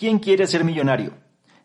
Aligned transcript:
¿Quién 0.00 0.18
quiere 0.18 0.46
ser 0.46 0.64
millonario? 0.64 1.12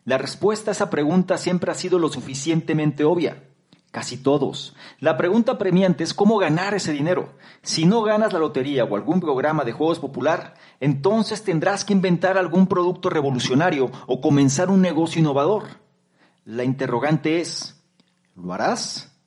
La 0.04 0.18
respuesta 0.18 0.70
a 0.70 0.72
esa 0.72 0.90
pregunta 0.90 1.38
siempre 1.38 1.72
ha 1.72 1.74
sido 1.74 1.98
lo 1.98 2.10
suficientemente 2.10 3.02
obvia. 3.02 3.44
Casi 3.90 4.18
todos. 4.18 4.76
La 5.00 5.16
pregunta 5.16 5.56
premiante 5.56 6.04
es 6.04 6.12
cómo 6.12 6.36
ganar 6.36 6.74
ese 6.74 6.92
dinero. 6.92 7.32
Si 7.62 7.86
no 7.86 8.02
ganas 8.02 8.34
la 8.34 8.38
lotería 8.38 8.84
o 8.84 8.94
algún 8.94 9.22
programa 9.22 9.64
de 9.64 9.72
juegos 9.72 10.00
popular, 10.00 10.52
entonces 10.80 11.44
tendrás 11.44 11.86
que 11.86 11.94
inventar 11.94 12.36
algún 12.36 12.66
producto 12.66 13.08
revolucionario 13.08 13.90
o 14.06 14.20
comenzar 14.20 14.68
un 14.68 14.82
negocio 14.82 15.18
innovador. 15.18 15.68
La 16.44 16.62
interrogante 16.62 17.40
es, 17.40 17.82
¿lo 18.34 18.52
harás? 18.52 19.18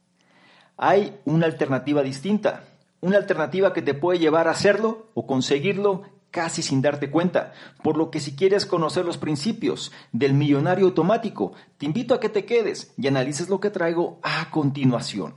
Hay 0.77 1.19
una 1.25 1.47
alternativa 1.47 2.03
distinta, 2.03 2.63
una 3.01 3.17
alternativa 3.17 3.73
que 3.73 3.81
te 3.81 3.95
puede 3.95 4.19
llevar 4.19 4.47
a 4.47 4.51
hacerlo 4.51 5.07
o 5.15 5.25
conseguirlo 5.25 6.03
casi 6.31 6.61
sin 6.61 6.81
darte 6.81 7.09
cuenta, 7.09 7.53
por 7.83 7.97
lo 7.97 8.11
que 8.11 8.19
si 8.19 8.35
quieres 8.35 8.65
conocer 8.65 9.05
los 9.05 9.17
principios 9.17 9.91
del 10.11 10.33
millonario 10.33 10.85
automático, 10.85 11.53
te 11.77 11.85
invito 11.85 12.13
a 12.13 12.19
que 12.19 12.29
te 12.29 12.45
quedes 12.45 12.93
y 12.97 13.07
analices 13.07 13.49
lo 13.49 13.59
que 13.59 13.69
traigo 13.69 14.19
a 14.23 14.49
continuación. 14.49 15.33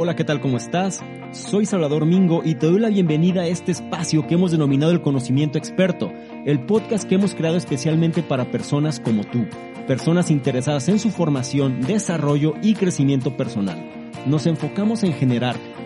Hola, 0.00 0.14
¿qué 0.14 0.24
tal? 0.24 0.40
¿Cómo 0.40 0.56
estás? 0.56 1.02
Soy 1.32 1.66
Salvador 1.66 2.06
Mingo 2.06 2.42
y 2.44 2.54
te 2.54 2.66
doy 2.66 2.78
la 2.78 2.88
bienvenida 2.88 3.42
a 3.42 3.46
este 3.46 3.72
espacio 3.72 4.26
que 4.26 4.34
hemos 4.34 4.52
denominado 4.52 4.92
el 4.92 5.02
conocimiento 5.02 5.58
experto, 5.58 6.12
el 6.46 6.64
podcast 6.66 7.08
que 7.08 7.16
hemos 7.16 7.34
creado 7.34 7.56
especialmente 7.56 8.22
para 8.22 8.50
personas 8.50 9.00
como 9.00 9.24
tú, 9.24 9.46
personas 9.88 10.30
interesadas 10.30 10.88
en 10.88 11.00
su 11.00 11.10
formación, 11.10 11.80
desarrollo 11.80 12.54
y 12.62 12.74
crecimiento 12.74 13.36
personal 13.36 13.98
nos 14.26 14.46
enfocamos 14.46 15.02
en 15.04 15.12
generar 15.14 15.56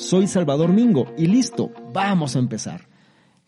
Soy 0.00 0.26
Salvador 0.26 0.70
Mingo 0.70 1.12
y 1.18 1.26
listo, 1.26 1.70
vamos 1.92 2.34
a 2.34 2.38
empezar. 2.38 2.88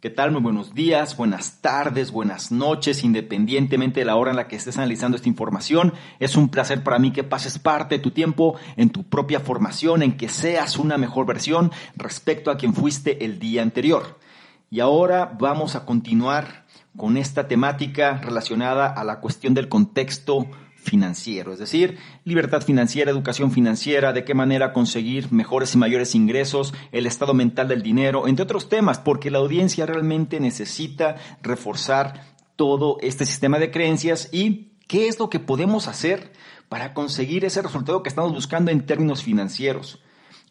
¿Qué 0.01 0.11
tal? 0.11 0.33
Muy 0.33 0.43
buenos 0.43 0.75
días, 0.75 1.17
buenas 1.17 1.63
tardes, 1.63 2.11
buenas 2.13 2.53
noches, 2.53 3.05
independientemente 3.05 4.01
de 4.01 4.07
la 4.07 4.17
hora 4.17 4.33
en 4.33 4.37
la 4.37 4.49
que 4.49 4.57
estés 4.57 4.77
analizando 4.77 5.17
esta 5.17 5.31
información. 5.31 5.95
Es 6.21 6.37
un 6.37 6.51
placer 6.51 6.85
para 6.85 6.99
mí 6.99 7.11
que 7.11 7.25
pases 7.25 7.59
parte 7.59 7.97
de 7.97 8.03
tu 8.03 8.11
tiempo 8.11 8.57
en 8.77 8.91
tu 8.91 9.03
propia 9.03 9.41
formación, 9.41 10.03
en 10.03 10.19
que 10.19 10.29
seas 10.29 10.77
una 10.77 10.99
mejor 10.99 11.25
versión 11.25 11.73
respecto 11.97 12.51
a 12.51 12.59
quien 12.59 12.75
fuiste 12.75 13.25
el 13.25 13.39
día 13.39 13.63
anterior. 13.63 14.19
Y 14.71 14.81
ahora 14.81 15.35
vamos 15.41 15.75
a 15.75 15.87
continuar 15.87 16.67
con 16.99 17.17
esta 17.17 17.49
temática 17.49 18.19
relacionada 18.19 18.89
a 18.89 19.05
la 19.05 19.21
cuestión 19.21 19.55
del 19.55 19.71
contexto 19.71 20.47
financiero, 20.83 21.53
es 21.53 21.59
decir, 21.59 21.99
libertad 22.25 22.63
financiera, 22.63 23.11
educación 23.11 23.53
financiera, 23.53 24.13
de 24.13 24.25
qué 24.25 24.35
manera 24.35 24.73
conseguir 24.73 25.33
mejores 25.33 25.75
y 25.75 25.79
mayores 25.79 26.15
ingresos, 26.15 26.75
el 26.91 27.07
estado 27.07 27.35
mental 27.35 27.69
del 27.69 27.83
dinero, 27.83 28.27
entre 28.27 28.43
otros 28.43 28.69
temas, 28.69 28.99
porque 28.99 29.31
la 29.31 29.39
audiencia 29.39 29.87
realmente 29.87 30.41
necesita 30.41 31.17
reforzar 31.43 32.35
todo 32.57 32.99
este 33.01 33.25
sistema 33.25 33.59
de 33.59 33.71
creencias 33.71 34.29
y 34.33 34.73
qué 34.89 35.09
es 35.09 35.19
lo 35.19 35.31
que 35.31 35.41
podemos 35.41 35.89
hacer 35.89 36.33
para 36.69 36.95
conseguir 36.95 37.45
ese 37.45 37.63
resultado 37.63 38.03
que 38.03 38.09
estamos 38.09 38.33
buscando 38.33 38.71
en 38.71 38.85
términos 38.85 39.23
financieros. 39.23 40.03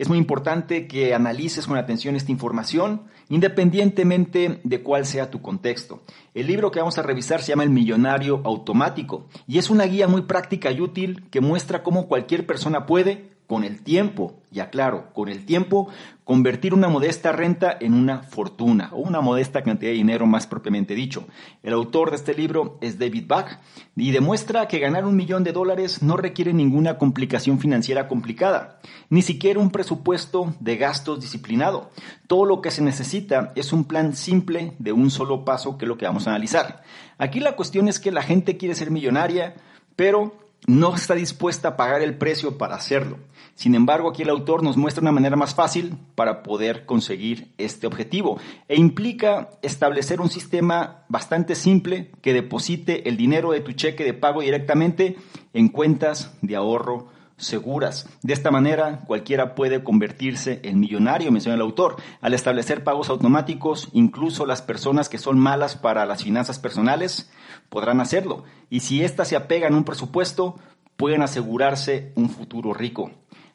Es 0.02 0.10
muy 0.10 0.18
importante 0.18 0.88
que 0.88 1.14
analices 1.14 1.68
con 1.68 1.78
atención 1.78 2.16
esta 2.16 2.32
información, 2.32 3.04
independientemente 3.30 4.60
de 4.64 4.82
cuál 4.82 5.06
sea 5.06 5.30
tu 5.30 5.44
contexto. 5.44 6.02
El 6.34 6.48
libro 6.48 6.72
que 6.72 6.80
vamos 6.80 6.98
a 6.98 7.04
revisar 7.04 7.44
se 7.44 7.50
llama 7.50 7.66
El 7.66 7.70
Millonario 7.70 8.42
Automático 8.44 9.28
y 9.48 9.60
es 9.60 9.70
una 9.70 9.84
guía 9.84 10.08
muy 10.08 10.24
práctica 10.24 10.72
y 10.72 10.82
útil 10.82 11.30
que 11.30 11.40
muestra 11.40 11.84
cómo 11.84 12.08
cualquier 12.08 12.48
persona 12.48 12.88
puede, 12.88 13.30
con 13.52 13.66
el 13.66 13.82
tiempo, 13.82 14.40
ya 14.50 14.70
claro, 14.70 15.12
con 15.12 15.28
el 15.28 15.46
tiempo, 15.46 15.90
convertir 16.24 16.74
una 16.74 16.88
modesta 16.88 17.34
renta 17.34 17.76
en 17.78 17.94
una 17.94 18.20
fortuna 18.24 18.92
o 18.94 19.00
una 19.00 19.20
modesta 19.20 19.62
cantidad 19.62 19.92
de 19.92 19.98
dinero 19.98 20.26
más 20.26 20.48
propiamente 20.48 20.96
dicho. 20.96 21.28
El 21.62 21.74
autor 21.74 22.12
de 22.12 22.16
este 22.16 22.34
libro 22.34 22.78
es 22.80 22.98
David 22.98 23.26
Bach 23.28 23.60
y 23.98 24.12
demuestra 24.12 24.70
que 24.70 24.80
ganar 24.80 25.04
un 25.04 25.18
millón 25.18 25.44
de 25.44 25.52
dólares 25.52 26.02
no 26.02 26.16
requiere 26.16 26.54
ninguna 26.54 26.98
complicación 26.98 27.60
financiera 27.60 28.08
complicada, 28.08 28.80
ni 29.10 29.22
siquiera 29.22 29.60
un 29.60 29.72
presupuesto 29.72 30.56
de 30.62 30.78
gastos 30.78 31.20
disciplinado. 31.20 31.92
Todo 32.28 32.46
lo 32.46 32.62
que 32.62 32.72
se 32.72 32.82
necesita 32.82 33.52
es 33.58 33.74
un 33.74 33.84
plan 33.84 34.16
simple 34.16 34.72
de 34.80 34.94
un 34.94 35.12
solo 35.12 35.44
paso 35.44 35.78
que 35.78 35.84
es 35.84 35.90
lo 35.90 35.98
que 35.98 36.06
vamos 36.06 36.26
a 36.26 36.30
analizar. 36.30 36.84
Aquí 37.18 37.42
la 37.42 37.58
cuestión 37.58 37.90
es 37.90 38.00
que 38.00 38.12
la 38.12 38.24
gente 38.24 38.56
quiere 38.56 38.76
ser 38.76 38.92
millonaria, 38.92 39.56
pero 39.98 40.40
no 40.68 40.96
está 40.96 41.16
dispuesta 41.16 41.70
a 41.70 41.78
pagar 41.78 42.02
el 42.02 42.18
precio 42.18 42.58
para 42.58 42.76
hacerlo. 42.76 43.18
Sin 43.56 43.76
embargo, 43.76 44.10
aquí 44.10 44.24
el 44.24 44.30
autor 44.30 44.64
nos 44.64 44.78
muestra 44.78 45.02
una 45.02 45.12
manera 45.12 45.36
más 45.36 45.54
fácil 45.54 45.98
para 46.16 46.44
poder 46.44 46.86
conseguir 46.86 47.54
este 47.58 47.88
objetivo 47.88 48.40
e 48.68 48.76
implica 48.76 49.50
establecer 49.62 50.22
un 50.22 50.30
sistema 50.30 51.06
bastante 51.10 51.56
simple 51.56 52.12
que 52.22 52.34
deposite 52.34 53.08
el 53.08 53.18
dinero 53.18 53.52
de 53.52 53.62
tu 53.62 53.74
cheque 53.74 54.04
de 54.04 54.14
pago 54.14 54.42
directamente 54.42 55.18
en 55.54 55.70
cuentas 55.70 56.34
de 56.42 56.56
ahorro 56.56 57.10
seguras. 57.42 58.08
De 58.22 58.34
esta 58.34 58.52
manera, 58.52 59.02
cualquiera 59.06 59.56
puede 59.56 59.84
convertirse 59.84 60.60
en 60.64 60.80
millonario, 60.80 61.32
menciona 61.32 61.56
el 61.56 61.62
autor. 61.62 61.98
Al 62.22 62.34
establecer 62.34 62.84
pagos 62.84 63.10
automáticos, 63.10 63.90
incluso 63.94 64.46
las 64.46 64.62
personas 64.62 65.10
que 65.10 65.18
son 65.18 65.40
malas 65.40 65.76
para 65.76 66.06
las 66.06 66.24
finanzas 66.24 66.60
personales 66.60 67.32
podrán 67.70 68.00
hacerlo. 68.00 68.44
Y 68.70 68.82
si 68.82 69.04
éstas 69.04 69.28
se 69.28 69.36
apegan 69.36 69.74
a 69.74 69.78
un 69.78 69.84
presupuesto, 69.84 70.56
pueden 70.96 71.22
asegurarse 71.22 72.12
un 72.16 72.30
futuro 72.30 72.74
rico. 72.74 73.12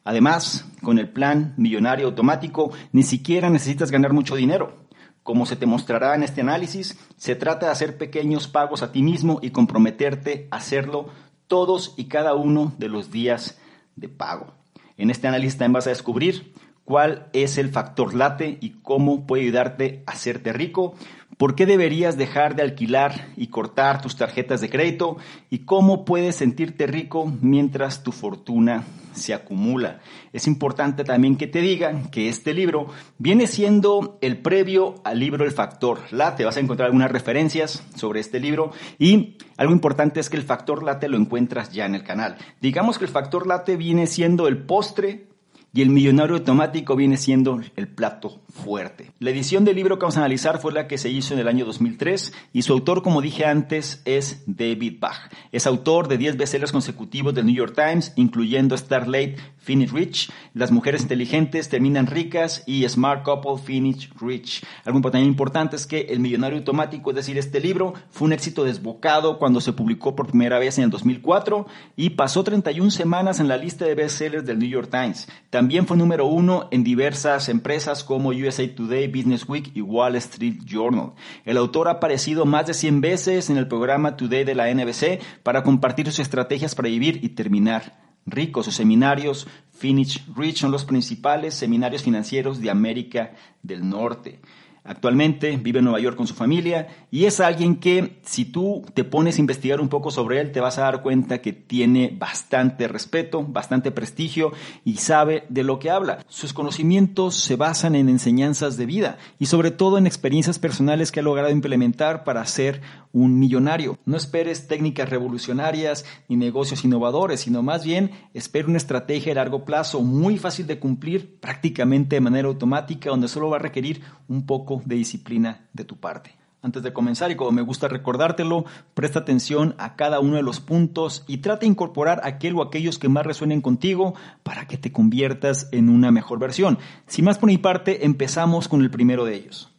Además, 0.07 0.63
con 0.83 0.99
el 0.99 1.09
plan 1.09 1.53
millonario 1.57 2.07
automático, 2.07 2.71
ni 2.93 3.03
siquiera 3.03 3.49
necesitas 3.49 3.91
ganar 3.91 4.13
mucho 4.13 4.37
dinero. 4.37 4.87
Como 5.21 5.45
se 5.45 5.57
te 5.57 5.65
mostrará 5.65 6.15
en 6.15 6.23
este 6.23 6.39
análisis, 6.39 6.97
se 7.17 7.35
trata 7.35 7.65
de 7.65 7.73
hacer 7.73 7.97
pequeños 7.97 8.47
pagos 8.47 8.83
a 8.83 8.93
ti 8.93 9.03
mismo 9.03 9.39
y 9.41 9.49
comprometerte 9.49 10.47
a 10.49 10.55
hacerlo 10.55 11.09
todos 11.47 11.93
y 11.97 12.05
cada 12.05 12.35
uno 12.35 12.73
de 12.77 12.87
los 12.87 13.11
días 13.11 13.59
de 13.97 14.07
pago. 14.07 14.53
En 14.95 15.09
este 15.09 15.27
análisis 15.27 15.57
también 15.57 15.73
vas 15.73 15.87
a 15.87 15.89
descubrir 15.89 16.53
cuál 16.87 17.27
es 17.33 17.57
el 17.57 17.67
factor 17.67 18.15
late 18.15 18.59
y 18.61 18.75
cómo 18.81 19.27
puede 19.27 19.43
ayudarte 19.43 20.03
a 20.07 20.13
hacerte 20.13 20.53
rico, 20.53 20.95
por 21.35 21.53
qué 21.53 21.65
deberías 21.65 22.15
dejar 22.15 22.55
de 22.55 22.61
alquilar 22.63 23.27
y 23.35 23.47
cortar 23.47 24.01
tus 24.01 24.15
tarjetas 24.15 24.61
de 24.61 24.69
crédito 24.69 25.17
y 25.49 25.65
cómo 25.65 26.05
puedes 26.05 26.37
sentirte 26.37 26.87
rico 26.87 27.29
mientras 27.41 28.03
tu 28.03 28.13
fortuna 28.13 28.85
se 29.11 29.33
acumula. 29.33 29.99
Es 30.31 30.47
importante 30.47 31.03
también 31.03 31.35
que 31.35 31.47
te 31.47 31.59
digan 31.59 32.09
que 32.09 32.29
este 32.29 32.53
libro 32.53 32.87
viene 33.17 33.47
siendo 33.47 34.17
el 34.21 34.37
previo 34.37 34.95
al 35.03 35.19
libro 35.19 35.43
El 35.43 35.51
Factor 35.51 35.99
Late. 36.11 36.45
Vas 36.45 36.55
a 36.55 36.61
encontrar 36.61 36.85
algunas 36.85 37.11
referencias 37.11 37.83
sobre 37.97 38.21
este 38.21 38.39
libro 38.39 38.71
y 38.97 39.35
algo 39.57 39.73
importante 39.73 40.21
es 40.21 40.29
que 40.29 40.37
el 40.37 40.43
Factor 40.43 40.83
Late 40.83 41.09
lo 41.09 41.17
encuentras 41.17 41.73
ya 41.73 41.85
en 41.85 41.95
el 41.95 42.05
canal. 42.05 42.37
Digamos 42.61 42.97
que 42.97 43.03
el 43.03 43.11
Factor 43.11 43.45
Late 43.45 43.75
viene 43.75 44.07
siendo 44.07 44.47
el 44.47 44.59
postre 44.59 45.27
y 45.77 45.83
el 45.83 45.91
millonario 45.91 46.37
automático 46.37 46.95
viene 46.95 47.17
siendo 47.17 47.61
el 47.75 47.87
plato 47.87 48.41
fuerte. 48.57 49.11
La 49.19 49.29
edición 49.29 49.63
del 49.63 49.75
libro 49.75 49.97
que 49.97 50.03
vamos 50.03 50.17
a 50.17 50.21
analizar 50.21 50.59
fue 50.59 50.73
la 50.73 50.87
que 50.87 50.97
se 50.97 51.09
hizo 51.09 51.33
en 51.33 51.39
el 51.39 51.47
año 51.47 51.65
2003 51.65 52.33
y 52.51 52.63
su 52.63 52.73
autor, 52.73 53.03
como 53.03 53.21
dije 53.21 53.45
antes, 53.45 54.01
es 54.05 54.43
David 54.47 54.97
Bach. 54.99 55.31
Es 55.51 55.67
autor 55.67 56.07
de 56.07 56.17
10 56.17 56.37
bestsellers 56.37 56.71
consecutivos 56.71 57.33
del 57.33 57.45
New 57.45 57.55
York 57.55 57.73
Times, 57.75 58.11
incluyendo 58.15 58.75
Starlight, 58.75 59.39
Finish 59.57 59.91
Rich, 59.91 60.31
Las 60.53 60.71
mujeres 60.71 61.01
inteligentes 61.01 61.67
terminan 61.67 62.07
ricas 62.07 62.63
y 62.65 62.87
Smart 62.87 63.23
Couple 63.23 63.61
Finish 63.63 64.09
Rich. 64.19 64.63
Algo 64.85 65.01
también 65.01 65.25
importante 65.25 65.75
es 65.75 65.85
que 65.85 66.07
El 66.09 66.19
millonario 66.21 66.57
automático, 66.57 67.09
es 67.11 67.17
decir, 67.17 67.37
este 67.37 67.59
libro, 67.59 67.93
fue 68.09 68.27
un 68.27 68.33
éxito 68.33 68.63
desbocado 68.63 69.37
cuando 69.37 69.59
se 69.59 69.73
publicó 69.73 70.15
por 70.15 70.27
primera 70.27 70.57
vez 70.57 70.77
en 70.77 70.85
el 70.85 70.89
2004 70.89 71.67
y 71.95 72.11
pasó 72.11 72.43
31 72.43 72.91
semanas 72.91 73.39
en 73.39 73.49
la 73.49 73.57
lista 73.57 73.85
de 73.85 73.95
bestsellers 73.95 74.45
del 74.45 74.59
New 74.59 74.69
York 74.69 74.89
Times. 74.89 75.27
También 75.49 75.85
fue 75.85 75.97
número 75.97 76.25
uno 76.25 76.69
en 76.71 76.83
diversas 76.83 77.49
empresas 77.49 78.03
como 78.03 78.31
USA 78.47 78.67
Today, 78.67 79.07
Business 79.07 79.47
Week 79.47 79.71
y 79.73 79.81
Wall 79.81 80.15
Street 80.15 80.61
Journal. 80.65 81.13
El 81.45 81.57
autor 81.57 81.87
ha 81.87 81.91
aparecido 81.91 82.45
más 82.45 82.67
de 82.67 82.73
100 82.73 83.01
veces 83.01 83.49
en 83.49 83.57
el 83.57 83.67
programa 83.67 84.15
Today 84.15 84.43
de 84.43 84.55
la 84.55 84.73
NBC 84.73 85.21
para 85.43 85.63
compartir 85.63 86.07
sus 86.07 86.19
estrategias 86.19 86.75
para 86.75 86.89
vivir 86.89 87.19
y 87.23 87.29
terminar 87.29 87.99
ricos. 88.25 88.65
Sus 88.65 88.75
seminarios 88.75 89.47
Finish 89.71 90.25
Rich 90.35 90.59
son 90.59 90.71
los 90.71 90.85
principales 90.85 91.53
seminarios 91.53 92.03
financieros 92.03 92.61
de 92.61 92.69
América 92.69 93.33
del 93.63 93.87
Norte. 93.87 94.39
Actualmente 94.87 95.57
vive 95.57 95.79
en 95.79 95.85
Nueva 95.85 95.99
York 95.99 96.15
con 96.15 96.27
su 96.27 96.33
familia 96.33 96.87
y 97.11 97.25
es 97.25 97.41
alguien 97.41 97.75
que 97.75 98.21
si 98.23 98.45
tú 98.45 98.85
te 98.93 99.03
pones 99.03 99.37
a 99.37 99.41
investigar 99.41 99.81
un 99.81 99.89
poco 99.89 100.11
sobre 100.11 100.39
él 100.39 100.53
te 100.53 100.61
vas 100.61 100.77
a 100.77 100.83
dar 100.83 101.01
cuenta 101.01 101.41
que 101.41 101.51
tiene 101.51 102.15
bastante 102.17 102.87
respeto, 102.87 103.43
bastante 103.43 103.91
prestigio 103.91 104.53
y 104.85 104.95
sabe 104.95 105.43
de 105.49 105.63
lo 105.63 105.77
que 105.77 105.89
habla. 105.89 106.19
Sus 106.29 106.53
conocimientos 106.53 107.35
se 107.35 107.57
basan 107.57 107.95
en 107.95 108.07
enseñanzas 108.07 108.77
de 108.77 108.85
vida 108.85 109.17
y 109.39 109.47
sobre 109.47 109.71
todo 109.71 109.97
en 109.97 110.07
experiencias 110.07 110.57
personales 110.57 111.11
que 111.11 111.19
ha 111.19 111.23
logrado 111.23 111.49
implementar 111.49 112.23
para 112.23 112.45
ser 112.45 112.81
un 113.11 113.39
millonario. 113.39 113.97
No 114.05 114.15
esperes 114.15 114.67
técnicas 114.67 115.09
revolucionarias 115.09 116.05
ni 116.29 116.37
negocios 116.37 116.85
innovadores, 116.85 117.41
sino 117.41 117.61
más 117.61 117.83
bien 117.83 118.11
espera 118.33 118.69
una 118.69 118.77
estrategia 118.77 119.31
de 119.31 119.35
largo 119.35 119.65
plazo 119.65 120.01
muy 120.01 120.37
fácil 120.37 120.65
de 120.65 120.79
cumplir 120.79 121.39
prácticamente 121.41 122.15
de 122.15 122.21
manera 122.21 122.47
automática 122.47 123.09
donde 123.09 123.27
solo 123.27 123.49
va 123.49 123.57
a 123.57 123.59
requerir 123.59 124.01
un 124.29 124.45
poco 124.45 124.76
de 124.85 124.95
disciplina 124.95 125.67
de 125.73 125.83
tu 125.83 125.97
parte. 125.97 126.35
Antes 126.61 126.83
de 126.83 126.91
comenzar, 126.91 127.31
y 127.31 127.35
como 127.35 127.51
me 127.51 127.61
gusta 127.61 127.87
recordártelo, 127.87 128.65
presta 128.93 129.19
atención 129.19 129.75
a 129.77 129.95
cada 129.95 130.19
uno 130.19 130.35
de 130.35 130.41
los 130.41 130.59
puntos 130.59 131.23
y 131.27 131.37
trata 131.37 131.61
de 131.61 131.67
incorporar 131.67 132.21
aquel 132.23 132.55
o 132.55 132.61
aquellos 132.61 132.97
que 132.97 133.09
más 133.09 133.25
resuenen 133.25 133.61
contigo 133.61 134.15
para 134.43 134.67
que 134.67 134.77
te 134.77 134.91
conviertas 134.91 135.69
en 135.71 135.89
una 135.89 136.11
mejor 136.11 136.39
versión. 136.39 136.79
Sin 137.05 137.25
más 137.25 137.37
por 137.37 137.47
mi 137.47 137.57
parte, 137.57 138.05
empezamos 138.05 138.67
con 138.67 138.81
el 138.81 138.89
primero 138.89 139.23
de 139.23 139.35
ellos. 139.35 139.71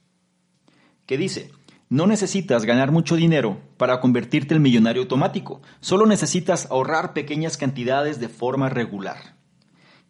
Que 1.05 1.19
dice, 1.19 1.51
no 1.89 2.07
necesitas 2.07 2.65
ganar 2.65 2.93
mucho 2.93 3.17
dinero 3.17 3.59
para 3.77 4.01
convertirte 4.01 4.55
en 4.55 4.63
millonario 4.63 5.03
automático, 5.03 5.61
solo 5.81 6.07
necesitas 6.07 6.71
ahorrar 6.71 7.13
pequeñas 7.13 7.57
cantidades 7.57 8.21
de 8.21 8.29
forma 8.29 8.69
regular 8.69 9.39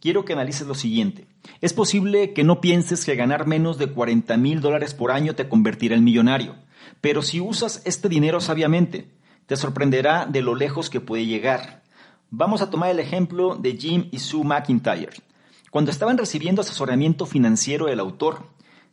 quiero 0.01 0.25
que 0.25 0.33
analices 0.33 0.67
lo 0.67 0.75
siguiente. 0.75 1.27
Es 1.61 1.73
posible 1.73 2.33
que 2.33 2.45
no 2.45 2.61
pienses 2.61 3.05
que 3.05 3.17
ganar 3.17 3.47
menos 3.47 3.79
de 3.79 3.89
40 3.89 4.37
mil 4.37 4.61
dólares 4.61 4.95
por 4.95 5.11
año 5.11 5.35
te 5.35 5.49
convertirá 5.49 5.97
en 5.97 6.05
millonario, 6.05 6.57
pero 7.01 7.23
si 7.23 7.41
usas 7.41 7.83
este 7.85 8.09
dinero 8.09 8.41
sabiamente, 8.41 9.09
te 9.47 9.57
sorprenderá 9.57 10.27
de 10.27 10.43
lo 10.43 10.55
lejos 10.55 10.91
que 10.91 11.01
puede 11.01 11.27
llegar. 11.27 11.83
Vamos 12.31 12.61
a 12.61 12.71
tomar 12.71 12.91
el 12.91 13.01
ejemplo 13.01 13.57
de 13.57 13.77
Jim 13.77 14.09
y 14.13 14.19
Sue 14.19 14.45
McIntyre. 14.45 15.23
Cuando 15.71 15.91
estaban 15.91 16.19
recibiendo 16.19 16.61
asesoramiento 16.61 17.27
financiero 17.27 17.87
del 17.87 18.01
autor, 18.01 18.47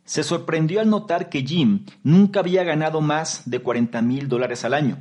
se 0.04 0.22
sorprendió 0.22 0.80
al 0.80 0.88
notar 0.88 1.28
que 1.28 1.42
Jim 1.42 1.84
nunca 2.02 2.40
había 2.40 2.64
ganado 2.64 3.00
más 3.00 3.42
de 3.50 3.60
40 3.60 4.00
mil 4.02 4.28
dólares 4.28 4.64
al 4.64 4.74
año. 4.74 4.98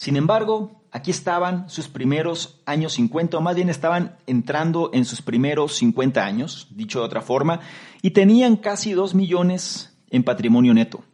Sin 0.00 0.16
embargo, 0.16 0.80
aquí 0.92 1.10
estaban 1.10 1.68
sus 1.68 1.88
primeros 1.88 2.62
años 2.64 2.94
50, 2.94 3.36
o 3.36 3.42
más 3.42 3.54
bien 3.54 3.68
estaban 3.68 4.16
entrando 4.26 4.88
en 4.94 5.04
sus 5.04 5.20
primeros 5.20 5.74
50 5.74 6.24
años, 6.24 6.68
dicho 6.70 7.00
de 7.00 7.04
otra 7.04 7.20
forma, 7.20 7.60
y 8.00 8.12
tenían 8.12 8.56
casi 8.56 8.92
2 8.92 9.14
millones 9.14 9.94
en 10.08 10.22
patrimonio 10.22 10.72
neto. 10.72 11.04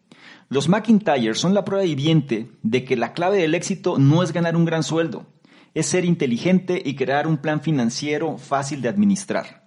Los 0.49 0.69
McIntyre 0.69 1.35
son 1.35 1.53
la 1.53 1.65
prueba 1.65 1.83
viviente 1.83 2.53
de 2.63 2.85
que 2.85 2.95
la 2.95 3.13
clave 3.13 3.39
del 3.39 3.57
éxito 3.57 3.99
no 3.99 4.23
es 4.23 4.33
ganar 4.33 4.55
un 4.55 4.65
gran 4.65 4.85
sueldo, 4.85 5.27
es 5.75 5.87
ser 5.87 6.05
inteligente 6.05 6.81
y 6.85 6.95
crear 6.95 7.27
un 7.27 7.39
plan 7.39 7.63
financiero 7.63 8.39
fácil 8.39 8.83
de 8.83 8.89
administrar. 8.89 9.67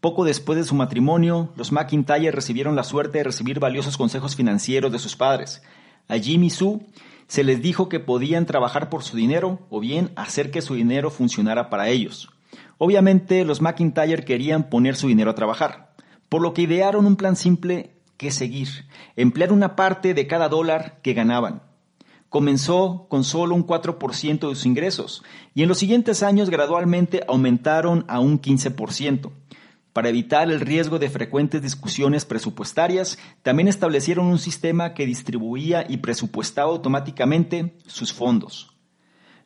Poco 0.00 0.24
después 0.24 0.58
de 0.58 0.64
su 0.64 0.74
matrimonio, 0.74 1.52
los 1.54 1.70
McIntyre 1.70 2.32
recibieron 2.32 2.74
la 2.74 2.82
suerte 2.82 3.18
de 3.18 3.24
recibir 3.24 3.60
valiosos 3.60 3.96
consejos 3.96 4.34
financieros 4.34 4.90
de 4.90 4.98
sus 4.98 5.14
padres. 5.14 5.62
A 6.08 6.18
Jimmy 6.18 6.50
Sue 6.50 6.80
se 7.26 7.44
les 7.44 7.60
dijo 7.60 7.88
que 7.88 8.00
podían 8.00 8.46
trabajar 8.46 8.88
por 8.88 9.02
su 9.02 9.16
dinero 9.16 9.60
o 9.70 9.80
bien 9.80 10.10
hacer 10.16 10.50
que 10.50 10.62
su 10.62 10.74
dinero 10.74 11.10
funcionara 11.10 11.68
para 11.70 11.88
ellos. 11.88 12.30
Obviamente 12.78 13.44
los 13.44 13.60
McIntyre 13.60 14.24
querían 14.24 14.68
poner 14.68 14.96
su 14.96 15.08
dinero 15.08 15.30
a 15.30 15.34
trabajar, 15.34 15.94
por 16.28 16.42
lo 16.42 16.54
que 16.54 16.62
idearon 16.62 17.06
un 17.06 17.16
plan 17.16 17.36
simple 17.36 17.96
que 18.16 18.30
seguir, 18.30 18.68
emplear 19.16 19.52
una 19.52 19.76
parte 19.76 20.14
de 20.14 20.26
cada 20.26 20.48
dólar 20.48 21.00
que 21.02 21.14
ganaban. 21.14 21.62
Comenzó 22.28 23.06
con 23.08 23.24
solo 23.24 23.54
un 23.54 23.66
4% 23.66 24.48
de 24.48 24.54
sus 24.54 24.66
ingresos 24.66 25.22
y 25.54 25.62
en 25.62 25.68
los 25.68 25.78
siguientes 25.78 26.22
años 26.22 26.50
gradualmente 26.50 27.22
aumentaron 27.26 28.04
a 28.08 28.20
un 28.20 28.40
15%. 28.40 29.30
Para 29.96 30.10
evitar 30.10 30.50
el 30.50 30.60
riesgo 30.60 30.98
de 30.98 31.08
frecuentes 31.08 31.62
discusiones 31.62 32.26
presupuestarias, 32.26 33.16
también 33.42 33.66
establecieron 33.66 34.26
un 34.26 34.38
sistema 34.38 34.92
que 34.92 35.06
distribuía 35.06 35.86
y 35.88 35.96
presupuestaba 35.96 36.70
automáticamente 36.70 37.78
sus 37.86 38.12
fondos. 38.12 38.76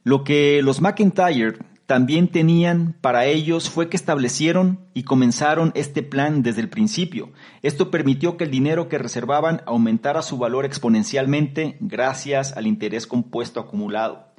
Lo 0.02 0.24
que 0.24 0.60
los 0.60 0.80
McIntyre 0.80 1.60
también 1.86 2.26
tenían 2.26 2.96
para 3.00 3.26
ellos 3.26 3.70
fue 3.70 3.88
que 3.88 3.96
establecieron 3.96 4.80
y 4.92 5.04
comenzaron 5.04 5.70
este 5.76 6.02
plan 6.02 6.42
desde 6.42 6.62
el 6.62 6.68
principio. 6.68 7.30
Esto 7.62 7.92
permitió 7.92 8.36
que 8.36 8.42
el 8.42 8.50
dinero 8.50 8.88
que 8.88 8.98
reservaban 8.98 9.62
aumentara 9.66 10.20
su 10.20 10.36
valor 10.36 10.64
exponencialmente 10.64 11.76
gracias 11.78 12.56
al 12.56 12.66
interés 12.66 13.06
compuesto 13.06 13.60
acumulado. 13.60 14.29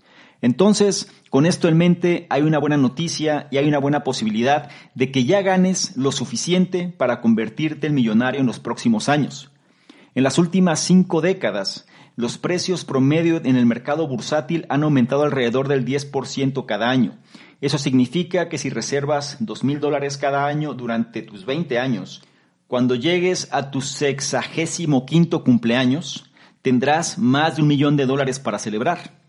Entonces, 0.42 1.12
con 1.30 1.46
esto 1.46 1.68
en 1.68 1.78
mente, 1.78 2.26
hay 2.30 2.42
una 2.42 2.58
buena 2.58 2.78
noticia 2.78 3.48
y 3.52 3.58
hay 3.58 3.68
una 3.68 3.78
buena 3.78 4.04
posibilidad 4.04 4.70
de 4.96 5.12
que 5.12 5.24
ya 5.24 5.42
ganes 5.42 5.96
lo 5.96 6.12
suficiente 6.12 6.88
para 6.90 7.22
convertirte 7.22 7.88
en 7.88 7.94
millonario 7.94 8.42
en 8.42 8.48
los 8.48 8.60
próximos 8.60 9.08
años. 9.08 9.52
En 10.16 10.24
las 10.24 10.40
últimas 10.40 10.80
cinco 10.80 11.22
décadas, 11.22 11.88
los 12.16 12.38
precios 12.38 12.84
promedio 12.84 13.40
en 13.46 13.56
el 13.56 13.66
mercado 13.66 14.08
bursátil 14.08 14.66
han 14.68 14.84
aumentado 14.84 15.24
alrededor 15.24 15.68
del 15.68 15.86
10% 15.86 16.66
cada 16.66 16.90
año. 16.90 17.18
Eso 17.62 17.78
significa 17.78 18.50
que 18.50 18.58
si 18.58 18.70
reservas 18.70 19.38
dos 19.40 19.64
mil 19.64 19.80
dólares 19.80 20.18
cada 20.18 20.48
año 20.48 20.74
durante 20.74 21.22
tus 21.22 21.46
20 21.46 21.80
años, 21.80 22.24
cuando 22.68 22.96
llegues 22.96 23.48
a 23.52 23.70
tu 23.70 23.82
sexagésimo 23.82 25.06
quinto 25.06 25.44
cumpleaños, 25.44 26.32
tendrás 26.62 27.18
más 27.18 27.56
de 27.56 27.62
un 27.62 27.68
millón 27.68 27.96
de 27.96 28.06
dólares 28.06 28.40
para 28.40 28.60
celebrar. 28.60 29.21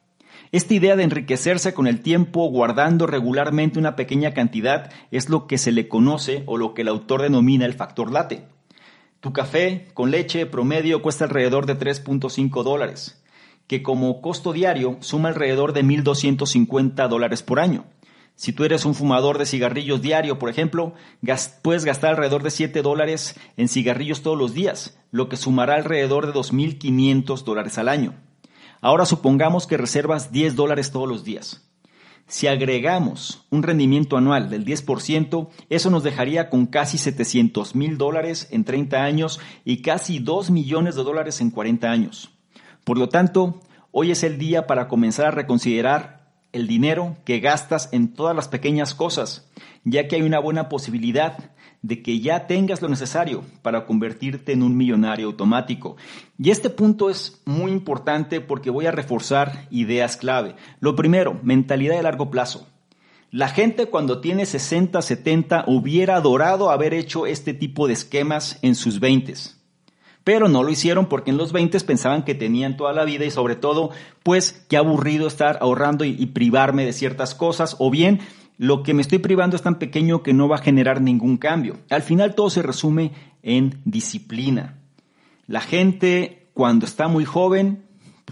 Esta 0.53 0.75
idea 0.75 0.97
de 0.97 1.03
enriquecerse 1.03 1.73
con 1.73 1.87
el 1.87 2.03
tiempo 2.03 2.47
guardando 2.51 3.07
regularmente 3.07 3.79
una 3.79 3.97
pequeña 3.97 4.35
cantidad 4.35 4.93
es 5.11 5.31
lo 5.31 5.47
que 5.47 5.57
se 5.57 5.73
le 5.73 5.89
conoce 5.89 6.43
o 6.45 6.59
lo 6.59 6.75
que 6.75 6.83
el 6.83 6.89
autor 6.89 7.23
denomina 7.23 7.65
el 7.65 7.73
factor 7.73 8.13
late. 8.13 8.45
Tu 9.21 9.33
café 9.33 9.89
con 9.95 10.11
leche 10.11 10.45
promedio 10.45 11.01
cuesta 11.01 11.25
alrededor 11.25 11.65
de 11.65 11.79
3.5 11.79 12.65
dólares, 12.65 13.25
que 13.67 13.83
como 13.83 14.21
costo 14.21 14.53
diario 14.53 14.99
suma 15.01 15.31
alrededor 15.31 15.73
de 15.73 15.85
1.250 15.85 17.09
dólares 17.09 17.43
por 17.43 17.59
año. 17.59 17.87
Si 18.35 18.53
tú 18.53 18.65
eres 18.65 18.85
un 18.85 18.95
fumador 18.95 19.39
de 19.39 19.47
cigarrillos 19.47 20.03
diario, 20.03 20.39
por 20.39 20.51
ejemplo, 20.51 20.93
puedes 21.63 21.87
gastar 21.87 22.11
alrededor 22.11 22.43
de 22.43 22.51
7 22.51 22.83
dólares 22.83 23.41
en 23.57 23.69
cigarrillos 23.69 24.21
todos 24.21 24.37
los 24.37 24.53
días, 24.53 24.99
lo 25.13 25.31
que 25.31 25.39
sumará 25.39 25.77
alrededor 25.77 26.27
de 26.27 26.35
2.500 26.35 27.43
dólares 27.43 27.79
al 27.79 27.89
año. 27.89 28.19
Ahora 28.83 29.07
supongamos 29.07 29.69
que 29.69 29.77
reservas 29.77 30.33
10 30.33 30.57
dólares 30.57 30.91
todos 30.91 31.09
los 31.09 31.23
días. 31.23 31.63
Si 32.27 32.49
agregamos 32.49 33.47
un 33.49 33.63
rendimiento 33.63 34.17
anual 34.17 34.51
del 34.51 34.65
10%, 34.65 35.49
eso 35.71 35.91
nos 35.91 36.03
dejaría 36.03 36.51
con 36.51 36.67
casi 36.67 36.99
700 36.99 37.77
mil 37.77 37.97
dólares 37.97 38.49
en 38.51 38.65
30 38.65 39.05
años 39.05 39.39
y 39.65 39.83
casi 39.83 40.19
2 40.19 40.51
millones 40.51 40.97
de 40.97 41.05
dólares 41.05 41.41
en 41.41 41.53
40 41.53 41.91
años. 41.91 42.31
Por 42.83 42.99
lo 42.99 43.09
tanto, 43.09 43.61
hoy 43.93 44.11
es 44.11 44.25
el 44.25 44.37
día 44.37 44.67
para 44.67 44.89
comenzar 44.89 45.27
a 45.27 45.31
reconsiderar 45.31 46.33
el 46.51 46.67
dinero 46.67 47.17
que 47.25 47.39
gastas 47.39 47.89
en 47.93 48.13
todas 48.13 48.35
las 48.35 48.49
pequeñas 48.49 48.97
cosas, 48.97 49.49
ya 49.85 50.09
que 50.09 50.17
hay 50.17 50.23
una 50.23 50.41
buena 50.41 50.69
posibilidad 50.69 51.53
de 51.83 52.01
que 52.01 52.21
ya 52.21 52.47
tengas 52.47 52.81
lo 52.81 52.89
necesario 52.89 53.45
para 53.61 53.87
convertirte 53.87 54.53
en 54.53 54.63
un 54.63 54.77
millonario 54.77 55.27
automático. 55.27 55.97
Y 56.39 56.51
este 56.51 56.71
punto 56.71 57.11
es 57.11 57.43
muy 57.45 57.73
importante 57.73 58.41
porque 58.41 58.71
voy 58.71 58.87
a 58.87 58.93
reforzar 58.93 59.67
ideas 59.71 60.17
clave. 60.17 60.55
Lo 60.81 60.95
primero, 60.95 61.39
mentalidad 61.43 61.97
de 61.97 62.05
largo 62.05 62.31
plazo. 62.31 62.69
La 63.31 63.49
gente 63.49 63.87
cuando 63.87 64.21
tiene 64.21 64.47
60, 64.47 65.01
70 65.03 65.65
hubiera 65.67 66.17
adorado 66.17 66.71
haber 66.71 66.95
hecho 66.95 67.27
este 67.27 67.55
tipo 67.55 67.87
de 67.87 67.95
esquemas 67.95 68.59
en 68.63 68.75
sus 68.75 69.01
20 69.01 69.35
pero 70.25 70.49
no 70.49 70.63
lo 70.63 70.71
hicieron 70.71 71.07
porque 71.07 71.31
en 71.31 71.37
los 71.37 71.53
20 71.53 71.81
pensaban 71.81 72.25
que 72.25 72.35
tenían 72.35 72.77
toda 72.77 72.93
la 72.93 73.05
vida 73.05 73.25
y 73.25 73.31
sobre 73.31 73.57
todo, 73.57 73.91
pues 74.23 74.65
qué 74.69 74.77
aburrido 74.77 75.27
estar 75.27 75.59
ahorrando 75.61 76.05
y, 76.05 76.11
y, 76.11 76.27
privarme 76.27 76.85
de 76.85 76.93
ciertas 76.93 77.35
cosas, 77.35 77.77
o 77.81 77.91
bien 77.91 78.21
lo 78.59 78.83
que 78.83 78.95
me 78.95 79.03
estoy 79.03 79.19
privando 79.19 79.57
es 79.57 79.63
tan 79.63 79.79
pequeño 79.79 80.23
que 80.23 80.35
no 80.35 80.49
va 80.49 80.57
a 80.57 80.63
generar 80.63 81.01
ningún 81.01 81.37
cambio. 81.37 81.79
Al 81.91 82.03
final 82.03 82.35
todo 82.35 82.51
se 82.51 82.63
resume 82.63 83.13
en 83.43 83.81
disciplina. 83.85 84.79
La 85.47 85.61
gente 85.61 86.49
cuando 86.55 86.87
está 86.87 87.09
muy 87.09 87.25
joven 87.25 87.85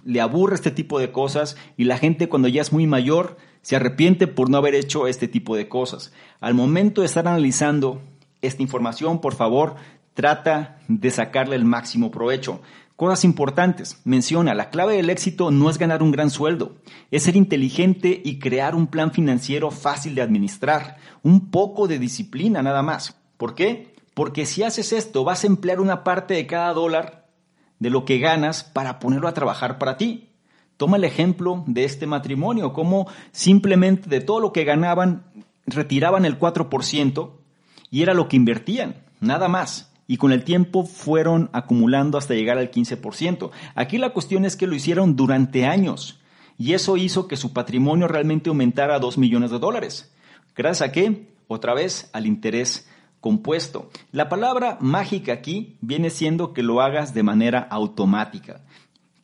le 0.04 0.20
aburre 0.20 0.54
este 0.54 0.70
tipo 0.70 0.98
de 0.98 1.12
cosas 1.12 1.56
y 1.76 1.84
la 1.84 1.98
gente 1.98 2.28
cuando 2.28 2.48
ya 2.48 2.62
es 2.62 2.72
muy 2.72 2.86
mayor 2.86 3.36
se 3.62 3.76
arrepiente 3.76 4.26
por 4.26 4.48
no 4.48 4.56
haber 4.58 4.74
hecho 4.74 5.06
este 5.06 5.28
tipo 5.28 5.56
de 5.56 5.68
cosas. 5.68 6.12
Al 6.40 6.54
momento 6.54 7.02
de 7.02 7.06
estar 7.06 7.26
analizando 7.26 8.00
esta 8.40 8.62
información, 8.62 9.20
por 9.20 9.34
favor, 9.34 9.76
trata 10.14 10.78
de 10.88 11.10
sacarle 11.10 11.56
el 11.56 11.64
máximo 11.64 12.10
provecho. 12.10 12.62
Cosas 13.00 13.24
importantes. 13.24 13.98
Menciona, 14.04 14.52
la 14.52 14.68
clave 14.68 14.96
del 14.96 15.08
éxito 15.08 15.50
no 15.50 15.70
es 15.70 15.78
ganar 15.78 16.02
un 16.02 16.10
gran 16.10 16.28
sueldo, 16.28 16.74
es 17.10 17.22
ser 17.22 17.34
inteligente 17.34 18.20
y 18.22 18.38
crear 18.38 18.74
un 18.74 18.88
plan 18.88 19.10
financiero 19.10 19.70
fácil 19.70 20.14
de 20.14 20.20
administrar, 20.20 20.98
un 21.22 21.50
poco 21.50 21.88
de 21.88 21.98
disciplina 21.98 22.62
nada 22.62 22.82
más. 22.82 23.16
¿Por 23.38 23.54
qué? 23.54 23.94
Porque 24.12 24.44
si 24.44 24.64
haces 24.64 24.92
esto 24.92 25.24
vas 25.24 25.44
a 25.44 25.46
emplear 25.46 25.80
una 25.80 26.04
parte 26.04 26.34
de 26.34 26.46
cada 26.46 26.74
dólar 26.74 27.26
de 27.78 27.88
lo 27.88 28.04
que 28.04 28.18
ganas 28.18 28.64
para 28.64 28.98
ponerlo 28.98 29.28
a 29.28 29.32
trabajar 29.32 29.78
para 29.78 29.96
ti. 29.96 30.28
Toma 30.76 30.98
el 30.98 31.04
ejemplo 31.04 31.64
de 31.66 31.84
este 31.84 32.06
matrimonio, 32.06 32.74
como 32.74 33.08
simplemente 33.32 34.10
de 34.10 34.20
todo 34.20 34.40
lo 34.40 34.52
que 34.52 34.64
ganaban, 34.64 35.24
retiraban 35.64 36.26
el 36.26 36.38
4% 36.38 37.30
y 37.90 38.02
era 38.02 38.12
lo 38.12 38.28
que 38.28 38.36
invertían, 38.36 38.96
nada 39.20 39.48
más. 39.48 39.89
Y 40.10 40.16
con 40.16 40.32
el 40.32 40.42
tiempo 40.42 40.84
fueron 40.84 41.50
acumulando 41.52 42.18
hasta 42.18 42.34
llegar 42.34 42.58
al 42.58 42.72
15%. 42.72 43.52
Aquí 43.76 43.96
la 43.96 44.10
cuestión 44.10 44.44
es 44.44 44.56
que 44.56 44.66
lo 44.66 44.74
hicieron 44.74 45.14
durante 45.14 45.66
años 45.66 46.18
y 46.58 46.74
eso 46.74 46.96
hizo 46.96 47.28
que 47.28 47.36
su 47.36 47.52
patrimonio 47.52 48.08
realmente 48.08 48.48
aumentara 48.48 48.96
a 48.96 48.98
2 48.98 49.18
millones 49.18 49.52
de 49.52 49.60
dólares. 49.60 50.12
¿Gracias 50.56 50.88
a 50.88 50.90
qué? 50.90 51.28
Otra 51.46 51.74
vez 51.74 52.10
al 52.12 52.26
interés 52.26 52.88
compuesto. 53.20 53.88
La 54.10 54.28
palabra 54.28 54.78
mágica 54.80 55.32
aquí 55.32 55.76
viene 55.80 56.10
siendo 56.10 56.54
que 56.54 56.64
lo 56.64 56.80
hagas 56.80 57.14
de 57.14 57.22
manera 57.22 57.60
automática 57.60 58.62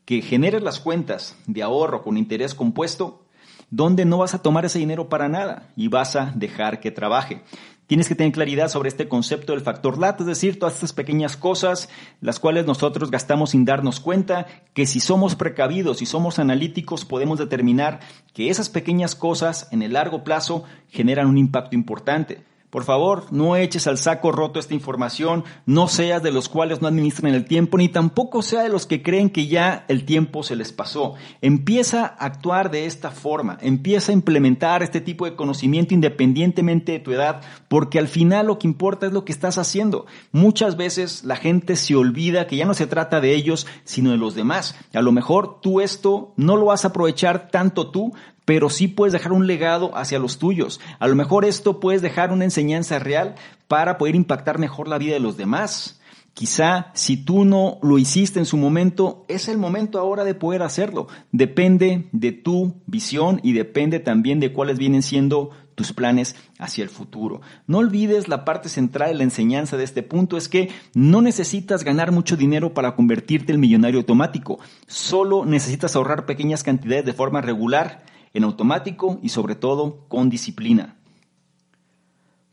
que 0.04 0.22
generes 0.22 0.62
las 0.62 0.78
cuentas 0.78 1.36
de 1.48 1.64
ahorro 1.64 2.04
con 2.04 2.16
interés 2.16 2.54
compuesto, 2.54 3.24
donde 3.70 4.04
no 4.04 4.18
vas 4.18 4.34
a 4.34 4.40
tomar 4.40 4.64
ese 4.64 4.78
dinero 4.78 5.08
para 5.08 5.28
nada 5.28 5.72
y 5.74 5.88
vas 5.88 6.14
a 6.14 6.30
dejar 6.36 6.78
que 6.78 6.92
trabaje. 6.92 7.42
Tienes 7.86 8.08
que 8.08 8.16
tener 8.16 8.32
claridad 8.32 8.68
sobre 8.68 8.88
este 8.88 9.08
concepto 9.08 9.52
del 9.52 9.62
factor 9.62 9.98
LAT, 9.98 10.20
es 10.20 10.26
decir, 10.26 10.58
todas 10.58 10.74
estas 10.74 10.92
pequeñas 10.92 11.36
cosas, 11.36 11.88
las 12.20 12.40
cuales 12.40 12.66
nosotros 12.66 13.12
gastamos 13.12 13.50
sin 13.50 13.64
darnos 13.64 14.00
cuenta, 14.00 14.46
que 14.74 14.86
si 14.86 14.98
somos 14.98 15.36
precavidos 15.36 16.02
y 16.02 16.06
somos 16.06 16.40
analíticos 16.40 17.04
podemos 17.04 17.38
determinar 17.38 18.00
que 18.34 18.50
esas 18.50 18.68
pequeñas 18.70 19.14
cosas 19.14 19.68
en 19.70 19.82
el 19.82 19.92
largo 19.92 20.24
plazo 20.24 20.64
generan 20.88 21.28
un 21.28 21.38
impacto 21.38 21.76
importante. 21.76 22.42
Por 22.76 22.84
favor, 22.84 23.24
no 23.30 23.56
eches 23.56 23.86
al 23.86 23.96
saco 23.96 24.32
roto 24.32 24.60
esta 24.60 24.74
información, 24.74 25.44
no 25.64 25.88
seas 25.88 26.22
de 26.22 26.30
los 26.30 26.50
cuales 26.50 26.82
no 26.82 26.88
administran 26.88 27.32
el 27.32 27.46
tiempo, 27.46 27.78
ni 27.78 27.88
tampoco 27.88 28.42
sea 28.42 28.64
de 28.64 28.68
los 28.68 28.84
que 28.84 29.02
creen 29.02 29.30
que 29.30 29.46
ya 29.46 29.86
el 29.88 30.04
tiempo 30.04 30.42
se 30.42 30.56
les 30.56 30.74
pasó. 30.74 31.14
Empieza 31.40 32.04
a 32.04 32.26
actuar 32.26 32.70
de 32.70 32.84
esta 32.84 33.10
forma, 33.10 33.56
empieza 33.62 34.12
a 34.12 34.14
implementar 34.14 34.82
este 34.82 35.00
tipo 35.00 35.24
de 35.24 35.36
conocimiento 35.36 35.94
independientemente 35.94 36.92
de 36.92 36.98
tu 36.98 37.12
edad, 37.12 37.40
porque 37.68 37.98
al 37.98 38.08
final 38.08 38.48
lo 38.48 38.58
que 38.58 38.68
importa 38.68 39.06
es 39.06 39.14
lo 39.14 39.24
que 39.24 39.32
estás 39.32 39.56
haciendo. 39.56 40.04
Muchas 40.30 40.76
veces 40.76 41.24
la 41.24 41.36
gente 41.36 41.76
se 41.76 41.96
olvida 41.96 42.46
que 42.46 42.56
ya 42.56 42.66
no 42.66 42.74
se 42.74 42.86
trata 42.86 43.22
de 43.22 43.34
ellos, 43.34 43.66
sino 43.84 44.10
de 44.10 44.18
los 44.18 44.34
demás. 44.34 44.76
A 44.92 45.00
lo 45.00 45.12
mejor 45.12 45.62
tú 45.62 45.80
esto 45.80 46.34
no 46.36 46.58
lo 46.58 46.66
vas 46.66 46.84
a 46.84 46.88
aprovechar 46.88 47.48
tanto 47.48 47.90
tú, 47.90 48.12
pero 48.46 48.70
sí 48.70 48.88
puedes 48.88 49.12
dejar 49.12 49.32
un 49.32 49.46
legado 49.46 49.94
hacia 49.94 50.18
los 50.18 50.38
tuyos. 50.38 50.80
A 50.98 51.08
lo 51.08 51.16
mejor 51.16 51.44
esto 51.44 51.80
puedes 51.80 52.00
dejar 52.00 52.32
una 52.32 52.44
enseñanza 52.44 52.98
real 52.98 53.34
para 53.68 53.98
poder 53.98 54.14
impactar 54.14 54.58
mejor 54.58 54.88
la 54.88 54.96
vida 54.96 55.12
de 55.12 55.20
los 55.20 55.36
demás. 55.36 56.00
Quizá 56.32 56.92
si 56.94 57.16
tú 57.16 57.44
no 57.44 57.78
lo 57.82 57.98
hiciste 57.98 58.38
en 58.38 58.46
su 58.46 58.56
momento, 58.56 59.24
es 59.28 59.48
el 59.48 59.58
momento 59.58 59.98
ahora 59.98 60.22
de 60.22 60.34
poder 60.34 60.62
hacerlo. 60.62 61.08
Depende 61.32 62.08
de 62.12 62.32
tu 62.32 62.82
visión 62.86 63.40
y 63.42 63.52
depende 63.52 64.00
también 64.00 64.38
de 64.38 64.52
cuáles 64.52 64.78
vienen 64.78 65.02
siendo 65.02 65.50
tus 65.74 65.92
planes 65.92 66.36
hacia 66.58 66.84
el 66.84 66.90
futuro. 66.90 67.40
No 67.66 67.78
olvides 67.78 68.28
la 68.28 68.44
parte 68.44 68.68
central 68.68 69.08
de 69.08 69.14
la 69.16 69.24
enseñanza 69.24 69.76
de 69.76 69.84
este 69.84 70.02
punto 70.02 70.36
es 70.36 70.48
que 70.48 70.70
no 70.94 71.20
necesitas 71.20 71.84
ganar 71.84 72.12
mucho 72.12 72.36
dinero 72.36 72.74
para 72.74 72.94
convertirte 72.94 73.52
en 73.52 73.60
millonario 73.60 74.00
automático. 74.00 74.58
Solo 74.86 75.44
necesitas 75.44 75.96
ahorrar 75.96 76.26
pequeñas 76.26 76.62
cantidades 76.62 77.06
de 77.06 77.12
forma 77.12 77.40
regular 77.40 78.04
en 78.36 78.44
automático 78.44 79.18
y 79.22 79.30
sobre 79.30 79.54
todo 79.54 80.04
con 80.08 80.28
disciplina. 80.28 80.96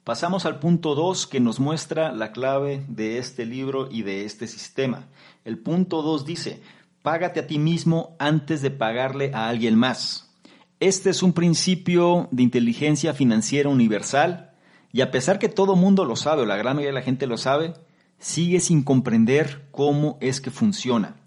Pasamos 0.06 0.46
al 0.46 0.60
punto 0.60 0.96
2 0.96 1.28
que 1.28 1.42
nos 1.42 1.60
muestra 1.60 2.14
la 2.14 2.32
clave 2.32 2.86
de 2.88 3.18
este 3.18 3.46
libro 3.46 3.90
y 3.92 4.04
de 4.04 4.24
este 4.24 4.48
sistema. 4.48 5.08
El 5.44 5.60
punto 5.60 6.02
2 6.02 6.26
dice, 6.26 6.62
págate 7.02 7.42
a 7.42 7.48
ti 7.48 7.60
mismo 7.60 8.16
antes 8.18 8.62
de 8.62 8.72
pagarle 8.72 9.32
a 9.34 9.50
alguien 9.50 9.76
más. 9.76 10.34
Este 10.80 11.10
es 11.10 11.22
un 11.22 11.34
principio 11.34 12.30
de 12.32 12.44
inteligencia 12.44 13.14
financiera 13.14 13.70
universal 13.70 14.54
y 14.94 15.02
a 15.02 15.12
pesar 15.12 15.38
que 15.38 15.50
todo 15.50 15.76
mundo 15.76 16.06
lo 16.06 16.16
sabe 16.16 16.44
o 16.44 16.46
la 16.46 16.56
gran 16.56 16.78
mayoría 16.78 16.94
de 16.94 17.00
la 17.00 17.06
gente 17.06 17.28
lo 17.28 17.38
sabe, 17.38 17.74
sigue 18.20 18.62
sin 18.62 18.84
comprender 18.84 19.68
cómo 19.72 20.18
es 20.22 20.40
que 20.40 20.52
funciona. 20.52 21.18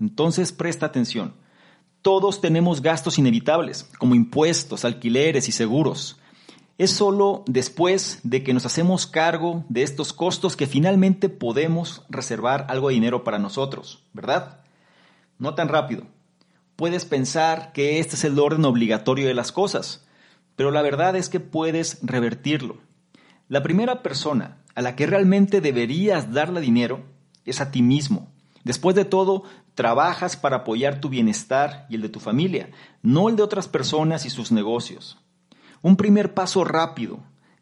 Entonces 0.00 0.52
presta 0.52 0.86
atención. 0.86 1.34
Todos 2.06 2.40
tenemos 2.40 2.82
gastos 2.82 3.18
inevitables, 3.18 3.82
como 3.98 4.14
impuestos, 4.14 4.84
alquileres 4.84 5.48
y 5.48 5.50
seguros. 5.50 6.20
Es 6.78 6.92
solo 6.92 7.42
después 7.48 8.20
de 8.22 8.44
que 8.44 8.54
nos 8.54 8.64
hacemos 8.64 9.08
cargo 9.08 9.64
de 9.68 9.82
estos 9.82 10.12
costos 10.12 10.54
que 10.54 10.68
finalmente 10.68 11.28
podemos 11.28 12.04
reservar 12.08 12.64
algo 12.68 12.86
de 12.86 12.94
dinero 12.94 13.24
para 13.24 13.40
nosotros, 13.40 14.04
¿verdad? 14.12 14.60
No 15.40 15.56
tan 15.56 15.66
rápido. 15.66 16.06
Puedes 16.76 17.04
pensar 17.04 17.72
que 17.72 17.98
este 17.98 18.14
es 18.14 18.22
el 18.22 18.38
orden 18.38 18.64
obligatorio 18.66 19.26
de 19.26 19.34
las 19.34 19.50
cosas, 19.50 20.06
pero 20.54 20.70
la 20.70 20.82
verdad 20.82 21.16
es 21.16 21.28
que 21.28 21.40
puedes 21.40 21.98
revertirlo. 22.02 22.78
La 23.48 23.64
primera 23.64 24.04
persona 24.04 24.62
a 24.76 24.82
la 24.82 24.94
que 24.94 25.06
realmente 25.06 25.60
deberías 25.60 26.32
darle 26.32 26.60
dinero 26.60 27.00
es 27.44 27.60
a 27.60 27.72
ti 27.72 27.82
mismo. 27.82 28.30
Después 28.62 28.94
de 28.94 29.04
todo, 29.04 29.42
trabajas 29.76 30.36
para 30.36 30.56
apoyar 30.56 31.00
tu 31.00 31.08
bienestar 31.08 31.86
y 31.88 31.94
el 31.94 32.02
de 32.02 32.08
tu 32.08 32.18
familia, 32.18 32.70
no 33.02 33.28
el 33.28 33.36
de 33.36 33.44
otras 33.44 33.68
personas 33.68 34.26
y 34.26 34.30
sus 34.30 34.50
negocios. 34.50 35.18
Un 35.82 35.96
primer 35.96 36.34
paso 36.34 36.64
rápido 36.64 37.20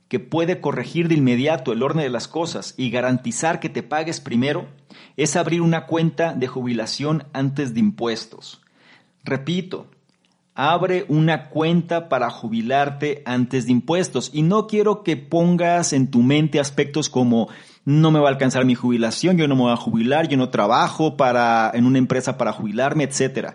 que 0.09 0.21
puede 0.21 0.61
corregir 0.61 1.09
de 1.09 1.17
inmediato 1.17 1.73
el 1.73 1.83
orden 1.83 2.05
de 2.05 2.09
las 2.09 2.29
cosas 2.29 2.75
y 2.77 2.91
garantizar 2.91 3.59
que 3.59 3.69
te 3.69 3.83
pagues 3.83 4.21
primero 4.21 4.69
es 5.17 5.35
abrir 5.35 5.61
una 5.61 5.87
cuenta 5.87 6.35
de 6.35 6.47
jubilación 6.47 7.25
antes 7.33 7.75
de 7.75 7.81
impuestos. 7.81 8.63
Repito, 9.25 9.91
abre 10.55 11.07
una 11.09 11.49
cuenta 11.49 12.09
para 12.09 12.31
jubilarte 12.31 13.23
antes 13.27 13.67
de 13.67 13.73
impuestos 13.73 14.31
y 14.33 14.43
no 14.43 14.69
quiero 14.69 15.03
que 15.03 15.17
pongas 15.17 15.93
en 15.93 16.11
tu 16.13 16.23
mente 16.23 16.61
aspectos 16.61 17.09
como 17.09 17.49
no 17.85 18.11
me 18.11 18.19
va 18.19 18.29
a 18.29 18.33
alcanzar 18.33 18.65
mi 18.65 18.75
jubilación, 18.75 19.37
yo 19.37 19.47
no 19.47 19.57
me 19.57 19.63
voy 19.63 19.73
a 19.73 19.77
jubilar, 19.77 20.29
yo 20.29 20.37
no 20.37 20.49
trabajo 20.49 21.17
para, 21.17 21.71
en 21.75 21.85
una 21.85 21.99
empresa 21.99 22.39
para 22.39 22.53
jubilarme, 22.53 23.05
etc. 23.05 23.55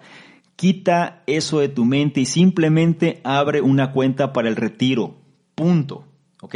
Quita 0.55 1.23
eso 1.25 1.59
de 1.59 1.69
tu 1.69 1.85
mente 1.85 2.21
y 2.21 2.25
simplemente 2.25 3.21
abre 3.23 3.61
una 3.61 3.91
cuenta 3.91 4.33
para 4.33 4.49
el 4.49 4.55
retiro. 4.55 5.17
Punto. 5.55 6.05
¿Ok? 6.41 6.55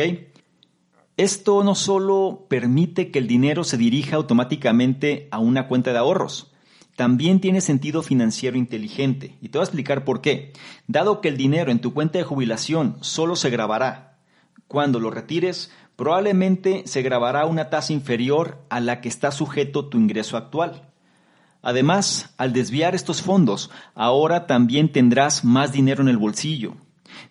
Esto 1.17 1.63
no 1.63 1.75
solo 1.75 2.45
permite 2.49 3.11
que 3.11 3.19
el 3.19 3.27
dinero 3.27 3.63
se 3.63 3.77
dirija 3.77 4.15
automáticamente 4.15 5.27
a 5.31 5.39
una 5.39 5.67
cuenta 5.67 5.91
de 5.91 5.99
ahorros, 5.99 6.51
también 6.95 7.39
tiene 7.39 7.61
sentido 7.61 8.01
financiero 8.03 8.57
inteligente. 8.57 9.35
Y 9.41 9.49
te 9.49 9.57
voy 9.57 9.63
a 9.63 9.65
explicar 9.65 10.05
por 10.05 10.21
qué. 10.21 10.53
Dado 10.87 11.21
que 11.21 11.29
el 11.29 11.37
dinero 11.37 11.71
en 11.71 11.79
tu 11.79 11.93
cuenta 11.93 12.19
de 12.19 12.23
jubilación 12.23 12.97
solo 13.01 13.35
se 13.35 13.49
grabará 13.49 14.12
cuando 14.73 14.99
lo 14.99 15.11
retires, 15.11 15.69
probablemente 15.95 16.81
se 16.87 17.03
grabará 17.03 17.45
una 17.45 17.69
tasa 17.69 17.93
inferior 17.93 18.65
a 18.71 18.79
la 18.79 19.01
que 19.01 19.07
está 19.07 19.29
sujeto 19.29 19.85
tu 19.85 19.99
ingreso 19.99 20.35
actual. 20.35 20.89
Además, 21.61 22.33
al 22.37 22.53
desviar 22.53 22.95
estos 22.95 23.21
fondos, 23.21 23.69
ahora 23.93 24.47
también 24.47 24.91
tendrás 24.91 25.45
más 25.45 25.71
dinero 25.71 26.01
en 26.01 26.09
el 26.09 26.17
bolsillo. 26.17 26.73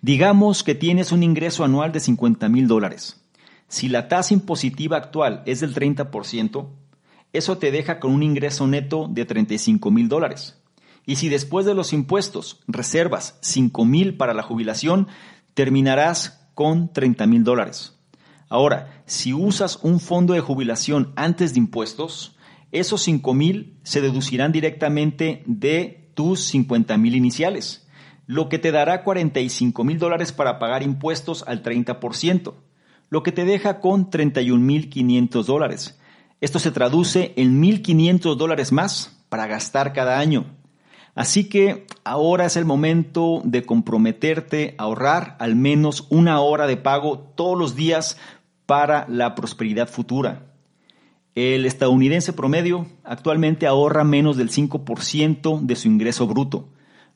Digamos 0.02 0.62
que 0.62 0.76
tienes 0.76 1.10
un 1.10 1.24
ingreso 1.24 1.64
anual 1.64 1.90
de 1.90 1.98
50 1.98 2.48
mil 2.48 2.68
dólares. 2.68 3.20
Si 3.66 3.88
la 3.88 4.06
tasa 4.06 4.34
impositiva 4.34 4.96
actual 4.96 5.42
es 5.44 5.58
del 5.58 5.74
30%, 5.74 6.68
eso 7.32 7.58
te 7.58 7.72
deja 7.72 7.98
con 7.98 8.12
un 8.12 8.22
ingreso 8.22 8.68
neto 8.68 9.08
de 9.10 9.24
35 9.24 9.90
mil 9.90 10.08
dólares. 10.08 10.62
Y 11.06 11.16
si 11.16 11.28
después 11.28 11.66
de 11.66 11.74
los 11.74 11.92
impuestos 11.92 12.60
reservas 12.68 13.36
5 13.40 13.84
mil 13.84 14.16
para 14.16 14.32
la 14.32 14.44
jubilación, 14.44 15.08
terminarás 15.54 16.41
con 16.62 16.92
30 16.92 17.26
mil 17.26 17.42
dólares. 17.42 17.98
Ahora, 18.48 19.02
si 19.04 19.32
usas 19.32 19.80
un 19.82 19.98
fondo 19.98 20.32
de 20.32 20.38
jubilación 20.38 21.12
antes 21.16 21.54
de 21.54 21.58
impuestos, 21.58 22.36
esos 22.70 23.02
5 23.02 23.34
mil 23.34 23.80
se 23.82 24.00
deducirán 24.00 24.52
directamente 24.52 25.42
de 25.46 26.12
tus 26.14 26.38
50 26.44 26.96
mil 26.98 27.16
iniciales, 27.16 27.88
lo 28.28 28.48
que 28.48 28.60
te 28.60 28.70
dará 28.70 29.02
45 29.02 29.82
mil 29.82 29.98
dólares 29.98 30.30
para 30.30 30.60
pagar 30.60 30.84
impuestos 30.84 31.42
al 31.48 31.64
30%, 31.64 32.54
lo 33.10 33.24
que 33.24 33.32
te 33.32 33.44
deja 33.44 33.80
con 33.80 34.08
31 34.08 34.64
mil 34.64 34.88
500 34.88 35.44
dólares. 35.44 35.98
Esto 36.40 36.60
se 36.60 36.70
traduce 36.70 37.32
en 37.34 37.60
1.500 37.60 38.36
dólares 38.36 38.70
más 38.70 39.20
para 39.28 39.48
gastar 39.48 39.92
cada 39.92 40.20
año. 40.20 40.46
Así 41.14 41.48
que 41.48 41.86
ahora 42.04 42.46
es 42.46 42.56
el 42.56 42.64
momento 42.64 43.42
de 43.44 43.64
comprometerte 43.64 44.74
a 44.78 44.84
ahorrar 44.84 45.36
al 45.40 45.56
menos 45.56 46.06
una 46.08 46.40
hora 46.40 46.66
de 46.66 46.78
pago 46.78 47.18
todos 47.18 47.58
los 47.58 47.76
días 47.76 48.16
para 48.64 49.06
la 49.08 49.34
prosperidad 49.34 49.88
futura. 49.88 50.46
El 51.34 51.66
estadounidense 51.66 52.32
promedio 52.32 52.86
actualmente 53.04 53.66
ahorra 53.66 54.04
menos 54.04 54.36
del 54.36 54.50
5% 54.50 55.60
de 55.60 55.76
su 55.76 55.88
ingreso 55.88 56.26
bruto, 56.26 56.68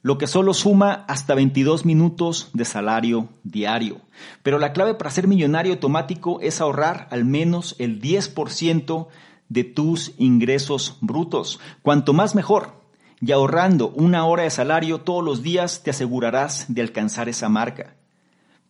lo 0.02 0.18
que 0.18 0.26
solo 0.26 0.54
suma 0.54 1.04
hasta 1.08 1.34
22 1.34 1.84
minutos 1.84 2.50
de 2.52 2.64
salario 2.64 3.28
diario. 3.44 4.00
Pero 4.42 4.58
la 4.58 4.72
clave 4.72 4.94
para 4.94 5.10
ser 5.10 5.26
millonario 5.26 5.72
automático 5.72 6.40
es 6.40 6.60
ahorrar 6.60 7.08
al 7.10 7.24
menos 7.24 7.76
el 7.78 8.00
10% 8.00 9.08
de 9.48 9.64
tus 9.64 10.12
ingresos 10.18 10.96
brutos. 11.00 11.60
Cuanto 11.82 12.12
más 12.12 12.34
mejor. 12.34 12.85
Y 13.20 13.32
ahorrando 13.32 13.88
una 13.90 14.26
hora 14.26 14.42
de 14.42 14.50
salario 14.50 15.00
todos 15.00 15.24
los 15.24 15.42
días 15.42 15.82
te 15.82 15.90
asegurarás 15.90 16.66
de 16.68 16.82
alcanzar 16.82 17.28
esa 17.28 17.48
marca. 17.48 17.96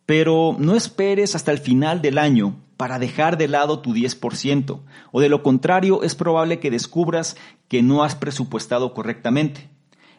Pero 0.05 0.55
no 0.57 0.75
esperes 0.75 1.35
hasta 1.35 1.51
el 1.51 1.57
final 1.57 2.01
del 2.01 2.17
año 2.17 2.55
para 2.77 2.99
dejar 2.99 3.37
de 3.37 3.47
lado 3.47 3.79
tu 3.79 3.93
10%, 3.93 4.79
o 5.11 5.19
de 5.19 5.29
lo 5.29 5.43
contrario 5.43 6.03
es 6.03 6.15
probable 6.15 6.59
que 6.59 6.71
descubras 6.71 7.35
que 7.67 7.81
no 7.81 8.03
has 8.03 8.15
presupuestado 8.15 8.93
correctamente. 8.93 9.69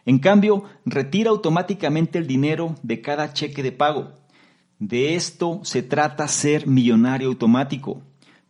En 0.04 0.18
cambio, 0.18 0.64
retira 0.84 1.30
automáticamente 1.30 2.18
el 2.18 2.26
dinero 2.26 2.74
de 2.82 3.00
cada 3.00 3.32
cheque 3.32 3.62
de 3.62 3.72
pago. 3.72 4.12
De 4.78 5.14
esto 5.14 5.60
se 5.62 5.82
trata 5.82 6.28
ser 6.28 6.66
millonario 6.66 7.28
automático. 7.28 8.02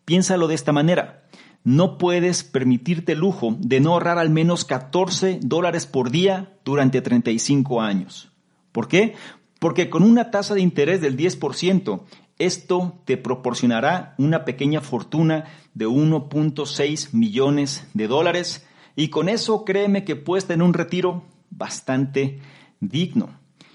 Piénsalo 0.05 0.47
de 0.47 0.55
esta 0.55 0.73
manera. 0.73 1.18
No 1.69 1.99
puedes 1.99 2.45
permitirte 2.45 3.13
el 3.13 3.19
lujo 3.19 3.55
de 3.61 3.79
no 3.79 3.93
ahorrar 3.93 4.17
al 4.17 4.31
menos 4.31 4.65
14 4.65 5.39
dólares 5.43 5.85
por 5.85 6.11
día 6.11 6.57
durante 6.65 7.03
35 7.03 7.83
años. 7.83 8.33
¿Por 8.73 8.89
qué? 8.89 9.13
Porque 9.59 9.91
con 9.91 10.03
una 10.03 10.31
tasa 10.31 10.55
de 10.55 10.63
interés 10.63 11.03
del 11.03 11.15
10%, 11.19 12.01
esto 12.39 12.99
te 13.05 13.19
proporcionará 13.19 14.15
una 14.17 14.47
pequeña 14.47 14.81
fortuna 14.81 15.45
de 15.75 15.87
1.6 15.87 17.13
millones 17.13 17.87
de 17.93 18.09
dólares 18.09 18.67
y 18.97 19.09
con 19.09 19.29
eso 19.29 19.67
créeme 19.67 20.05
que 20.05 20.17
puedes 20.17 20.47
tener 20.47 20.65
un 20.65 20.73
retiro 20.73 21.25
bastante 21.51 22.41
digno. 22.81 23.29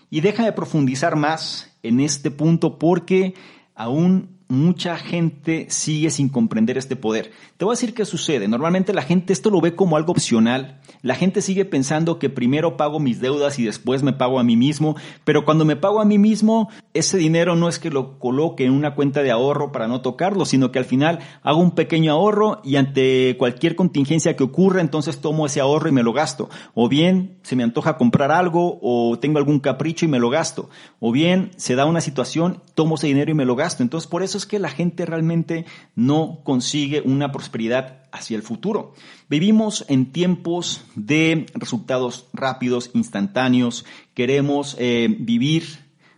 Y 0.10 0.22
deja 0.22 0.44
de 0.44 0.54
profundizar 0.54 1.16
más 1.16 1.78
en 1.84 2.00
este 2.00 2.32
punto 2.32 2.80
porque 2.80 3.36
aún 3.76 4.40
mucha 4.54 4.98
gente 4.98 5.66
sigue 5.70 6.10
sin 6.10 6.30
comprender 6.30 6.78
este 6.78 6.96
poder. 6.96 7.32
Te 7.58 7.66
voy 7.66 7.74
a 7.74 7.78
decir 7.78 7.94
qué 7.94 8.06
sucede. 8.06 8.48
Normalmente 8.48 8.94
la 8.94 9.02
gente 9.02 9.34
esto 9.34 9.50
lo 9.50 9.60
ve 9.60 9.76
como 9.76 9.98
algo 9.98 10.14
opcional. 10.14 10.80
La 11.02 11.16
gente 11.16 11.42
sigue 11.42 11.66
pensando 11.66 12.20
que 12.20 12.30
primero 12.30 12.78
pago 12.78 13.00
mis 13.00 13.20
deudas 13.20 13.60
y 13.60 13.66
después 13.66 14.04
me 14.04 14.14
pago 14.14 14.40
a 14.40 14.44
mí 14.44 14.56
mismo, 14.56 14.96
pero 15.26 15.44
cuando 15.44 15.66
me 15.66 15.76
pago 15.76 16.00
a 16.00 16.06
mí 16.06 16.18
mismo, 16.18 16.70
ese 16.94 17.18
dinero 17.18 17.56
no 17.56 17.68
es 17.68 17.80
que 17.80 17.90
lo 17.90 18.20
coloque 18.20 18.66
en 18.66 18.72
una 18.72 18.96
cuenta 18.96 19.22
de 19.22 19.32
ahorro 19.32 19.72
para 19.72 19.88
no 19.88 20.02
tocarlo, 20.02 20.46
sino 20.46 20.72
que 20.72 20.80
al 20.80 20.86
final 20.86 21.20
hago 21.42 21.60
un 21.60 21.72
pequeño 21.72 22.14
ahorro 22.14 22.62
y 22.64 22.78
ante 22.78 23.36
cualquier 23.38 23.76
contingencia 23.76 24.36
que 24.36 24.44
ocurra, 24.44 24.80
entonces 24.80 25.20
tomo 25.20 25.46
ese 25.46 25.60
ahorro 25.60 25.90
y 25.90 25.92
me 25.92 26.04
lo 26.04 26.14
gasto. 26.14 26.50
O 26.74 26.88
bien 26.88 27.38
se 27.42 27.56
me 27.56 27.64
antoja 27.64 27.98
comprar 27.98 28.32
algo 28.32 28.80
o 28.82 29.18
tengo 29.20 29.40
algún 29.40 29.60
capricho 29.60 30.06
y 30.06 30.10
me 30.10 30.20
lo 30.20 30.30
gasto. 30.30 30.70
O 31.00 31.12
bien 31.12 31.52
se 31.58 31.76
da 31.76 31.86
una 31.86 32.02
situación, 32.02 32.62
tomo 32.76 32.96
ese 32.96 33.08
dinero 33.08 33.32
y 33.32 33.36
me 33.36 33.46
lo 33.46 33.56
gasto. 33.56 33.84
Entonces 33.84 34.08
por 34.08 34.24
eso 34.24 34.38
es 34.38 34.43
que 34.46 34.60
la 34.60 34.70
gente 34.70 35.06
realmente 35.06 35.66
no 35.96 36.40
consigue 36.44 37.02
una 37.02 37.32
prosperidad 37.32 38.04
hacia 38.12 38.38
el 38.38 38.44
futuro. 38.44 38.94
Vivimos 39.30 39.86
en 39.90 40.12
tiempos 40.12 40.84
de 40.96 41.48
resultados 41.56 42.28
rápidos, 42.34 42.92
instantáneos. 42.94 43.86
Queremos 44.14 44.76
eh, 44.80 45.16
vivir 45.20 45.64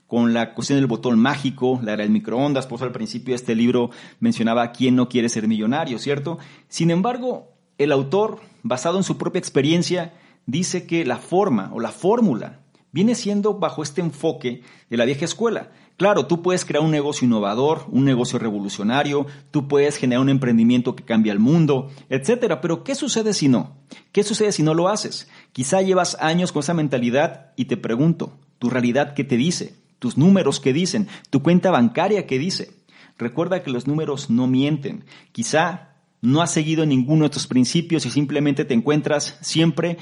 con 0.07 0.33
la 0.33 0.53
cuestión 0.53 0.79
del 0.79 0.87
botón 0.87 1.19
mágico, 1.19 1.79
la 1.83 1.93
era 1.93 2.03
del 2.03 2.11
microondas. 2.11 2.67
Por 2.67 2.77
eso 2.77 2.85
al 2.85 2.91
principio 2.91 3.31
de 3.31 3.37
este 3.37 3.55
libro 3.55 3.89
mencionaba 4.19 4.71
quién 4.71 4.95
no 4.95 5.09
quiere 5.09 5.29
ser 5.29 5.47
millonario, 5.47 5.97
¿cierto? 5.99 6.37
Sin 6.67 6.91
embargo, 6.91 7.53
el 7.77 7.91
autor, 7.91 8.39
basado 8.63 8.97
en 8.97 9.03
su 9.03 9.17
propia 9.17 9.39
experiencia, 9.39 10.13
dice 10.45 10.85
que 10.85 11.05
la 11.05 11.17
forma 11.17 11.71
o 11.73 11.79
la 11.79 11.91
fórmula 11.91 12.59
viene 12.91 13.15
siendo 13.15 13.55
bajo 13.55 13.83
este 13.83 14.01
enfoque 14.01 14.61
de 14.89 14.97
la 14.97 15.05
vieja 15.05 15.25
escuela. 15.25 15.71
Claro, 15.97 16.25
tú 16.25 16.41
puedes 16.41 16.65
crear 16.65 16.83
un 16.83 16.91
negocio 16.91 17.25
innovador, 17.25 17.85
un 17.89 18.03
negocio 18.03 18.37
revolucionario, 18.37 19.27
tú 19.51 19.69
puedes 19.69 19.95
generar 19.95 20.21
un 20.21 20.29
emprendimiento 20.29 20.93
que 20.93 21.05
cambia 21.05 21.31
el 21.31 21.39
mundo, 21.39 21.89
etcétera. 22.09 22.59
Pero 22.59 22.83
¿qué 22.83 22.95
sucede 22.95 23.33
si 23.33 23.47
no? 23.47 23.77
¿Qué 24.11 24.23
sucede 24.23 24.51
si 24.51 24.61
no 24.61 24.73
lo 24.73 24.89
haces? 24.89 25.29
Quizá 25.53 25.81
llevas 25.81 26.17
años 26.19 26.51
con 26.51 26.59
esa 26.59 26.73
mentalidad 26.73 27.53
y 27.55 27.65
te 27.65 27.77
pregunto, 27.77 28.37
¿tu 28.59 28.69
realidad 28.69 29.13
qué 29.13 29.23
te 29.23 29.37
dice? 29.37 29.77
¿Tus 29.99 30.17
números 30.17 30.59
qué 30.59 30.73
dicen? 30.73 31.07
¿Tu 31.29 31.41
cuenta 31.41 31.71
bancaria 31.71 32.27
qué 32.27 32.39
dice? 32.39 32.73
Recuerda 33.17 33.63
que 33.63 33.71
los 33.71 33.87
números 33.87 34.29
no 34.29 34.47
mienten. 34.47 35.05
Quizá 35.31 35.95
no 36.21 36.41
has 36.41 36.51
seguido 36.51 36.85
ninguno 36.85 37.23
de 37.23 37.29
tus 37.29 37.47
principios 37.47 38.05
y 38.05 38.11
simplemente 38.11 38.65
te 38.65 38.73
encuentras 38.73 39.37
siempre 39.41 39.97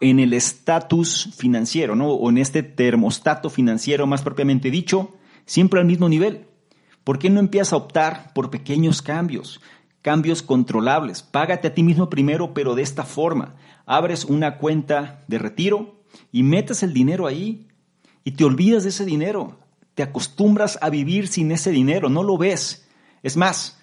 en 0.00 0.18
el 0.18 0.32
estatus 0.32 1.30
financiero, 1.36 1.94
¿no? 1.94 2.08
O 2.08 2.28
en 2.30 2.38
este 2.38 2.64
termostato 2.64 3.50
financiero 3.50 4.06
más 4.06 4.22
propiamente 4.22 4.70
dicho, 4.70 5.14
siempre 5.48 5.80
al 5.80 5.86
mismo 5.86 6.08
nivel. 6.08 6.46
¿Por 7.02 7.18
qué 7.18 7.30
no 7.30 7.40
empiezas 7.40 7.72
a 7.72 7.76
optar 7.76 8.32
por 8.34 8.50
pequeños 8.50 9.02
cambios? 9.02 9.60
Cambios 10.02 10.42
controlables. 10.42 11.22
Págate 11.22 11.68
a 11.68 11.74
ti 11.74 11.82
mismo 11.82 12.10
primero, 12.10 12.54
pero 12.54 12.74
de 12.74 12.82
esta 12.82 13.02
forma. 13.02 13.56
Abres 13.86 14.26
una 14.26 14.58
cuenta 14.58 15.24
de 15.26 15.38
retiro 15.38 16.02
y 16.30 16.42
metes 16.42 16.82
el 16.82 16.92
dinero 16.92 17.26
ahí 17.26 17.66
y 18.24 18.32
te 18.32 18.44
olvidas 18.44 18.82
de 18.82 18.90
ese 18.90 19.06
dinero. 19.06 19.58
Te 19.94 20.02
acostumbras 20.02 20.78
a 20.82 20.90
vivir 20.90 21.28
sin 21.28 21.50
ese 21.50 21.70
dinero, 21.70 22.10
no 22.10 22.22
lo 22.22 22.36
ves. 22.36 22.86
Es 23.22 23.36
más, 23.36 23.80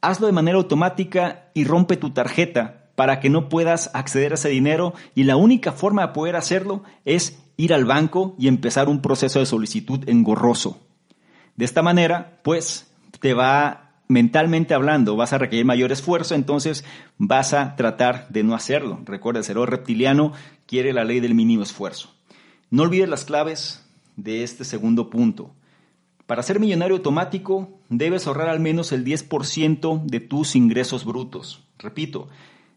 hazlo 0.00 0.26
de 0.26 0.32
manera 0.32 0.58
automática 0.58 1.50
y 1.54 1.64
rompe 1.64 1.96
tu 1.96 2.10
tarjeta 2.10 2.90
para 2.96 3.20
que 3.20 3.30
no 3.30 3.48
puedas 3.48 3.90
acceder 3.94 4.32
a 4.32 4.34
ese 4.34 4.48
dinero 4.48 4.92
y 5.14 5.22
la 5.22 5.36
única 5.36 5.70
forma 5.70 6.08
de 6.08 6.12
poder 6.14 6.34
hacerlo 6.34 6.82
es 7.04 7.38
ir 7.56 7.72
al 7.72 7.84
banco 7.84 8.34
y 8.38 8.48
empezar 8.48 8.88
un 8.88 9.00
proceso 9.00 9.38
de 9.38 9.46
solicitud 9.46 10.08
engorroso. 10.08 10.85
De 11.56 11.64
esta 11.64 11.82
manera, 11.82 12.38
pues, 12.42 12.90
te 13.20 13.34
va 13.34 13.86
mentalmente 14.08 14.74
hablando, 14.74 15.16
vas 15.16 15.32
a 15.32 15.38
requerir 15.38 15.64
mayor 15.64 15.90
esfuerzo, 15.90 16.34
entonces 16.34 16.84
vas 17.18 17.54
a 17.54 17.76
tratar 17.76 18.28
de 18.28 18.44
no 18.44 18.54
hacerlo. 18.54 19.00
Recuerda, 19.04 19.40
el 19.40 19.44
cerebro 19.44 19.66
reptiliano 19.66 20.32
quiere 20.66 20.92
la 20.92 21.04
ley 21.04 21.20
del 21.20 21.34
mínimo 21.34 21.62
esfuerzo. 21.62 22.14
No 22.70 22.84
olvides 22.84 23.08
las 23.08 23.24
claves 23.24 23.84
de 24.16 24.42
este 24.42 24.64
segundo 24.64 25.10
punto. 25.10 25.52
Para 26.26 26.42
ser 26.42 26.58
millonario 26.58 26.96
automático, 26.96 27.80
debes 27.88 28.26
ahorrar 28.26 28.48
al 28.48 28.60
menos 28.60 28.92
el 28.92 29.04
10% 29.04 30.04
de 30.04 30.20
tus 30.20 30.56
ingresos 30.56 31.04
brutos. 31.04 31.62
Repito, 31.78 32.28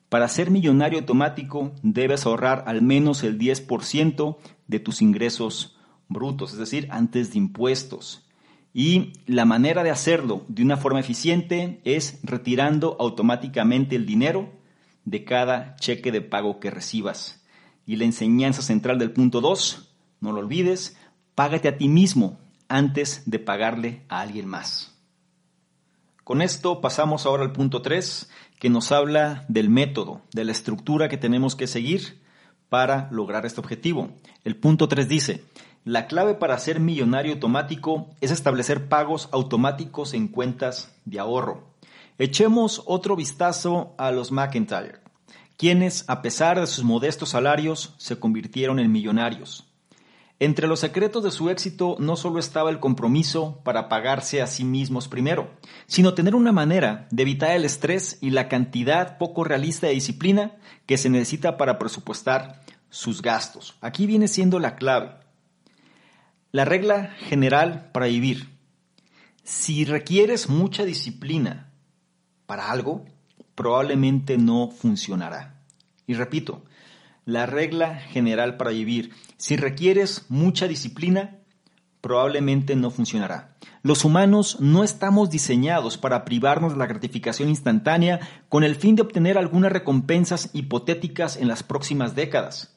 para 0.10 0.28
ser 0.28 0.52
millonario 0.52 1.00
automático, 1.00 1.72
debes 1.82 2.26
ahorrar 2.26 2.64
al 2.68 2.82
menos 2.82 3.24
el 3.24 3.40
10% 3.40 4.38
de 4.68 4.80
tus 4.80 5.02
ingresos 5.02 5.78
brutos, 6.08 6.54
es 6.54 6.60
decir, 6.60 6.88
antes 6.92 7.32
de 7.32 7.40
impuestos. 7.40 8.29
Y 8.74 9.14
la 9.26 9.46
manera 9.46 9.84
de 9.84 9.90
hacerlo 9.90 10.46
de 10.48 10.64
una 10.64 10.78
forma 10.78 11.00
eficiente 11.00 11.82
es 11.84 12.20
retirando 12.24 12.96
automáticamente 13.00 13.96
el 13.96 14.06
dinero 14.06 14.52
de 15.06 15.24
cada 15.24 15.76
cheque 15.78 16.12
de 16.12 16.22
pago 16.22 16.60
que 16.60 16.70
recibas. 16.70 17.44
Y 17.86 17.96
la 17.96 18.06
enseñanza 18.06 18.62
central 18.62 19.00
del 19.00 19.12
punto 19.12 19.42
2, 19.42 19.96
no 20.22 20.32
lo 20.32 20.40
olvides, 20.40 20.98
págate 21.34 21.68
a 21.68 21.78
ti 21.78 21.88
mismo 21.88 22.40
antes 22.68 23.24
de 23.26 23.40
pagarle 23.40 24.04
a 24.10 24.22
alguien 24.22 24.46
más. 24.48 24.96
Con 26.24 26.44
esto 26.44 26.80
pasamos 26.80 27.26
ahora 27.26 27.42
al 27.42 27.54
punto 27.54 27.82
3, 27.82 28.30
que 28.60 28.70
nos 28.70 28.92
habla 28.92 29.46
del 29.48 29.70
método, 29.70 30.22
de 30.32 30.46
la 30.46 30.52
estructura 30.52 31.10
que 31.10 31.18
tenemos 31.18 31.56
que 31.56 31.66
seguir 31.66 32.22
para 32.70 33.10
lograr 33.12 33.48
este 33.48 33.60
objetivo. 33.60 34.12
El 34.44 34.56
punto 34.56 34.88
3 34.88 35.10
dice, 35.10 35.44
la 35.90 36.06
clave 36.06 36.36
para 36.36 36.60
ser 36.60 36.80
millonario 36.80 37.34
automático 37.34 38.12
es 38.22 38.30
establecer 38.30 38.90
pagos 38.90 39.28
automáticos 39.32 40.14
en 40.14 40.28
cuentas 40.28 40.96
de 41.06 41.18
ahorro. 41.18 41.64
Echemos 42.20 42.84
otro 42.86 43.16
vistazo 43.16 43.96
a 43.98 44.12
los 44.12 44.32
McIntyre, 44.32 45.00
quienes, 45.58 46.06
a 46.08 46.22
pesar 46.22 46.60
de 46.60 46.68
sus 46.68 46.84
modestos 46.84 47.30
salarios, 47.30 47.96
se 47.98 48.20
convirtieron 48.20 48.80
en 48.80 48.92
millonarios. 48.92 49.66
Entre 50.38 50.68
los 50.68 50.80
secretos 50.80 51.24
de 51.24 51.32
su 51.32 51.50
éxito 51.50 51.96
no 51.98 52.16
solo 52.16 52.38
estaba 52.38 52.70
el 52.70 52.80
compromiso 52.80 53.60
para 53.64 53.90
pagarse 53.90 54.44
a 54.44 54.48
sí 54.48 54.64
mismos 54.64 55.08
primero, 55.08 55.50
sino 55.88 56.14
tener 56.14 56.36
una 56.36 56.52
manera 56.52 57.08
de 57.10 57.24
evitar 57.24 57.50
el 57.50 57.66
estrés 57.66 58.20
y 58.22 58.30
la 58.30 58.48
cantidad 58.48 59.18
poco 59.18 59.44
realista 59.44 59.88
de 59.88 59.94
disciplina 59.94 60.52
que 60.86 61.00
se 61.00 61.10
necesita 61.10 61.58
para 61.58 61.80
presupuestar 61.80 62.62
sus 62.92 63.24
gastos. 63.24 63.76
Aquí 63.82 64.06
viene 64.06 64.28
siendo 64.28 64.60
la 64.60 64.76
clave. 64.76 65.29
La 66.52 66.66
regla 66.66 67.12
general 67.28 67.92
para 67.92 68.08
vivir. 68.08 68.50
Si 69.44 69.86
requieres 69.86 70.50
mucha 70.50 70.84
disciplina 70.84 71.70
para 72.48 72.72
algo, 72.72 73.06
probablemente 73.54 74.40
no 74.40 74.72
funcionará. 74.72 75.62
Y 76.08 76.16
repito, 76.16 76.64
la 77.26 77.46
regla 77.46 78.00
general 78.00 78.58
para 78.58 78.72
vivir. 78.72 79.12
Si 79.38 79.58
requieres 79.58 80.26
mucha 80.30 80.68
disciplina, 80.68 81.38
probablemente 82.02 82.76
no 82.76 82.90
funcionará. 82.90 83.56
Los 83.84 84.04
humanos 84.04 84.58
no 84.60 84.84
estamos 84.84 85.30
diseñados 85.30 86.00
para 86.00 86.26
privarnos 86.26 86.72
de 86.72 86.80
la 86.80 86.88
gratificación 86.88 87.50
instantánea 87.50 88.22
con 88.50 88.64
el 88.64 88.76
fin 88.76 88.96
de 88.96 89.04
obtener 89.04 89.38
algunas 89.38 89.72
recompensas 89.72 90.50
hipotéticas 90.54 91.38
en 91.38 91.48
las 91.48 91.62
próximas 91.62 92.16
décadas 92.16 92.76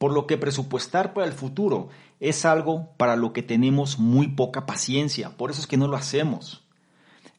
por 0.00 0.14
lo 0.14 0.26
que 0.26 0.38
presupuestar 0.38 1.12
para 1.12 1.26
el 1.26 1.34
futuro 1.34 1.90
es 2.20 2.44
algo 2.44 2.94
para 2.96 3.16
lo 3.16 3.32
que 3.32 3.42
tenemos 3.42 3.98
muy 3.98 4.28
poca 4.28 4.66
paciencia, 4.66 5.36
por 5.36 5.50
eso 5.50 5.60
es 5.60 5.66
que 5.66 5.76
no 5.76 5.88
lo 5.88 5.96
hacemos. 5.96 6.62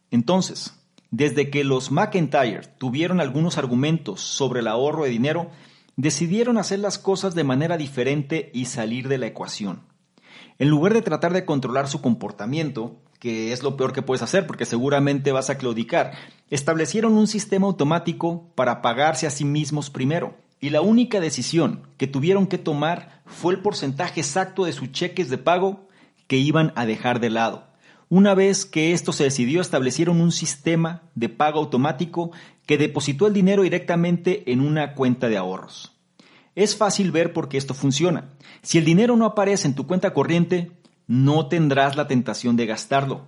Entonces, 0.10 0.74
Desde 1.12 1.50
que 1.50 1.65
los 1.65 1.91
McIntyre 1.91 2.62
tuvieron 2.78 3.20
algunos 3.20 3.58
argumentos 3.58 4.22
sobre 4.22 4.62
el 4.62 4.67
ahorro 4.67 5.04
de 5.04 5.10
dinero, 5.10 5.50
decidieron 5.98 6.58
hacer 6.58 6.80
las 6.80 6.98
cosas 6.98 7.36
de 7.36 7.44
manera 7.44 7.76
diferente 7.76 8.50
y 8.54 8.65
salir 8.65 9.10
de 9.10 9.17
la 9.17 9.28
ecuación. 9.28 9.82
En 10.58 10.70
lugar 10.70 10.94
de 10.94 11.02
tratar 11.02 11.34
de 11.34 11.44
controlar 11.44 11.89
su 11.89 12.02
comportamiento, 12.02 13.02
que 13.20 13.52
es 13.52 13.62
lo 13.62 13.76
peor 13.76 13.91
que 13.91 14.02
puedes 14.02 14.22
hacer 14.22 14.48
porque 14.48 14.63
seguramente 14.63 15.34
vas 15.34 15.50
a 15.50 15.58
claudicar, 15.58 16.13
establecieron 16.50 17.13
un 17.13 17.28
sistema 17.28 17.67
automático 17.67 18.50
para 18.56 18.82
pagarse 18.82 19.28
a 19.28 19.32
sí 19.32 19.44
mismos 19.44 19.89
primero. 19.89 20.38
Y 20.62 20.69
la 20.69 20.82
única 20.82 21.19
decisión 21.19 21.88
que 21.97 22.06
tuvieron 22.06 22.45
que 22.45 22.60
tomar 22.60 23.24
fue 23.26 23.54
el 23.54 23.62
porcentaje 23.62 24.21
exacto 24.21 24.65
de 24.65 24.74
sus 24.74 24.91
cheques 24.91 25.30
de 25.30 25.39
pago 25.39 25.88
que 26.28 26.38
iban 26.38 26.71
a 26.76 26.86
dejar 26.86 27.19
de 27.19 27.32
lado. 27.32 27.67
Una 28.10 28.36
vez 28.36 28.65
que 28.65 28.93
esto 28.93 29.12
se 29.12 29.24
decidió, 29.24 29.60
establecieron 29.60 30.21
un 30.21 30.32
sistema 30.32 31.02
de 31.15 31.30
pago 31.30 31.60
automático 31.60 32.32
que 32.67 32.78
depositó 32.78 33.26
el 33.26 33.34
dinero 33.34 33.63
directamente 33.63 34.52
en 34.52 34.62
una 34.62 34.93
cuenta 34.93 35.30
de 35.30 35.38
ahorros. 35.38 35.93
Es 36.54 36.76
fácil 36.78 37.12
ver 37.12 37.34
por 37.34 37.50
qué 37.50 37.58
esto 37.58 37.74
funciona. 37.74 38.30
Si 38.62 38.78
el 38.78 38.86
dinero 38.86 39.15
no 39.15 39.26
aparece 39.26 39.67
en 39.67 39.74
tu 39.76 39.88
cuenta 39.88 40.13
corriente, 40.13 40.71
no 41.08 41.47
tendrás 41.47 41.95
la 41.95 42.08
tentación 42.08 42.56
de 42.56 42.67
gastarlo. 42.67 43.26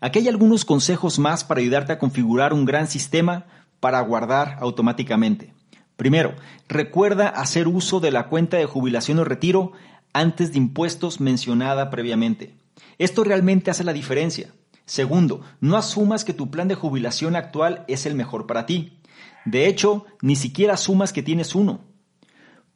Aquí 0.00 0.18
hay 0.18 0.28
algunos 0.28 0.64
consejos 0.64 1.18
más 1.18 1.44
para 1.44 1.60
ayudarte 1.60 1.92
a 1.92 1.98
configurar 1.98 2.52
un 2.52 2.64
gran 2.64 2.88
sistema 2.88 3.46
para 3.78 4.00
guardar 4.00 4.56
automáticamente. 4.60 5.55
Primero, 5.96 6.34
recuerda 6.68 7.28
hacer 7.28 7.68
uso 7.68 8.00
de 8.00 8.10
la 8.10 8.28
cuenta 8.28 8.58
de 8.58 8.66
jubilación 8.66 9.18
o 9.18 9.24
retiro 9.24 9.72
antes 10.12 10.52
de 10.52 10.58
impuestos 10.58 11.20
mencionada 11.20 11.90
previamente. 11.90 12.54
Esto 12.98 13.24
realmente 13.24 13.70
hace 13.70 13.84
la 13.84 13.92
diferencia. 13.92 14.52
Segundo, 14.84 15.40
no 15.60 15.76
asumas 15.76 16.24
que 16.24 16.32
tu 16.32 16.50
plan 16.50 16.68
de 16.68 16.74
jubilación 16.74 17.34
actual 17.34 17.84
es 17.88 18.06
el 18.06 18.14
mejor 18.14 18.46
para 18.46 18.66
ti. 18.66 19.00
De 19.44 19.66
hecho, 19.66 20.06
ni 20.22 20.36
siquiera 20.36 20.74
asumas 20.74 21.12
que 21.12 21.22
tienes 21.22 21.54
uno. 21.54 21.80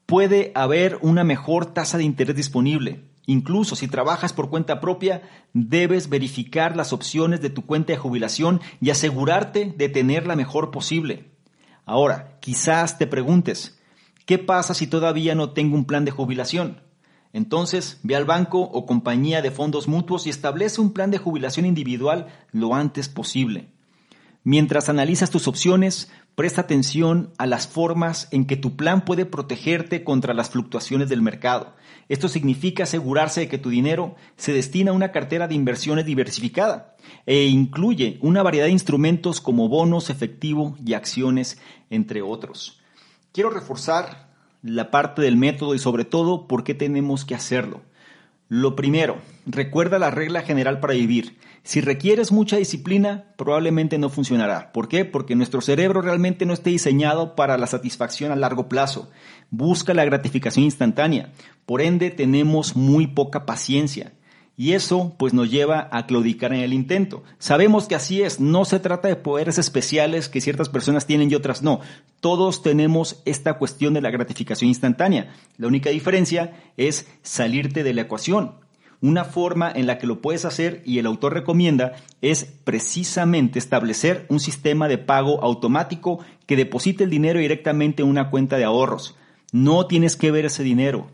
Puede 0.06 0.50
haber 0.54 0.98
una 1.02 1.22
mejor 1.22 1.66
tasa 1.66 1.98
de 1.98 2.04
interés 2.04 2.34
disponible. 2.34 3.04
Incluso 3.26 3.76
si 3.76 3.86
trabajas 3.86 4.32
por 4.32 4.50
cuenta 4.50 4.80
propia, 4.80 5.22
debes 5.52 6.08
verificar 6.08 6.76
las 6.76 6.92
opciones 6.92 7.40
de 7.40 7.50
tu 7.50 7.64
cuenta 7.64 7.92
de 7.92 7.98
jubilación 7.98 8.60
y 8.80 8.90
asegurarte 8.90 9.72
de 9.76 9.88
tener 9.88 10.26
la 10.26 10.36
mejor 10.36 10.70
posible. 10.72 11.30
Ahora, 11.84 12.38
quizás 12.40 12.98
te 12.98 13.06
preguntes, 13.06 13.80
¿qué 14.26 14.38
pasa 14.38 14.74
si 14.74 14.86
todavía 14.86 15.34
no 15.34 15.50
tengo 15.50 15.74
un 15.74 15.84
plan 15.84 16.04
de 16.04 16.10
jubilación? 16.10 16.82
Entonces, 17.32 18.00
ve 18.02 18.16
al 18.16 18.24
banco 18.24 18.60
o 18.60 18.86
compañía 18.86 19.42
de 19.42 19.50
fondos 19.50 19.86
mutuos 19.88 20.26
y 20.26 20.30
establece 20.30 20.80
un 20.80 20.92
plan 20.92 21.10
de 21.10 21.18
jubilación 21.18 21.64
individual 21.66 22.26
lo 22.50 22.74
antes 22.74 23.08
posible. 23.08 23.68
Mientras 24.42 24.88
analizas 24.88 25.30
tus 25.30 25.48
opciones, 25.48 26.10
presta 26.34 26.62
atención 26.62 27.32
a 27.36 27.46
las 27.46 27.68
formas 27.68 28.28
en 28.30 28.46
que 28.46 28.56
tu 28.56 28.74
plan 28.74 29.04
puede 29.04 29.26
protegerte 29.26 30.02
contra 30.02 30.32
las 30.32 30.48
fluctuaciones 30.48 31.10
del 31.10 31.20
mercado. 31.20 31.74
Esto 32.08 32.28
significa 32.28 32.84
asegurarse 32.84 33.40
de 33.40 33.48
que 33.48 33.58
tu 33.58 33.68
dinero 33.68 34.16
se 34.36 34.54
destina 34.54 34.92
a 34.92 34.94
una 34.94 35.12
cartera 35.12 35.46
de 35.46 35.54
inversiones 35.54 36.06
diversificada 36.06 36.96
e 37.26 37.44
incluye 37.46 38.18
una 38.22 38.42
variedad 38.42 38.64
de 38.64 38.72
instrumentos 38.72 39.42
como 39.42 39.68
bonos, 39.68 40.08
efectivo 40.08 40.74
y 40.84 40.94
acciones, 40.94 41.60
entre 41.90 42.22
otros. 42.22 42.80
Quiero 43.32 43.50
reforzar 43.50 44.30
la 44.62 44.90
parte 44.90 45.20
del 45.20 45.36
método 45.36 45.74
y 45.74 45.78
sobre 45.78 46.06
todo 46.06 46.48
por 46.48 46.64
qué 46.64 46.74
tenemos 46.74 47.26
que 47.26 47.34
hacerlo. 47.34 47.82
Lo 48.48 48.74
primero, 48.74 49.18
recuerda 49.46 49.98
la 49.98 50.10
regla 50.10 50.42
general 50.42 50.80
para 50.80 50.94
vivir. 50.94 51.38
Si 51.62 51.80
requieres 51.80 52.32
mucha 52.32 52.56
disciplina, 52.56 53.32
probablemente 53.36 53.98
no 53.98 54.08
funcionará. 54.08 54.72
¿Por 54.72 54.88
qué? 54.88 55.04
Porque 55.04 55.36
nuestro 55.36 55.60
cerebro 55.60 56.00
realmente 56.00 56.46
no 56.46 56.54
está 56.54 56.70
diseñado 56.70 57.36
para 57.36 57.58
la 57.58 57.66
satisfacción 57.66 58.32
a 58.32 58.36
largo 58.36 58.68
plazo. 58.68 59.10
Busca 59.50 59.92
la 59.92 60.04
gratificación 60.04 60.64
instantánea. 60.64 61.32
Por 61.66 61.82
ende, 61.82 62.10
tenemos 62.10 62.76
muy 62.76 63.06
poca 63.06 63.44
paciencia. 63.44 64.12
Y 64.56 64.72
eso 64.72 65.14
pues 65.18 65.32
nos 65.32 65.50
lleva 65.50 65.88
a 65.90 66.06
claudicar 66.06 66.52
en 66.52 66.60
el 66.60 66.74
intento. 66.74 67.22
Sabemos 67.38 67.86
que 67.86 67.94
así 67.94 68.20
es, 68.20 68.40
no 68.40 68.66
se 68.66 68.78
trata 68.78 69.08
de 69.08 69.16
poderes 69.16 69.56
especiales 69.56 70.28
que 70.28 70.42
ciertas 70.42 70.68
personas 70.68 71.06
tienen 71.06 71.30
y 71.30 71.34
otras 71.34 71.62
no. 71.62 71.80
Todos 72.20 72.62
tenemos 72.62 73.22
esta 73.24 73.54
cuestión 73.54 73.94
de 73.94 74.02
la 74.02 74.10
gratificación 74.10 74.68
instantánea. 74.68 75.32
La 75.56 75.66
única 75.66 75.88
diferencia 75.88 76.52
es 76.76 77.06
salirte 77.22 77.82
de 77.84 77.94
la 77.94 78.02
ecuación. 78.02 78.56
Una 79.02 79.24
forma 79.24 79.72
en 79.72 79.86
la 79.86 79.98
que 79.98 80.06
lo 80.06 80.20
puedes 80.20 80.44
hacer 80.44 80.82
y 80.84 80.98
el 80.98 81.06
autor 81.06 81.32
recomienda 81.32 81.92
es 82.20 82.44
precisamente 82.64 83.58
establecer 83.58 84.26
un 84.28 84.40
sistema 84.40 84.88
de 84.88 84.98
pago 84.98 85.42
automático 85.42 86.18
que 86.46 86.56
deposite 86.56 87.04
el 87.04 87.10
dinero 87.10 87.40
directamente 87.40 88.02
en 88.02 88.08
una 88.08 88.28
cuenta 88.30 88.58
de 88.58 88.64
ahorros. 88.64 89.16
No 89.52 89.86
tienes 89.86 90.16
que 90.16 90.30
ver 90.30 90.44
ese 90.44 90.62
dinero, 90.62 91.08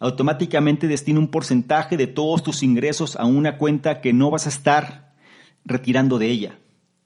automáticamente 0.00 0.88
destina 0.88 1.20
un 1.20 1.28
porcentaje 1.28 1.96
de 1.96 2.06
todos 2.06 2.42
tus 2.42 2.62
ingresos 2.62 3.16
a 3.16 3.26
una 3.26 3.58
cuenta 3.58 4.00
que 4.00 4.12
no 4.12 4.30
vas 4.30 4.46
a 4.46 4.48
estar 4.48 5.12
retirando 5.64 6.18
de 6.18 6.26
ella 6.26 6.58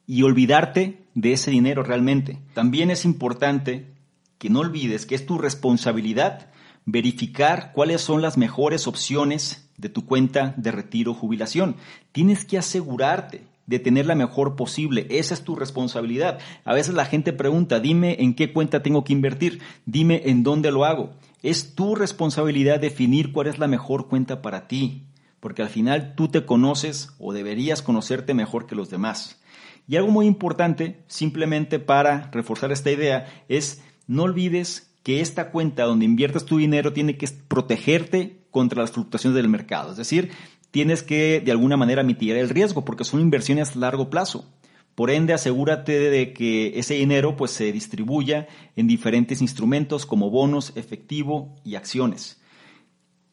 y 0.06 0.22
olvidarte 0.22 1.02
de 1.14 1.32
ese 1.32 1.50
dinero 1.50 1.82
realmente. 1.82 2.38
También 2.54 2.90
es 2.90 3.04
importante 3.04 3.92
que 4.38 4.48
no 4.48 4.60
olvides 4.60 5.06
que 5.06 5.16
es 5.16 5.26
tu 5.26 5.38
responsabilidad 5.38 6.50
verificar 6.86 7.72
cuáles 7.72 8.00
son 8.00 8.22
las 8.22 8.36
mejores 8.36 8.86
opciones 8.86 9.68
de 9.76 9.88
tu 9.88 10.06
cuenta 10.06 10.54
de 10.56 10.70
retiro 10.70 11.14
jubilación. 11.14 11.76
Tienes 12.12 12.44
que 12.44 12.58
asegurarte 12.58 13.42
de 13.66 13.78
tener 13.78 14.06
la 14.06 14.14
mejor 14.14 14.56
posible. 14.56 15.06
Esa 15.10 15.34
es 15.34 15.42
tu 15.42 15.56
responsabilidad. 15.56 16.38
A 16.64 16.74
veces 16.74 16.94
la 16.94 17.06
gente 17.06 17.32
pregunta, 17.32 17.80
dime 17.80 18.16
en 18.20 18.34
qué 18.34 18.52
cuenta 18.52 18.82
tengo 18.82 19.04
que 19.04 19.12
invertir, 19.12 19.60
dime 19.86 20.22
en 20.26 20.42
dónde 20.42 20.70
lo 20.70 20.84
hago. 20.84 21.12
Es 21.42 21.74
tu 21.74 21.94
responsabilidad 21.94 22.80
definir 22.80 23.32
cuál 23.32 23.46
es 23.46 23.58
la 23.58 23.68
mejor 23.68 24.08
cuenta 24.08 24.42
para 24.42 24.68
ti, 24.68 25.02
porque 25.40 25.62
al 25.62 25.68
final 25.68 26.14
tú 26.14 26.28
te 26.28 26.44
conoces 26.44 27.10
o 27.18 27.32
deberías 27.32 27.82
conocerte 27.82 28.34
mejor 28.34 28.66
que 28.66 28.74
los 28.74 28.90
demás. 28.90 29.40
Y 29.86 29.96
algo 29.96 30.10
muy 30.10 30.26
importante, 30.26 31.02
simplemente 31.06 31.78
para 31.78 32.30
reforzar 32.32 32.72
esta 32.72 32.90
idea, 32.90 33.26
es 33.48 33.82
no 34.06 34.22
olvides 34.22 34.93
que 35.04 35.20
esta 35.20 35.50
cuenta 35.50 35.84
donde 35.84 36.06
inviertas 36.06 36.46
tu 36.46 36.56
dinero 36.56 36.92
tiene 36.92 37.16
que 37.16 37.28
protegerte 37.46 38.40
contra 38.50 38.80
las 38.80 38.90
fluctuaciones 38.90 39.36
del 39.36 39.48
mercado. 39.48 39.92
Es 39.92 39.98
decir, 39.98 40.30
tienes 40.72 41.04
que 41.04 41.40
de 41.44 41.52
alguna 41.52 41.76
manera 41.76 42.02
mitigar 42.02 42.38
el 42.38 42.48
riesgo 42.48 42.84
porque 42.84 43.04
son 43.04 43.20
inversiones 43.20 43.76
a 43.76 43.78
largo 43.78 44.10
plazo. 44.10 44.50
Por 44.94 45.10
ende, 45.10 45.34
asegúrate 45.34 46.10
de 46.10 46.32
que 46.32 46.78
ese 46.78 46.94
dinero 46.94 47.36
pues, 47.36 47.50
se 47.50 47.70
distribuya 47.70 48.48
en 48.76 48.86
diferentes 48.86 49.42
instrumentos 49.42 50.06
como 50.06 50.30
bonos, 50.30 50.72
efectivo 50.74 51.54
y 51.64 51.74
acciones. 51.74 52.40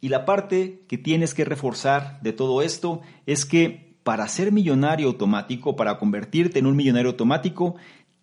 Y 0.02 0.10
la 0.10 0.26
parte 0.26 0.84
que 0.90 0.98
tienes 0.98 1.34
que 1.34 1.46
reforzar 1.46 2.20
de 2.22 2.34
todo 2.34 2.62
esto 2.62 3.02
es 3.28 3.46
que 3.46 3.96
para 4.04 4.28
ser 4.28 4.52
millonario 4.52 5.08
automático, 5.08 5.76
para 5.76 6.00
convertirte 6.00 6.60
en 6.60 6.66
un 6.66 6.76
millonario 6.76 7.12
automático, 7.12 7.76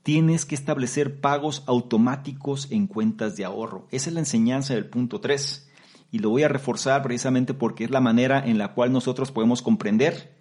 tienes 0.09 0.47
que 0.47 0.55
establecer 0.55 1.21
pagos 1.21 1.63
automáticos 1.67 2.69
en 2.71 2.87
cuentas 2.87 3.37
de 3.37 3.45
ahorro. 3.45 3.87
Esa 3.91 4.09
es 4.09 4.15
la 4.15 4.21
enseñanza 4.21 4.73
del 4.73 4.87
punto 4.87 5.21
3 5.21 5.69
y 6.11 6.21
lo 6.21 6.31
voy 6.31 6.45
a 6.45 6.49
reforzar 6.49 7.03
precisamente 7.03 7.53
porque 7.53 7.85
es 7.85 7.91
la 7.91 8.01
manera 8.01 8.43
en 8.43 8.57
la 8.57 8.73
cual 8.73 8.91
nosotros 8.91 9.33
podemos 9.33 9.61
comprender 9.61 10.35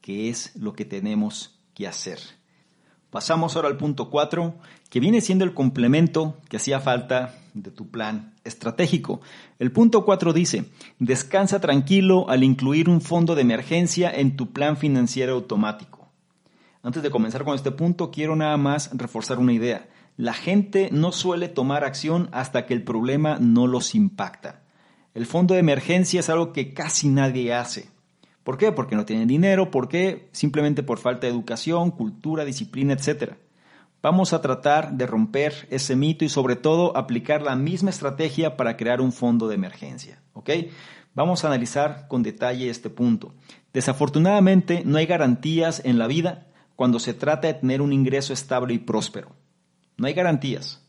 qué 0.00 0.28
es 0.28 0.56
lo 0.56 0.72
que 0.72 0.84
tenemos 0.84 1.60
que 1.72 1.86
hacer. 1.86 2.18
Pasamos 3.08 3.54
ahora 3.54 3.68
al 3.68 3.76
punto 3.76 4.10
4, 4.10 4.56
que 4.90 4.98
viene 4.98 5.20
siendo 5.20 5.44
el 5.44 5.54
complemento 5.54 6.38
que 6.48 6.56
hacía 6.56 6.80
falta 6.80 7.38
de 7.54 7.70
tu 7.70 7.88
plan 7.88 8.34
estratégico. 8.42 9.20
El 9.60 9.70
punto 9.70 10.04
4 10.04 10.32
dice, 10.32 10.64
descansa 10.98 11.60
tranquilo 11.60 12.28
al 12.28 12.42
incluir 12.42 12.88
un 12.88 13.00
fondo 13.00 13.36
de 13.36 13.42
emergencia 13.42 14.10
en 14.10 14.34
tu 14.34 14.52
plan 14.52 14.76
financiero 14.76 15.34
automático. 15.34 16.05
Antes 16.86 17.02
de 17.02 17.10
comenzar 17.10 17.42
con 17.42 17.56
este 17.56 17.72
punto, 17.72 18.12
quiero 18.12 18.36
nada 18.36 18.56
más 18.56 18.90
reforzar 18.96 19.40
una 19.40 19.52
idea. 19.52 19.88
La 20.16 20.32
gente 20.32 20.88
no 20.92 21.10
suele 21.10 21.48
tomar 21.48 21.82
acción 21.82 22.28
hasta 22.30 22.64
que 22.64 22.74
el 22.74 22.84
problema 22.84 23.38
no 23.40 23.66
los 23.66 23.96
impacta. 23.96 24.62
El 25.12 25.26
fondo 25.26 25.54
de 25.54 25.58
emergencia 25.58 26.20
es 26.20 26.30
algo 26.30 26.52
que 26.52 26.74
casi 26.74 27.08
nadie 27.08 27.52
hace. 27.52 27.90
¿Por 28.44 28.56
qué? 28.56 28.70
Porque 28.70 28.94
no 28.94 29.04
tienen 29.04 29.26
dinero, 29.26 29.72
¿por 29.72 29.88
qué? 29.88 30.28
Simplemente 30.30 30.84
por 30.84 31.00
falta 31.00 31.26
de 31.26 31.32
educación, 31.32 31.90
cultura, 31.90 32.44
disciplina, 32.44 32.92
etc. 32.92 33.32
Vamos 34.00 34.32
a 34.32 34.40
tratar 34.40 34.92
de 34.92 35.08
romper 35.08 35.66
ese 35.72 35.96
mito 35.96 36.24
y 36.24 36.28
sobre 36.28 36.54
todo 36.54 36.96
aplicar 36.96 37.42
la 37.42 37.56
misma 37.56 37.90
estrategia 37.90 38.56
para 38.56 38.76
crear 38.76 39.00
un 39.00 39.10
fondo 39.10 39.48
de 39.48 39.56
emergencia. 39.56 40.22
¿Ok? 40.34 40.50
Vamos 41.16 41.42
a 41.42 41.48
analizar 41.48 42.06
con 42.06 42.22
detalle 42.22 42.70
este 42.70 42.90
punto. 42.90 43.34
Desafortunadamente 43.72 44.82
no 44.84 44.98
hay 44.98 45.06
garantías 45.06 45.82
en 45.84 45.98
la 45.98 46.06
vida 46.06 46.46
cuando 46.76 47.00
se 47.00 47.14
trata 47.14 47.48
de 47.48 47.54
tener 47.54 47.82
un 47.82 47.92
ingreso 47.92 48.32
estable 48.32 48.74
y 48.74 48.78
próspero. 48.78 49.32
No 49.96 50.06
hay 50.06 50.14
garantías. 50.14 50.86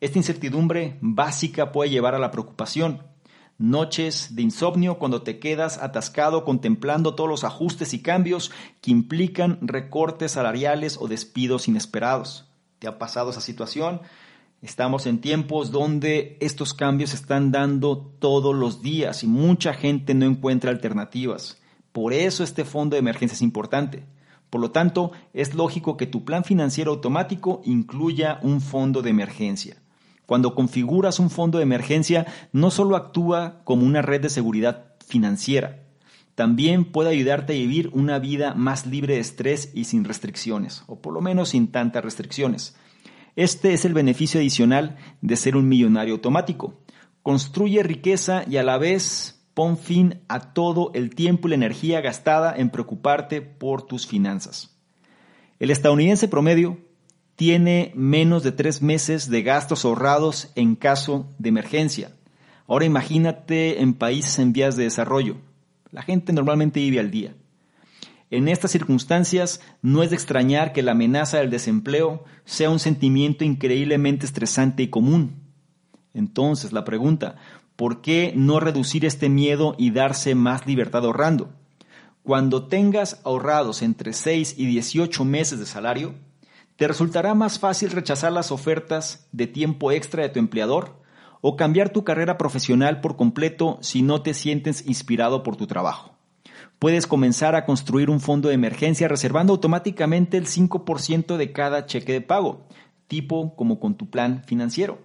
Esta 0.00 0.18
incertidumbre 0.18 0.98
básica 1.00 1.72
puede 1.72 1.90
llevar 1.90 2.14
a 2.14 2.18
la 2.18 2.30
preocupación, 2.30 3.02
Noches 3.58 4.36
de 4.36 4.42
insomnio 4.42 4.98
cuando 4.98 5.22
te 5.22 5.38
quedas 5.38 5.78
atascado 5.78 6.44
contemplando 6.44 7.14
todos 7.14 7.30
los 7.30 7.42
ajustes 7.42 7.94
y 7.94 8.02
cambios 8.02 8.52
que 8.82 8.90
implican 8.90 9.58
recortes 9.62 10.32
salariales 10.32 10.98
o 11.00 11.08
despidos 11.08 11.66
inesperados. 11.66 12.44
¿Te 12.78 12.86
ha 12.86 12.98
pasado 12.98 13.30
esa 13.30 13.40
situación? 13.40 14.02
Estamos 14.60 15.06
en 15.06 15.22
tiempos 15.22 15.70
donde 15.70 16.36
estos 16.40 16.74
cambios 16.74 17.10
se 17.10 17.16
están 17.16 17.50
dando 17.50 17.96
todos 18.18 18.54
los 18.54 18.82
días 18.82 19.22
y 19.22 19.26
mucha 19.26 19.72
gente 19.72 20.12
no 20.12 20.26
encuentra 20.26 20.70
alternativas. 20.70 21.58
Por 21.92 22.12
eso 22.12 22.44
este 22.44 22.66
fondo 22.66 22.94
de 22.94 23.00
emergencia 23.00 23.36
es 23.36 23.42
importante. 23.42 24.04
Por 24.50 24.60
lo 24.60 24.70
tanto, 24.70 25.12
es 25.32 25.54
lógico 25.54 25.96
que 25.96 26.06
tu 26.06 26.24
plan 26.24 26.44
financiero 26.44 26.92
automático 26.92 27.62
incluya 27.64 28.38
un 28.42 28.60
fondo 28.60 29.02
de 29.02 29.10
emergencia. 29.10 29.76
Cuando 30.26 30.54
configuras 30.54 31.18
un 31.18 31.30
fondo 31.30 31.58
de 31.58 31.64
emergencia, 31.64 32.26
no 32.52 32.70
solo 32.70 32.96
actúa 32.96 33.60
como 33.64 33.86
una 33.86 34.02
red 34.02 34.20
de 34.20 34.30
seguridad 34.30 34.94
financiera, 35.06 35.86
también 36.36 36.84
puede 36.84 37.08
ayudarte 37.08 37.54
a 37.54 37.56
vivir 37.56 37.90
una 37.94 38.18
vida 38.18 38.54
más 38.54 38.86
libre 38.86 39.14
de 39.14 39.20
estrés 39.20 39.70
y 39.74 39.84
sin 39.84 40.04
restricciones, 40.04 40.84
o 40.86 41.00
por 41.00 41.14
lo 41.14 41.22
menos 41.22 41.48
sin 41.50 41.68
tantas 41.68 42.04
restricciones. 42.04 42.76
Este 43.36 43.72
es 43.72 43.86
el 43.86 43.94
beneficio 43.94 44.38
adicional 44.38 44.96
de 45.22 45.36
ser 45.36 45.56
un 45.56 45.66
millonario 45.66 46.12
automático. 46.14 46.82
Construye 47.22 47.82
riqueza 47.82 48.44
y 48.46 48.58
a 48.58 48.62
la 48.62 48.76
vez 48.76 49.35
pon 49.56 49.78
fin 49.78 50.20
a 50.28 50.52
todo 50.52 50.90
el 50.92 51.14
tiempo 51.14 51.48
y 51.48 51.52
la 51.52 51.54
energía 51.54 52.02
gastada 52.02 52.54
en 52.54 52.68
preocuparte 52.68 53.40
por 53.40 53.80
tus 53.80 54.06
finanzas. 54.06 54.76
El 55.58 55.70
estadounidense 55.70 56.28
promedio 56.28 56.76
tiene 57.36 57.90
menos 57.94 58.42
de 58.42 58.52
tres 58.52 58.82
meses 58.82 59.30
de 59.30 59.42
gastos 59.42 59.86
ahorrados 59.86 60.52
en 60.56 60.76
caso 60.76 61.30
de 61.38 61.48
emergencia. 61.48 62.12
Ahora 62.66 62.84
imagínate 62.84 63.80
en 63.80 63.94
países 63.94 64.38
en 64.40 64.52
vías 64.52 64.76
de 64.76 64.84
desarrollo. 64.84 65.38
La 65.90 66.02
gente 66.02 66.34
normalmente 66.34 66.80
vive 66.80 67.00
al 67.00 67.10
día. 67.10 67.34
En 68.28 68.48
estas 68.48 68.72
circunstancias 68.72 69.62
no 69.80 70.02
es 70.02 70.10
de 70.10 70.16
extrañar 70.16 70.74
que 70.74 70.82
la 70.82 70.92
amenaza 70.92 71.38
del 71.38 71.48
desempleo 71.48 72.24
sea 72.44 72.68
un 72.68 72.78
sentimiento 72.78 73.42
increíblemente 73.42 74.26
estresante 74.26 74.82
y 74.82 74.88
común. 74.88 75.46
Entonces, 76.12 76.72
la 76.72 76.84
pregunta, 76.84 77.36
¿por 77.76 78.00
qué 78.00 78.32
no 78.34 78.60
reducir 78.60 79.04
este 79.04 79.28
miedo 79.28 79.74
y 79.78 79.90
darse 79.90 80.34
más 80.34 80.66
libertad 80.66 81.04
ahorrando? 81.04 81.50
Cuando 82.22 82.66
tengas 82.66 83.20
ahorrados 83.24 83.82
entre 83.82 84.12
6 84.12 84.54
y 84.58 84.66
18 84.66 85.24
meses 85.24 85.58
de 85.58 85.66
salario, 85.66 86.14
¿Te 86.76 86.86
resultará 86.86 87.34
más 87.34 87.58
fácil 87.58 87.90
rechazar 87.90 88.32
las 88.32 88.52
ofertas 88.52 89.28
de 89.32 89.46
tiempo 89.46 89.92
extra 89.92 90.22
de 90.22 90.28
tu 90.28 90.38
empleador 90.38 91.02
o 91.40 91.56
cambiar 91.56 91.88
tu 91.88 92.04
carrera 92.04 92.36
profesional 92.36 93.00
por 93.00 93.16
completo 93.16 93.78
si 93.80 94.02
no 94.02 94.20
te 94.20 94.34
sientes 94.34 94.86
inspirado 94.86 95.42
por 95.42 95.56
tu 95.56 95.66
trabajo? 95.66 96.12
Puedes 96.78 97.06
comenzar 97.06 97.54
a 97.54 97.64
construir 97.64 98.10
un 98.10 98.20
fondo 98.20 98.48
de 98.48 98.54
emergencia 98.54 99.08
reservando 99.08 99.54
automáticamente 99.54 100.36
el 100.36 100.44
5% 100.44 101.38
de 101.38 101.52
cada 101.52 101.86
cheque 101.86 102.12
de 102.12 102.20
pago, 102.20 102.66
tipo 103.08 103.56
como 103.56 103.80
con 103.80 103.94
tu 103.94 104.10
plan 104.10 104.42
financiero. 104.44 104.98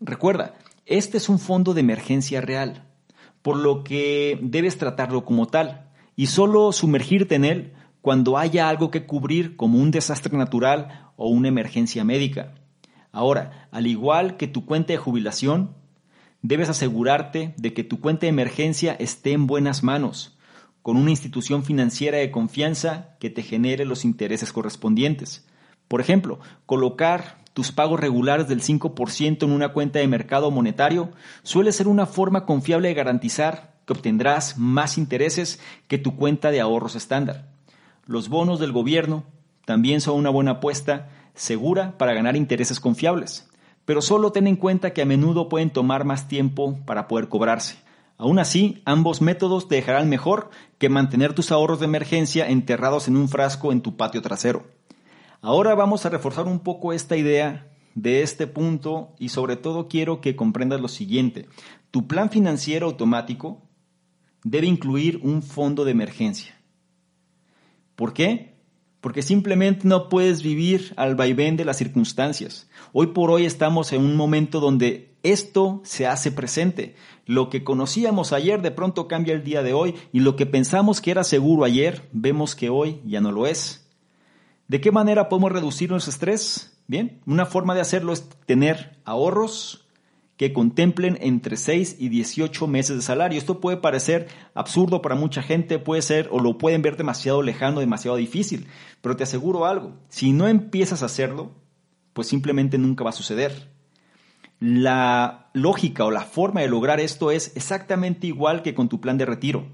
Recuerda, 0.00 0.54
este 0.86 1.16
es 1.16 1.28
un 1.28 1.38
fondo 1.38 1.74
de 1.74 1.80
emergencia 1.80 2.40
real, 2.40 2.84
por 3.42 3.56
lo 3.56 3.84
que 3.84 4.38
debes 4.42 4.78
tratarlo 4.78 5.24
como 5.24 5.46
tal 5.46 5.90
y 6.16 6.26
solo 6.26 6.72
sumergirte 6.72 7.34
en 7.34 7.44
él 7.44 7.72
cuando 8.00 8.36
haya 8.36 8.68
algo 8.68 8.90
que 8.90 9.06
cubrir 9.06 9.56
como 9.56 9.78
un 9.78 9.90
desastre 9.90 10.36
natural 10.36 11.10
o 11.16 11.28
una 11.28 11.48
emergencia 11.48 12.04
médica. 12.04 12.54
Ahora, 13.12 13.68
al 13.70 13.86
igual 13.86 14.36
que 14.36 14.46
tu 14.46 14.66
cuenta 14.66 14.92
de 14.92 14.98
jubilación, 14.98 15.74
debes 16.42 16.68
asegurarte 16.68 17.54
de 17.56 17.72
que 17.72 17.84
tu 17.84 18.00
cuenta 18.00 18.26
de 18.26 18.30
emergencia 18.30 18.92
esté 18.92 19.32
en 19.32 19.46
buenas 19.46 19.82
manos, 19.82 20.36
con 20.82 20.98
una 20.98 21.10
institución 21.10 21.64
financiera 21.64 22.18
de 22.18 22.30
confianza 22.30 23.16
que 23.20 23.30
te 23.30 23.42
genere 23.42 23.86
los 23.86 24.04
intereses 24.04 24.52
correspondientes. 24.52 25.46
Por 25.88 26.02
ejemplo, 26.02 26.40
colocar 26.66 27.43
tus 27.54 27.70
pagos 27.72 28.00
regulares 28.00 28.48
del 28.48 28.60
5% 28.60 29.44
en 29.44 29.50
una 29.52 29.70
cuenta 29.70 30.00
de 30.00 30.08
mercado 30.08 30.50
monetario 30.50 31.12
suele 31.44 31.72
ser 31.72 31.88
una 31.88 32.04
forma 32.04 32.44
confiable 32.44 32.88
de 32.88 32.94
garantizar 32.94 33.74
que 33.86 33.92
obtendrás 33.92 34.58
más 34.58 34.98
intereses 34.98 35.60
que 35.86 35.96
tu 35.96 36.16
cuenta 36.16 36.50
de 36.50 36.60
ahorros 36.60 36.96
estándar. 36.96 37.48
Los 38.06 38.28
bonos 38.28 38.58
del 38.58 38.72
gobierno 38.72 39.24
también 39.64 40.00
son 40.00 40.18
una 40.18 40.30
buena 40.30 40.52
apuesta 40.52 41.08
segura 41.34 41.96
para 41.96 42.12
ganar 42.12 42.36
intereses 42.36 42.80
confiables, 42.80 43.48
pero 43.84 44.02
solo 44.02 44.32
ten 44.32 44.46
en 44.48 44.56
cuenta 44.56 44.92
que 44.92 45.02
a 45.02 45.06
menudo 45.06 45.48
pueden 45.48 45.70
tomar 45.70 46.04
más 46.04 46.26
tiempo 46.26 46.78
para 46.84 47.06
poder 47.06 47.28
cobrarse. 47.28 47.76
Aún 48.18 48.38
así, 48.38 48.82
ambos 48.84 49.20
métodos 49.20 49.68
te 49.68 49.76
dejarán 49.76 50.08
mejor 50.08 50.50
que 50.78 50.88
mantener 50.88 51.34
tus 51.34 51.52
ahorros 51.52 51.80
de 51.80 51.86
emergencia 51.86 52.48
enterrados 52.48 53.06
en 53.08 53.16
un 53.16 53.28
frasco 53.28 53.70
en 53.70 53.80
tu 53.80 53.96
patio 53.96 54.22
trasero. 54.22 54.64
Ahora 55.46 55.74
vamos 55.74 56.06
a 56.06 56.08
reforzar 56.08 56.46
un 56.46 56.60
poco 56.60 56.94
esta 56.94 57.18
idea 57.18 57.70
de 57.94 58.22
este 58.22 58.46
punto 58.46 59.14
y 59.18 59.28
sobre 59.28 59.56
todo 59.56 59.88
quiero 59.88 60.22
que 60.22 60.36
comprendas 60.36 60.80
lo 60.80 60.88
siguiente. 60.88 61.48
Tu 61.90 62.06
plan 62.06 62.30
financiero 62.30 62.86
automático 62.86 63.60
debe 64.42 64.68
incluir 64.68 65.20
un 65.22 65.42
fondo 65.42 65.84
de 65.84 65.90
emergencia. 65.90 66.58
¿Por 67.94 68.14
qué? 68.14 68.54
Porque 69.02 69.20
simplemente 69.20 69.86
no 69.86 70.08
puedes 70.08 70.42
vivir 70.42 70.94
al 70.96 71.14
vaivén 71.14 71.58
de 71.58 71.66
las 71.66 71.76
circunstancias. 71.76 72.66
Hoy 72.94 73.08
por 73.08 73.30
hoy 73.30 73.44
estamos 73.44 73.92
en 73.92 74.00
un 74.00 74.16
momento 74.16 74.60
donde 74.60 75.14
esto 75.22 75.82
se 75.84 76.06
hace 76.06 76.32
presente. 76.32 76.94
Lo 77.26 77.50
que 77.50 77.64
conocíamos 77.64 78.32
ayer 78.32 78.62
de 78.62 78.70
pronto 78.70 79.08
cambia 79.08 79.34
el 79.34 79.44
día 79.44 79.62
de 79.62 79.74
hoy 79.74 79.94
y 80.10 80.20
lo 80.20 80.36
que 80.36 80.46
pensamos 80.46 81.02
que 81.02 81.10
era 81.10 81.22
seguro 81.22 81.64
ayer, 81.64 82.08
vemos 82.12 82.54
que 82.54 82.70
hoy 82.70 83.02
ya 83.04 83.20
no 83.20 83.30
lo 83.30 83.46
es. 83.46 83.83
¿De 84.68 84.80
qué 84.80 84.90
manera 84.90 85.28
podemos 85.28 85.52
reducir 85.52 85.90
nuestro 85.90 86.10
estrés? 86.10 86.78
Bien, 86.86 87.20
una 87.26 87.46
forma 87.46 87.74
de 87.74 87.80
hacerlo 87.80 88.12
es 88.12 88.28
tener 88.46 88.98
ahorros, 89.04 89.84
que 90.36 90.52
contemplen 90.52 91.16
entre 91.20 91.56
6 91.56 91.96
y 91.98 92.08
18 92.08 92.66
meses 92.66 92.96
de 92.96 93.02
salario. 93.02 93.38
Esto 93.38 93.60
puede 93.60 93.76
parecer 93.76 94.28
absurdo 94.54 95.00
para 95.00 95.14
mucha 95.14 95.42
gente, 95.42 95.78
puede 95.78 96.02
ser 96.02 96.28
o 96.32 96.40
lo 96.40 96.58
pueden 96.58 96.82
ver 96.82 96.96
demasiado 96.96 97.42
lejano, 97.42 97.80
demasiado 97.80 98.16
difícil, 98.16 98.66
pero 99.00 99.16
te 99.16 99.22
aseguro 99.22 99.66
algo, 99.66 99.94
si 100.08 100.32
no 100.32 100.48
empiezas 100.48 101.02
a 101.02 101.06
hacerlo, 101.06 101.52
pues 102.12 102.28
simplemente 102.28 102.78
nunca 102.78 103.04
va 103.04 103.10
a 103.10 103.14
suceder. 103.14 103.70
La 104.60 105.50
lógica 105.52 106.04
o 106.04 106.10
la 106.10 106.22
forma 106.22 106.62
de 106.62 106.68
lograr 106.68 107.00
esto 107.00 107.30
es 107.30 107.52
exactamente 107.56 108.26
igual 108.26 108.62
que 108.62 108.74
con 108.74 108.88
tu 108.88 109.00
plan 109.00 109.18
de 109.18 109.26
retiro. 109.26 109.66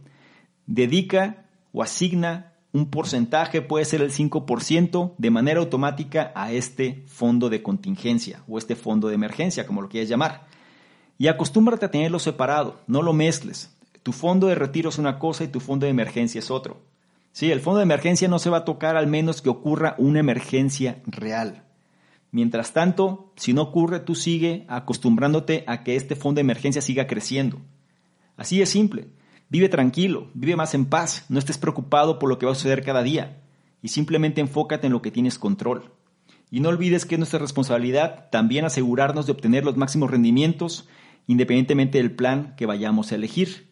Dedica 0.67 1.47
o 1.73 1.83
asigna 1.83 2.50
un 2.73 2.91
porcentaje, 2.91 3.63
puede 3.63 3.85
ser 3.85 4.01
el 4.01 4.13
5%, 4.13 5.15
de 5.19 5.31
manera 5.31 5.61
automática 5.61 6.33
a 6.35 6.53
este 6.53 7.03
fondo 7.07 7.49
de 7.49 7.63
contingencia 7.63 8.43
o 8.49 8.59
este 8.59 8.77
fondo 8.77 9.09
de 9.09 9.15
emergencia, 9.15 9.67
como 9.67 9.83
lo 9.83 9.89
quieras 9.89 10.09
llamar. 10.09 10.47
Y 11.19 11.29
acostúmbrate 11.29 11.87
a 11.87 11.91
tenerlo 11.91 12.19
separado, 12.19 12.81
no 12.87 13.03
lo 13.03 13.13
mezcles. 13.13 13.77
Tu 14.03 14.13
fondo 14.13 14.47
de 14.47 14.55
retiro 14.55 14.89
es 14.89 14.99
una 14.99 15.19
cosa 15.19 15.45
y 15.45 15.49
tu 15.49 15.61
fondo 15.61 15.85
de 15.85 15.91
emergencia 15.91 16.39
es 16.39 16.51
otro. 16.51 16.81
Sí, 17.33 17.51
el 17.51 17.61
fondo 17.61 17.79
de 17.79 17.85
emergencia 17.85 18.29
no 18.29 18.39
se 18.39 18.51
va 18.51 18.59
a 18.59 18.65
tocar 18.65 18.97
al 18.97 19.07
menos 19.07 19.43
que 19.43 19.51
ocurra 19.51 19.95
una 19.99 20.21
emergencia 20.21 21.03
real. 21.07 21.65
Mientras 22.33 22.73
tanto, 22.73 23.33
si 23.37 23.53
no 23.53 23.63
ocurre, 23.63 24.01
tú 24.01 24.15
sigue 24.15 24.65
acostumbrándote 24.69 25.65
a 25.67 25.83
que 25.83 25.97
este 25.97 26.17
fondo 26.17 26.39
de 26.39 26.43
emergencia 26.43 26.81
siga 26.81 27.07
creciendo. 27.07 27.61
Así 28.37 28.63
es 28.63 28.71
simple. 28.71 29.09
Vive 29.51 29.69
tranquilo, 29.69 30.29
vive 30.33 30.55
más 30.55 30.75
en 30.75 30.87
paz, 30.87 31.27
no 31.29 31.41
estés 31.41 31.59
preocupado 31.59 32.21
por 32.21 32.29
lo 32.29 32.39
que 32.39 32.47
va 32.47 32.53
a 32.53 32.55
suceder 32.55 32.85
cada 32.85 33.03
día 33.03 33.43
y 33.83 33.89
simplemente 33.89 34.41
enfócate 34.41 34.87
en 34.87 34.93
lo 34.93 35.03
que 35.03 35.11
tienes 35.11 35.41
control. 35.41 35.91
Y 36.53 36.61
no 36.61 36.69
olvides 36.69 37.05
que 37.05 37.17
es 37.17 37.19
nuestra 37.19 37.41
responsabilidad 37.41 38.31
también 38.31 38.65
asegurarnos 38.65 39.27
de 39.27 39.33
obtener 39.33 39.65
los 39.65 39.77
máximos 39.77 40.11
rendimientos 40.11 40.89
independientemente 41.27 41.99
del 41.99 42.13
plan 42.13 42.55
que 42.57 42.67
vayamos 42.67 43.11
a 43.11 43.17
elegir. 43.17 43.69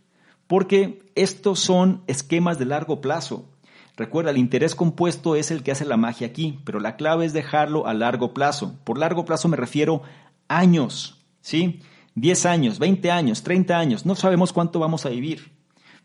Porque 0.49 1.05
estos 1.15 1.61
son 1.61 2.03
esquemas 2.09 2.59
de 2.59 2.65
largo 2.65 3.01
plazo. 3.01 3.49
Recuerda, 3.97 4.31
el 4.33 4.39
interés 4.39 4.75
compuesto 4.75 5.37
es 5.37 5.53
el 5.53 5.63
que 5.63 5.73
hace 5.73 5.85
la 5.85 5.97
magia 5.97 6.27
aquí, 6.27 6.59
pero 6.65 6.81
la 6.81 6.97
clave 6.97 7.25
es 7.25 7.33
dejarlo 7.33 7.87
a 7.87 7.95
largo 7.95 8.35
plazo. 8.35 8.79
Por 8.83 8.99
largo 8.99 9.25
plazo 9.25 9.47
me 9.49 9.57
refiero 9.57 10.03
años, 10.49 11.25
¿sí? 11.41 11.81
10 12.15 12.47
años, 12.47 12.79
20 12.81 13.11
años, 13.13 13.43
30 13.45 13.79
años, 13.79 14.07
no 14.07 14.17
sabemos 14.17 14.53
cuánto 14.53 14.81
vamos 14.81 15.07
a 15.07 15.11
vivir. 15.11 15.58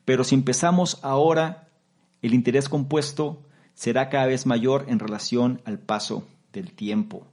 Pero 0.05 0.23
si 0.23 0.35
empezamos 0.35 0.99
ahora, 1.03 1.69
el 2.21 2.33
interés 2.33 2.69
compuesto 2.69 3.43
será 3.73 4.09
cada 4.09 4.25
vez 4.25 4.45
mayor 4.45 4.85
en 4.87 4.99
relación 4.99 5.61
al 5.65 5.79
paso 5.79 6.27
del 6.51 6.73
tiempo. 6.73 7.27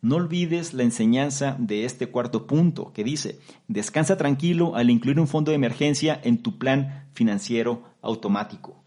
No 0.00 0.16
olvides 0.16 0.74
la 0.74 0.84
enseñanza 0.84 1.56
de 1.58 1.84
este 1.84 2.08
cuarto 2.08 2.46
punto 2.46 2.92
que 2.92 3.02
dice, 3.02 3.40
descansa 3.66 4.16
tranquilo 4.16 4.76
al 4.76 4.90
incluir 4.90 5.18
un 5.18 5.26
fondo 5.26 5.50
de 5.50 5.56
emergencia 5.56 6.20
en 6.22 6.42
tu 6.42 6.58
plan 6.58 7.08
financiero 7.14 7.82
automático. 8.00 8.80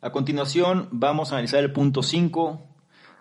A 0.00 0.10
continuación 0.10 0.88
vamos 0.90 1.30
a 1.30 1.36
analizar 1.36 1.60
el 1.60 1.72
punto 1.72 2.02
5 2.02 2.60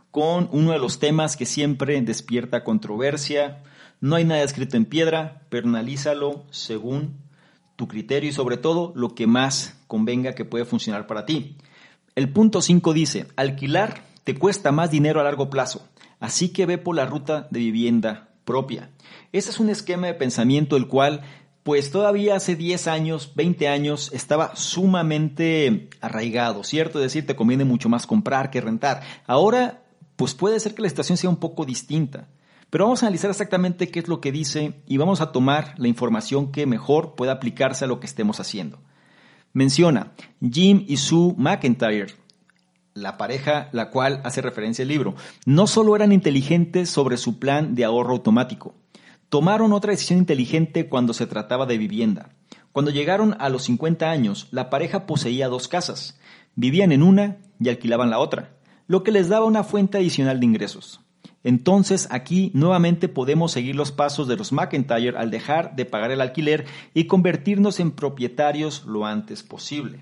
con 0.09 0.49
uno 0.51 0.71
de 0.71 0.79
los 0.79 0.97
temas 0.97 1.37
que 1.37 1.45
siempre 1.45 2.01
despierta 2.01 2.63
controversia. 2.63 3.61
No 3.99 4.15
hay 4.15 4.25
nada 4.25 4.41
escrito 4.41 4.77
en 4.77 4.85
piedra, 4.85 5.43
personalízalo 5.49 6.45
según 6.49 7.19
tu 7.75 7.87
criterio 7.87 8.29
y 8.29 8.33
sobre 8.33 8.57
todo 8.57 8.93
lo 8.95 9.15
que 9.15 9.27
más 9.27 9.79
convenga 9.87 10.35
que 10.35 10.45
puede 10.45 10.65
funcionar 10.65 11.07
para 11.07 11.25
ti. 11.25 11.57
El 12.15 12.31
punto 12.31 12.61
5 12.61 12.93
dice, 12.93 13.27
alquilar 13.35 14.03
te 14.23 14.35
cuesta 14.35 14.71
más 14.71 14.91
dinero 14.91 15.19
a 15.19 15.23
largo 15.23 15.49
plazo, 15.49 15.87
así 16.19 16.49
que 16.49 16.65
ve 16.65 16.77
por 16.77 16.95
la 16.95 17.05
ruta 17.05 17.47
de 17.51 17.59
vivienda 17.59 18.29
propia. 18.45 18.89
Ese 19.31 19.49
es 19.49 19.59
un 19.59 19.69
esquema 19.69 20.07
de 20.07 20.13
pensamiento 20.13 20.75
el 20.75 20.87
cual 20.87 21.21
pues 21.63 21.91
todavía 21.91 22.35
hace 22.35 22.55
10 22.55 22.87
años, 22.87 23.33
20 23.35 23.67
años, 23.67 24.09
estaba 24.13 24.55
sumamente 24.55 25.89
arraigado, 26.01 26.63
¿cierto? 26.63 26.99
Es 26.99 27.03
decir, 27.03 27.25
te 27.27 27.35
conviene 27.35 27.65
mucho 27.65 27.87
más 27.87 28.07
comprar 28.07 28.49
que 28.49 28.61
rentar. 28.61 29.01
Ahora, 29.27 29.83
pues 30.15 30.33
puede 30.33 30.59
ser 30.59 30.73
que 30.73 30.81
la 30.81 30.89
situación 30.89 31.17
sea 31.17 31.29
un 31.29 31.37
poco 31.37 31.65
distinta. 31.65 32.27
Pero 32.71 32.85
vamos 32.85 33.03
a 33.03 33.07
analizar 33.07 33.29
exactamente 33.29 33.89
qué 33.89 33.99
es 33.99 34.07
lo 34.07 34.21
que 34.21 34.31
dice 34.31 34.81
y 34.87 34.95
vamos 34.95 35.19
a 35.19 35.33
tomar 35.33 35.75
la 35.77 35.89
información 35.89 36.53
que 36.53 36.65
mejor 36.65 37.15
pueda 37.15 37.33
aplicarse 37.33 37.83
a 37.83 37.87
lo 37.87 37.99
que 37.99 38.07
estemos 38.07 38.39
haciendo. 38.39 38.79
Menciona 39.51 40.13
Jim 40.39 40.85
y 40.87 40.95
Sue 40.95 41.35
McIntyre, 41.37 42.15
la 42.93 43.17
pareja 43.17 43.67
la 43.73 43.89
cual 43.89 44.21
hace 44.23 44.41
referencia 44.41 44.83
al 44.83 44.87
libro, 44.87 45.15
no 45.45 45.67
solo 45.67 45.97
eran 45.97 46.13
inteligentes 46.13 46.89
sobre 46.89 47.17
su 47.17 47.39
plan 47.39 47.75
de 47.75 47.83
ahorro 47.83 48.13
automático, 48.13 48.73
tomaron 49.27 49.73
otra 49.73 49.91
decisión 49.91 50.19
inteligente 50.19 50.87
cuando 50.87 51.13
se 51.13 51.27
trataba 51.27 51.65
de 51.65 51.77
vivienda. 51.77 52.29
Cuando 52.71 52.89
llegaron 52.89 53.35
a 53.39 53.49
los 53.49 53.63
50 53.63 54.09
años, 54.09 54.47
la 54.51 54.69
pareja 54.69 55.05
poseía 55.05 55.49
dos 55.49 55.67
casas, 55.67 56.17
vivían 56.55 56.93
en 56.93 57.03
una 57.03 57.39
y 57.59 57.67
alquilaban 57.67 58.09
la 58.09 58.19
otra, 58.19 58.55
lo 58.87 59.03
que 59.03 59.11
les 59.11 59.27
daba 59.27 59.45
una 59.45 59.65
fuente 59.65 59.97
adicional 59.97 60.39
de 60.39 60.45
ingresos. 60.45 61.01
Entonces 61.43 62.07
aquí 62.11 62.51
nuevamente 62.53 63.07
podemos 63.07 63.51
seguir 63.51 63.75
los 63.75 63.91
pasos 63.91 64.27
de 64.27 64.37
los 64.37 64.51
McIntyre 64.51 65.17
al 65.17 65.31
dejar 65.31 65.75
de 65.75 65.85
pagar 65.85 66.11
el 66.11 66.21
alquiler 66.21 66.65
y 66.93 67.05
convertirnos 67.05 67.79
en 67.79 67.91
propietarios 67.91 68.85
lo 68.85 69.05
antes 69.05 69.43
posible 69.43 69.99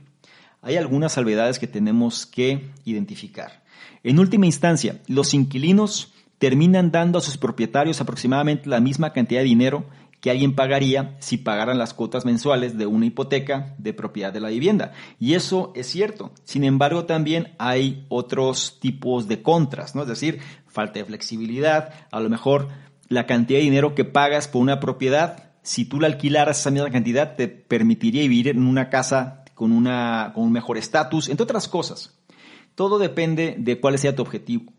hay 0.62 0.76
algunas 0.76 1.14
salvedades 1.14 1.60
que 1.60 1.68
tenemos 1.68 2.26
que 2.26 2.70
identificar. 2.86 3.64
En 4.04 4.20
última 4.20 4.46
instancia, 4.46 5.00
los 5.08 5.34
inquilinos 5.34 6.14
terminan 6.38 6.92
dando 6.92 7.20
a 7.20 7.22
sus 7.22 7.38
propietarios 7.38 8.02
aproximadamente 8.02 8.70
la 8.70 8.80
misma 8.80 9.12
cantidad 9.14 9.42
de 9.42 9.46
dinero 9.46 9.86
que 10.22 10.32
alguien 10.32 10.54
pagaría 10.54 11.16
si 11.20 11.38
pagaran 11.38 11.78
las 11.78 11.94
cuotas 11.94 12.26
mensuales 12.26 12.78
de 12.78 12.86
una 12.86 13.06
hipoteca 13.06 13.74
de 13.78 13.94
propiedad 13.94 14.34
de 14.34 14.42
la 14.42 14.50
vivienda. 14.50 14.92
Y 15.18 15.34
eso 15.34 15.72
es 15.76 15.88
cierto. 15.88 16.32
Sin 16.44 16.66
embargo, 16.66 17.06
también 17.06 17.54
hay 17.58 18.06
otros 18.10 18.80
tipos 18.82 19.30
de 19.30 19.42
contras, 19.42 19.96
¿no? 19.96 20.02
Es 20.02 20.10
decir, 20.10 20.40
falta 20.80 21.00
de 21.00 21.06
flexibilidad, 21.06 21.94
a 22.10 22.20
lo 22.22 22.30
mejor 22.30 22.70
la 23.10 23.26
cantidad 23.26 23.60
de 23.60 23.66
dinero 23.66 23.96
que 23.96 24.06
pagas 24.06 24.48
por 24.48 24.62
una 24.62 24.80
propiedad, 24.80 25.52
si 25.62 25.84
tú 25.84 26.00
la 26.00 26.08
alquilaras 26.08 26.62
esa 26.62 26.72
misma 26.72 26.90
cantidad, 26.90 27.36
te 27.36 27.50
permitiría 27.50 28.22
vivir 28.22 28.48
en 28.48 28.66
una 28.66 28.90
casa 28.90 29.44
con, 29.56 29.74
una, 29.74 30.32
con 30.34 30.46
un 30.46 30.54
mejor 30.54 30.78
estatus, 30.78 31.28
entre 31.28 31.44
otras 31.44 31.68
cosas. 31.68 32.18
Todo 32.76 32.98
depende 32.98 33.56
de 33.58 33.82
cuál 33.82 33.98
sea 33.98 34.16
tu 34.16 34.22
objetivo. 34.22 34.72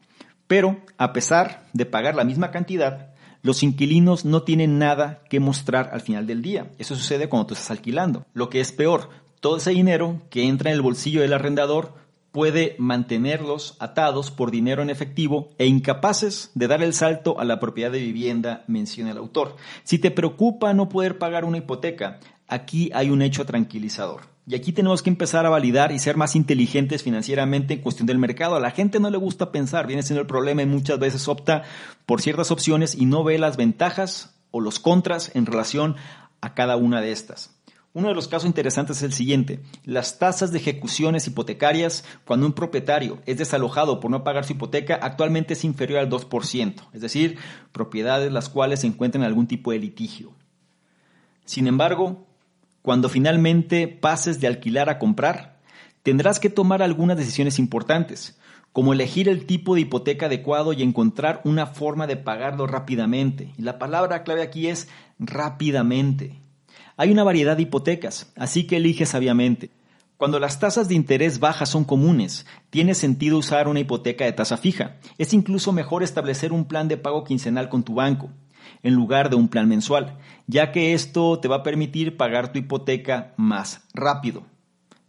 Pero, 0.46 0.80
a 0.96 1.12
pesar 1.12 1.66
de 1.74 1.84
pagar 1.84 2.14
la 2.14 2.24
misma 2.24 2.50
cantidad, 2.50 3.12
los 3.42 3.62
inquilinos 3.62 4.24
no 4.24 4.42
tienen 4.42 4.78
nada 4.78 5.22
que 5.28 5.38
mostrar 5.38 5.90
al 5.92 6.00
final 6.00 6.26
del 6.26 6.40
día. 6.40 6.70
Eso 6.78 6.94
sucede 6.94 7.28
cuando 7.28 7.48
tú 7.48 7.54
estás 7.54 7.70
alquilando. 7.70 8.24
Lo 8.32 8.48
que 8.48 8.60
es 8.60 8.72
peor, 8.72 9.10
todo 9.40 9.58
ese 9.58 9.72
dinero 9.72 10.22
que 10.30 10.44
entra 10.44 10.70
en 10.70 10.76
el 10.76 10.82
bolsillo 10.82 11.20
del 11.20 11.34
arrendador 11.34 11.94
puede 12.32 12.76
mantenerlos 12.78 13.76
atados 13.80 14.30
por 14.30 14.50
dinero 14.50 14.82
en 14.82 14.90
efectivo 14.90 15.50
e 15.58 15.66
incapaces 15.66 16.50
de 16.54 16.68
dar 16.68 16.82
el 16.82 16.94
salto 16.94 17.40
a 17.40 17.44
la 17.44 17.60
propiedad 17.60 17.90
de 17.90 18.00
vivienda, 18.00 18.64
menciona 18.66 19.10
el 19.10 19.18
autor. 19.18 19.56
Si 19.84 19.98
te 19.98 20.10
preocupa 20.10 20.72
no 20.72 20.88
poder 20.88 21.18
pagar 21.18 21.44
una 21.44 21.58
hipoteca, 21.58 22.20
aquí 22.46 22.90
hay 22.94 23.10
un 23.10 23.22
hecho 23.22 23.44
tranquilizador. 23.46 24.22
Y 24.46 24.54
aquí 24.56 24.72
tenemos 24.72 25.02
que 25.02 25.10
empezar 25.10 25.46
a 25.46 25.50
validar 25.50 25.92
y 25.92 25.98
ser 25.98 26.16
más 26.16 26.34
inteligentes 26.34 27.04
financieramente 27.04 27.74
en 27.74 27.80
cuestión 27.80 28.06
del 28.06 28.18
mercado. 28.18 28.56
A 28.56 28.60
la 28.60 28.72
gente 28.72 28.98
no 28.98 29.10
le 29.10 29.16
gusta 29.16 29.52
pensar, 29.52 29.86
viene 29.86 30.02
siendo 30.02 30.22
el 30.22 30.26
problema 30.26 30.62
y 30.62 30.66
muchas 30.66 30.98
veces 30.98 31.28
opta 31.28 31.62
por 32.04 32.20
ciertas 32.20 32.50
opciones 32.50 32.96
y 32.96 33.06
no 33.06 33.22
ve 33.22 33.38
las 33.38 33.56
ventajas 33.56 34.34
o 34.50 34.60
los 34.60 34.80
contras 34.80 35.30
en 35.34 35.46
relación 35.46 35.96
a 36.40 36.54
cada 36.54 36.76
una 36.76 37.00
de 37.00 37.12
estas. 37.12 37.59
Uno 37.92 38.06
de 38.06 38.14
los 38.14 38.28
casos 38.28 38.46
interesantes 38.46 38.98
es 38.98 39.02
el 39.02 39.12
siguiente. 39.12 39.60
Las 39.84 40.20
tasas 40.20 40.52
de 40.52 40.58
ejecuciones 40.58 41.26
hipotecarias 41.26 42.04
cuando 42.24 42.46
un 42.46 42.52
propietario 42.52 43.18
es 43.26 43.38
desalojado 43.38 43.98
por 43.98 44.12
no 44.12 44.22
pagar 44.22 44.44
su 44.44 44.52
hipoteca 44.52 44.94
actualmente 44.94 45.54
es 45.54 45.64
inferior 45.64 45.98
al 45.98 46.08
2%, 46.08 46.74
es 46.92 47.00
decir, 47.00 47.38
propiedades 47.72 48.30
las 48.30 48.48
cuales 48.48 48.80
se 48.80 48.86
encuentran 48.86 49.24
en 49.24 49.28
algún 49.28 49.48
tipo 49.48 49.72
de 49.72 49.80
litigio. 49.80 50.32
Sin 51.44 51.66
embargo, 51.66 52.28
cuando 52.82 53.08
finalmente 53.08 53.88
pases 53.88 54.40
de 54.40 54.46
alquilar 54.46 54.88
a 54.88 55.00
comprar, 55.00 55.58
tendrás 56.04 56.38
que 56.38 56.48
tomar 56.48 56.84
algunas 56.84 57.16
decisiones 57.16 57.58
importantes, 57.58 58.38
como 58.72 58.92
elegir 58.92 59.28
el 59.28 59.46
tipo 59.46 59.74
de 59.74 59.80
hipoteca 59.80 60.26
adecuado 60.26 60.72
y 60.72 60.84
encontrar 60.84 61.40
una 61.42 61.66
forma 61.66 62.06
de 62.06 62.16
pagarlo 62.16 62.68
rápidamente. 62.68 63.52
Y 63.58 63.62
la 63.62 63.80
palabra 63.80 64.22
clave 64.22 64.42
aquí 64.42 64.68
es 64.68 64.88
rápidamente. 65.18 66.40
Hay 66.96 67.10
una 67.10 67.24
variedad 67.24 67.56
de 67.56 67.62
hipotecas, 67.62 68.32
así 68.36 68.66
que 68.66 68.76
elige 68.76 69.06
sabiamente. 69.06 69.70
Cuando 70.16 70.38
las 70.38 70.58
tasas 70.58 70.86
de 70.86 70.94
interés 70.94 71.40
bajas 71.40 71.70
son 71.70 71.84
comunes, 71.84 72.44
tiene 72.68 72.94
sentido 72.94 73.38
usar 73.38 73.68
una 73.68 73.80
hipoteca 73.80 74.26
de 74.26 74.32
tasa 74.32 74.58
fija. 74.58 74.98
Es 75.16 75.32
incluso 75.32 75.72
mejor 75.72 76.02
establecer 76.02 76.52
un 76.52 76.66
plan 76.66 76.88
de 76.88 76.98
pago 76.98 77.24
quincenal 77.24 77.70
con 77.70 77.84
tu 77.84 77.94
banco 77.94 78.30
en 78.82 78.94
lugar 78.94 79.30
de 79.30 79.36
un 79.36 79.48
plan 79.48 79.68
mensual, 79.68 80.18
ya 80.46 80.72
que 80.72 80.92
esto 80.92 81.38
te 81.40 81.48
va 81.48 81.56
a 81.56 81.62
permitir 81.62 82.16
pagar 82.16 82.52
tu 82.52 82.58
hipoteca 82.58 83.32
más 83.36 83.82
rápido. 83.94 84.42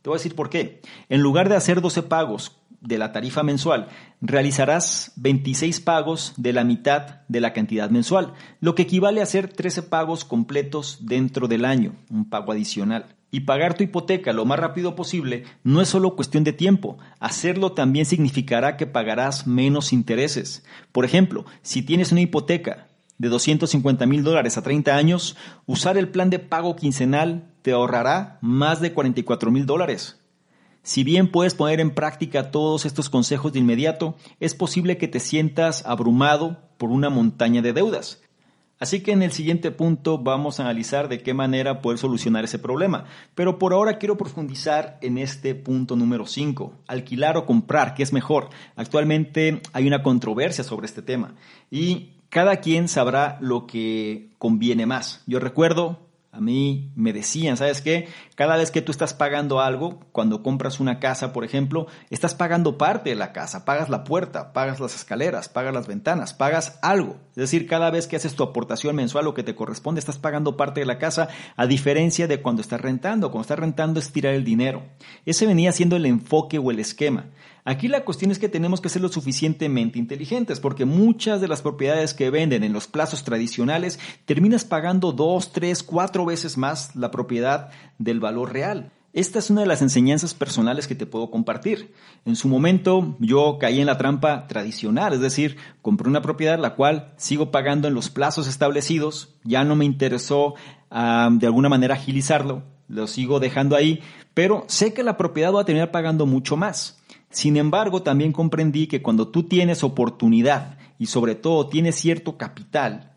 Te 0.02 0.10
voy 0.10 0.15
a 0.15 0.20
decir 0.20 0.36
por 0.36 0.50
qué. 0.50 0.82
En 1.10 1.22
lugar 1.22 1.50
de 1.50 1.56
hacer 1.56 1.82
12 1.82 2.04
pagos 2.04 2.58
de 2.82 2.98
la 2.98 3.12
tarifa 3.12 3.44
mensual, 3.44 3.88
realizarás 4.22 5.13
26 5.15 5.80
pagos 5.82 6.34
de 6.38 6.52
la 6.52 6.63
mitad 6.63 7.22
de 7.28 7.39
la 7.39 7.54
cantidad 7.54 7.89
mensual, 7.89 8.34
lo 8.60 8.76
que 8.76 8.84
equivale 8.84 9.22
a 9.22 9.24
hacer 9.24 9.48
13 9.48 9.84
pagos 9.84 10.26
completos 10.26 10.98
dentro 11.02 11.48
del 11.48 11.63
año, 11.63 11.94
un 12.10 12.30
pago 12.30 12.52
adicional. 12.52 13.06
Y 13.34 13.41
pagar 13.41 13.76
tu 13.76 13.84
hipoteca 13.84 14.34
lo 14.34 14.44
más 14.44 14.60
rápido 14.60 14.94
posible 14.94 15.46
no 15.63 15.80
es 15.80 15.88
solo 15.88 16.15
cuestión 16.15 16.44
de 16.44 16.52
tiempo, 16.52 16.98
hacerlo 17.20 17.72
también 17.72 18.06
significará 18.06 18.76
que 18.76 18.88
pagarás 18.88 19.48
menos 19.48 19.94
intereses. 19.94 20.65
Por 20.91 21.06
ejemplo, 21.06 21.46
si 21.62 21.82
tienes 21.82 22.12
una 22.12 22.22
hipoteca 22.22 22.88
de 23.20 23.30
250 23.30 24.06
mil 24.08 24.24
dólares 24.24 24.58
a 24.58 24.63
30 24.63 24.96
años, 24.96 25.38
usar 25.65 25.98
el 25.98 26.10
plan 26.10 26.30
de 26.30 26.39
pago 26.39 26.76
quincenal 26.76 27.48
te 27.62 27.72
ahorrará 27.72 28.39
más 28.41 28.82
de 28.82 28.94
44 28.94 29.52
mil 29.52 29.65
dólares. 29.65 30.20
Si 30.84 31.04
bien 31.04 31.32
puedes 31.32 31.54
poner 31.54 31.80
en 31.80 31.91
práctica 31.91 32.50
todos 32.50 32.86
estos 32.86 33.10
consejos 33.10 33.54
de 33.54 33.60
inmediato, 33.60 34.15
es 34.39 34.56
posible 34.56 34.98
que 34.98 35.08
te 35.08 35.20
sientas 35.20 35.86
abrumado 35.86 36.58
por 36.78 36.89
una 36.89 37.10
montaña 37.10 37.62
de 37.62 37.74
deudas. 37.74 38.22
Así 38.80 39.02
que 39.02 39.12
en 39.12 39.22
el 39.22 39.32
siguiente 39.32 39.70
punto 39.70 40.17
vamos 40.17 40.60
a 40.60 40.63
analizar 40.63 41.08
de 41.08 41.22
qué 41.22 41.36
manera 41.36 41.84
poder 41.84 42.00
solucionar 42.00 42.46
ese 42.46 42.58
problema. 42.58 43.06
Pero 43.36 43.60
por 43.60 43.74
ahora 43.74 44.00
quiero 44.00 44.17
profundizar 44.17 44.98
en 45.04 45.20
este 45.20 45.54
punto 45.54 45.96
número 45.96 46.26
5, 46.26 46.74
alquilar 46.88 47.38
o 47.38 47.46
comprar, 47.46 47.94
¿qué 47.94 48.02
es 48.02 48.12
mejor? 48.12 48.50
Actualmente 48.76 49.62
hay 49.72 49.86
una 49.86 50.02
controversia 50.02 50.63
sobre 50.63 50.88
este 50.88 51.04
tema 51.04 51.36
y 51.70 52.13
cada 52.30 52.56
quien 52.56 52.88
sabrá 52.88 53.38
lo 53.39 53.67
que 53.67 54.32
conviene 54.39 54.88
más. 54.88 55.22
Yo 55.28 55.39
recuerdo, 55.39 56.00
a 56.34 56.39
mí 56.39 56.91
me 56.96 57.12
decían, 57.12 57.58
¿sabes 57.58 57.82
qué? 57.82 58.08
Cada 58.36 58.56
vez 58.56 58.72
que 58.72 58.82
tú 58.82 58.94
estás 58.94 59.13
pagando 59.13 59.60
algo, 59.60 60.00
cuando 60.13 60.41
compras 60.41 60.80
una 60.80 61.00
casa, 61.00 61.34
por 61.34 61.44
ejemplo, 61.44 61.88
estás 62.10 62.36
pagando 62.36 62.78
parte 62.78 63.10
de 63.10 63.17
la 63.17 63.34
casa, 63.34 63.65
pagas 63.65 63.89
la 63.89 64.06
puerta, 64.06 64.54
pagas 64.54 64.80
las 64.80 64.96
escaleras, 64.96 65.50
pagas 65.50 65.74
las 65.74 65.88
ventanas, 65.88 66.34
pagas 66.34 66.80
algo. 66.82 67.17
Es 67.32 67.36
decir, 67.36 67.67
cada 67.67 67.91
vez 67.91 68.08
que 68.08 68.15
haces 68.15 68.36
tu 68.36 68.44
aportación 68.44 68.96
mensual, 68.96 69.26
lo 69.26 69.34
que 69.34 69.44
te 69.44 69.56
corresponde, 69.56 70.00
estás 70.00 70.20
pagando 70.20 70.56
parte 70.56 70.80
de 70.80 70.86
la 70.86 71.00
casa, 71.00 71.28
a 71.58 71.67
diferencia 71.67 72.28
de 72.28 72.41
cuando 72.41 72.62
estás 72.62 72.80
rentando. 72.80 73.30
Cuando 73.30 73.41
estás 73.41 73.60
rentando 73.60 74.00
es 74.00 74.13
tirar 74.13 74.34
el 74.34 74.46
dinero. 74.46 74.84
Ese 75.26 75.46
venía 75.46 75.74
siendo 75.74 75.98
el 75.98 76.06
enfoque 76.06 76.60
o 76.60 76.72
el 76.72 76.80
esquema. 76.80 77.26
Aquí 77.63 77.88
la 77.88 78.04
cuestión 78.04 78.32
es 78.32 78.39
que 78.39 78.50
tenemos 78.50 78.82
que 78.82 78.89
ser 78.89 79.02
lo 79.02 79.10
suficientemente 79.10 80.00
inteligentes, 80.00 80.60
porque 80.60 80.86
muchas 80.86 81.41
de 81.41 81.47
las 81.47 81.62
propiedades 81.62 82.13
que 82.13 82.30
venden 82.30 82.63
en 82.63 82.74
los 82.74 82.88
plazos 82.88 83.24
tradicionales 83.24 84.00
terminas 84.26 84.66
pagando 84.66 85.12
dos, 85.12 85.51
tres, 85.51 85.84
cuatro 85.84 86.26
veces 86.26 86.57
más 86.57 86.95
la 86.95 87.12
propiedad 87.12 87.70
del 87.99 88.20
valor 88.20 88.51
real. 88.53 88.91
Esta 89.14 89.39
es 89.39 89.49
una 89.49 89.59
de 89.59 89.68
las 89.68 89.82
enseñanzas 89.82 90.34
personales 90.34 90.88
que 90.88 90.95
te 90.95 91.05
puedo 91.05 91.30
compartir. 91.30 91.93
En 92.24 92.38
su 92.38 92.47
momento 92.47 93.18
yo 93.20 93.57
caí 93.59 93.82
en 93.82 93.88
la 93.88 93.97
trampa 93.97 94.47
tradicional, 94.47 95.12
es 95.12 95.20
decir, 95.20 95.57
compré 95.82 96.07
una 96.07 96.22
propiedad 96.22 96.57
la 96.57 96.76
cual 96.76 97.12
sigo 97.18 97.51
pagando 97.51 97.89
en 97.89 97.93
los 97.93 98.09
plazos 98.09 98.47
establecidos, 98.47 99.36
ya 99.43 99.66
no 99.66 99.76
me 99.76 99.84
interesó 99.84 100.55
de 100.89 101.45
alguna 101.45 101.68
manera 101.68 101.95
agilizarlo, 101.95 102.64
lo 102.88 103.05
sigo 103.07 103.41
dejando 103.41 103.76
ahí, 103.76 103.99
pero 104.34 104.64
sé 104.68 104.93
que 104.93 105.03
la 105.03 105.18
propiedad 105.18 105.53
va 105.53 105.62
a 105.62 105.66
terminar 105.66 105.91
pagando 105.91 106.26
mucho 106.26 106.55
más. 106.55 107.01
Sin 107.32 107.55
embargo, 107.55 108.03
también 108.03 108.34
comprendí 108.34 108.88
que 108.88 109.01
cuando 109.01 109.29
tú 109.29 109.43
tienes 109.43 109.84
oportunidad 109.84 110.77
y 110.99 111.07
sobre 111.07 111.34
todo 111.34 111.67
tienes 111.67 111.95
cierto 111.95 112.38
capital, 112.38 113.13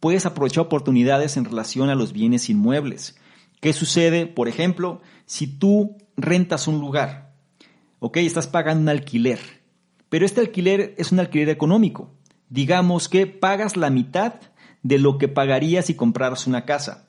puedes 0.00 0.26
aprovechar 0.26 0.64
oportunidades 0.64 1.36
en 1.36 1.44
relación 1.44 1.90
a 1.90 1.94
los 1.94 2.12
bienes 2.12 2.48
inmuebles. 2.48 3.16
¿Qué 3.60 3.74
sucede? 3.74 4.26
Por 4.26 4.48
ejemplo, 4.48 5.02
si 5.26 5.46
tú 5.46 5.96
rentas 6.16 6.66
un 6.66 6.80
lugar, 6.80 7.34
ok, 7.98 8.16
estás 8.18 8.46
pagando 8.46 8.82
un 8.82 8.88
alquiler, 8.88 9.38
pero 10.08 10.24
este 10.24 10.40
alquiler 10.40 10.94
es 10.96 11.12
un 11.12 11.20
alquiler 11.20 11.50
económico. 11.50 12.10
Digamos 12.48 13.08
que 13.08 13.26
pagas 13.26 13.76
la 13.76 13.90
mitad 13.90 14.34
de 14.82 14.98
lo 14.98 15.18
que 15.18 15.28
pagarías 15.28 15.86
si 15.86 15.94
compraras 15.94 16.46
una 16.46 16.64
casa. 16.64 17.08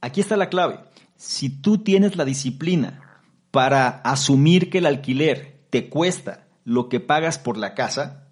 Aquí 0.00 0.22
está 0.22 0.38
la 0.38 0.48
clave. 0.48 0.80
Si 1.16 1.50
tú 1.50 1.78
tienes 1.78 2.16
la 2.16 2.24
disciplina 2.24 3.20
para 3.50 3.88
asumir 3.88 4.70
que 4.70 4.78
el 4.78 4.86
alquiler 4.86 5.53
te 5.74 5.88
cuesta 5.88 6.46
lo 6.64 6.88
que 6.88 7.00
pagas 7.00 7.40
por 7.40 7.56
la 7.56 7.74
casa 7.74 8.28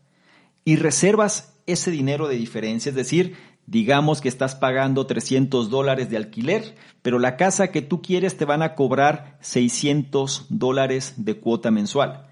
y 0.64 0.76
reservas 0.76 1.54
ese 1.66 1.90
dinero 1.90 2.28
de 2.28 2.36
diferencia, 2.36 2.90
es 2.90 2.94
decir, 2.94 3.34
digamos 3.66 4.20
que 4.20 4.28
estás 4.28 4.54
pagando 4.54 5.08
300 5.08 5.68
dólares 5.68 6.08
de 6.08 6.18
alquiler, 6.18 6.76
pero 7.02 7.18
la 7.18 7.36
casa 7.36 7.72
que 7.72 7.82
tú 7.82 8.00
quieres 8.00 8.36
te 8.36 8.44
van 8.44 8.62
a 8.62 8.76
cobrar 8.76 9.38
600 9.40 10.46
dólares 10.50 11.14
de 11.16 11.40
cuota 11.40 11.72
mensual. 11.72 12.28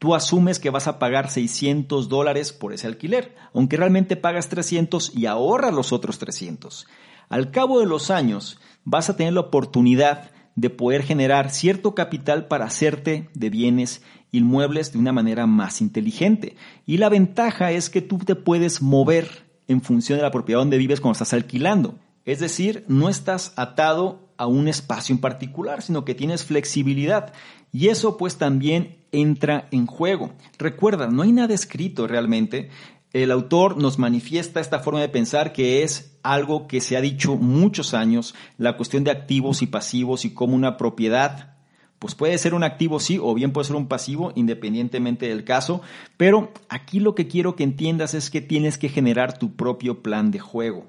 Tú 0.00 0.16
asumes 0.16 0.58
que 0.58 0.70
vas 0.70 0.88
a 0.88 0.98
pagar 0.98 1.30
600 1.30 2.08
dólares 2.08 2.52
por 2.52 2.72
ese 2.72 2.88
alquiler, 2.88 3.36
aunque 3.54 3.76
realmente 3.76 4.16
pagas 4.16 4.48
300 4.48 5.12
y 5.14 5.26
ahorras 5.26 5.72
los 5.72 5.92
otros 5.92 6.18
300. 6.18 6.88
Al 7.28 7.52
cabo 7.52 7.78
de 7.78 7.86
los 7.86 8.10
años, 8.10 8.58
vas 8.82 9.08
a 9.08 9.16
tener 9.16 9.34
la 9.34 9.40
oportunidad 9.42 10.32
de 10.58 10.70
poder 10.70 11.04
generar 11.04 11.50
cierto 11.50 11.94
capital 11.94 12.48
para 12.48 12.64
hacerte 12.64 13.30
de 13.32 13.48
bienes 13.48 14.02
inmuebles 14.32 14.92
de 14.92 14.98
una 14.98 15.12
manera 15.12 15.46
más 15.46 15.80
inteligente. 15.80 16.56
Y 16.86 16.98
la 16.98 17.08
ventaja 17.08 17.72
es 17.72 17.90
que 17.90 18.02
tú 18.02 18.18
te 18.18 18.34
puedes 18.34 18.82
mover 18.82 19.46
en 19.68 19.82
función 19.82 20.18
de 20.18 20.22
la 20.22 20.30
propiedad 20.30 20.60
donde 20.60 20.78
vives 20.78 21.00
cuando 21.00 21.12
estás 21.12 21.34
alquilando. 21.34 21.98
Es 22.24 22.40
decir, 22.40 22.84
no 22.88 23.08
estás 23.08 23.52
atado 23.56 24.28
a 24.36 24.46
un 24.46 24.68
espacio 24.68 25.14
en 25.14 25.20
particular, 25.20 25.82
sino 25.82 26.04
que 26.04 26.14
tienes 26.14 26.44
flexibilidad. 26.44 27.32
Y 27.72 27.88
eso 27.88 28.16
pues 28.16 28.36
también 28.36 28.98
entra 29.12 29.68
en 29.70 29.86
juego. 29.86 30.32
Recuerda, 30.58 31.08
no 31.08 31.22
hay 31.22 31.32
nada 31.32 31.54
escrito 31.54 32.06
realmente. 32.06 32.70
El 33.12 33.30
autor 33.30 33.78
nos 33.78 33.98
manifiesta 33.98 34.60
esta 34.60 34.80
forma 34.80 35.00
de 35.00 35.08
pensar 35.08 35.52
que 35.52 35.82
es 35.82 36.18
algo 36.22 36.68
que 36.68 36.80
se 36.80 36.96
ha 36.96 37.00
dicho 37.00 37.36
muchos 37.36 37.94
años, 37.94 38.34
la 38.58 38.76
cuestión 38.76 39.04
de 39.04 39.10
activos 39.10 39.62
y 39.62 39.66
pasivos 39.66 40.24
y 40.24 40.34
cómo 40.34 40.54
una 40.54 40.76
propiedad 40.76 41.57
pues 41.98 42.14
puede 42.14 42.38
ser 42.38 42.54
un 42.54 42.64
activo 42.64 43.00
sí 43.00 43.18
o 43.20 43.34
bien 43.34 43.52
puede 43.52 43.66
ser 43.66 43.76
un 43.76 43.88
pasivo 43.88 44.32
independientemente 44.36 45.28
del 45.28 45.44
caso, 45.44 45.82
pero 46.16 46.52
aquí 46.68 47.00
lo 47.00 47.14
que 47.14 47.28
quiero 47.28 47.56
que 47.56 47.64
entiendas 47.64 48.14
es 48.14 48.30
que 48.30 48.40
tienes 48.40 48.78
que 48.78 48.88
generar 48.88 49.38
tu 49.38 49.54
propio 49.54 50.02
plan 50.02 50.30
de 50.30 50.38
juego. 50.38 50.86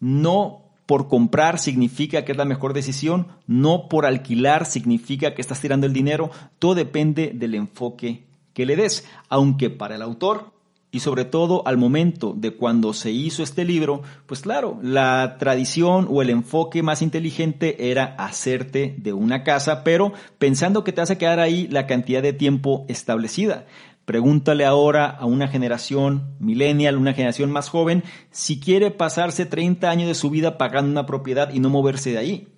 No 0.00 0.62
por 0.86 1.08
comprar 1.08 1.58
significa 1.58 2.24
que 2.24 2.32
es 2.32 2.38
la 2.38 2.44
mejor 2.44 2.74
decisión, 2.74 3.28
no 3.46 3.88
por 3.88 4.06
alquilar 4.06 4.66
significa 4.66 5.34
que 5.34 5.40
estás 5.40 5.60
tirando 5.60 5.86
el 5.86 5.92
dinero, 5.92 6.30
todo 6.58 6.74
depende 6.74 7.32
del 7.34 7.54
enfoque 7.54 8.24
que 8.52 8.66
le 8.66 8.76
des, 8.76 9.06
aunque 9.28 9.70
para 9.70 9.96
el 9.96 10.02
autor 10.02 10.53
y 10.94 11.00
sobre 11.00 11.24
todo 11.24 11.66
al 11.66 11.76
momento 11.76 12.34
de 12.36 12.52
cuando 12.52 12.92
se 12.92 13.10
hizo 13.10 13.42
este 13.42 13.64
libro, 13.64 14.02
pues 14.26 14.42
claro, 14.42 14.78
la 14.80 15.38
tradición 15.40 16.06
o 16.08 16.22
el 16.22 16.30
enfoque 16.30 16.84
más 16.84 17.02
inteligente 17.02 17.90
era 17.90 18.14
hacerte 18.16 18.94
de 18.96 19.12
una 19.12 19.42
casa, 19.42 19.82
pero 19.82 20.12
pensando 20.38 20.84
que 20.84 20.92
te 20.92 21.00
a 21.00 21.18
quedar 21.18 21.40
ahí 21.40 21.66
la 21.66 21.88
cantidad 21.88 22.22
de 22.22 22.32
tiempo 22.32 22.86
establecida. 22.88 23.66
Pregúntale 24.04 24.64
ahora 24.64 25.06
a 25.06 25.26
una 25.26 25.48
generación 25.48 26.36
millennial, 26.38 26.96
una 26.96 27.12
generación 27.12 27.50
más 27.50 27.70
joven, 27.70 28.04
si 28.30 28.60
quiere 28.60 28.92
pasarse 28.92 29.46
30 29.46 29.90
años 29.90 30.06
de 30.06 30.14
su 30.14 30.30
vida 30.30 30.58
pagando 30.58 30.92
una 30.92 31.06
propiedad 31.06 31.52
y 31.52 31.58
no 31.58 31.70
moverse 31.70 32.12
de 32.12 32.18
ahí. 32.18 32.48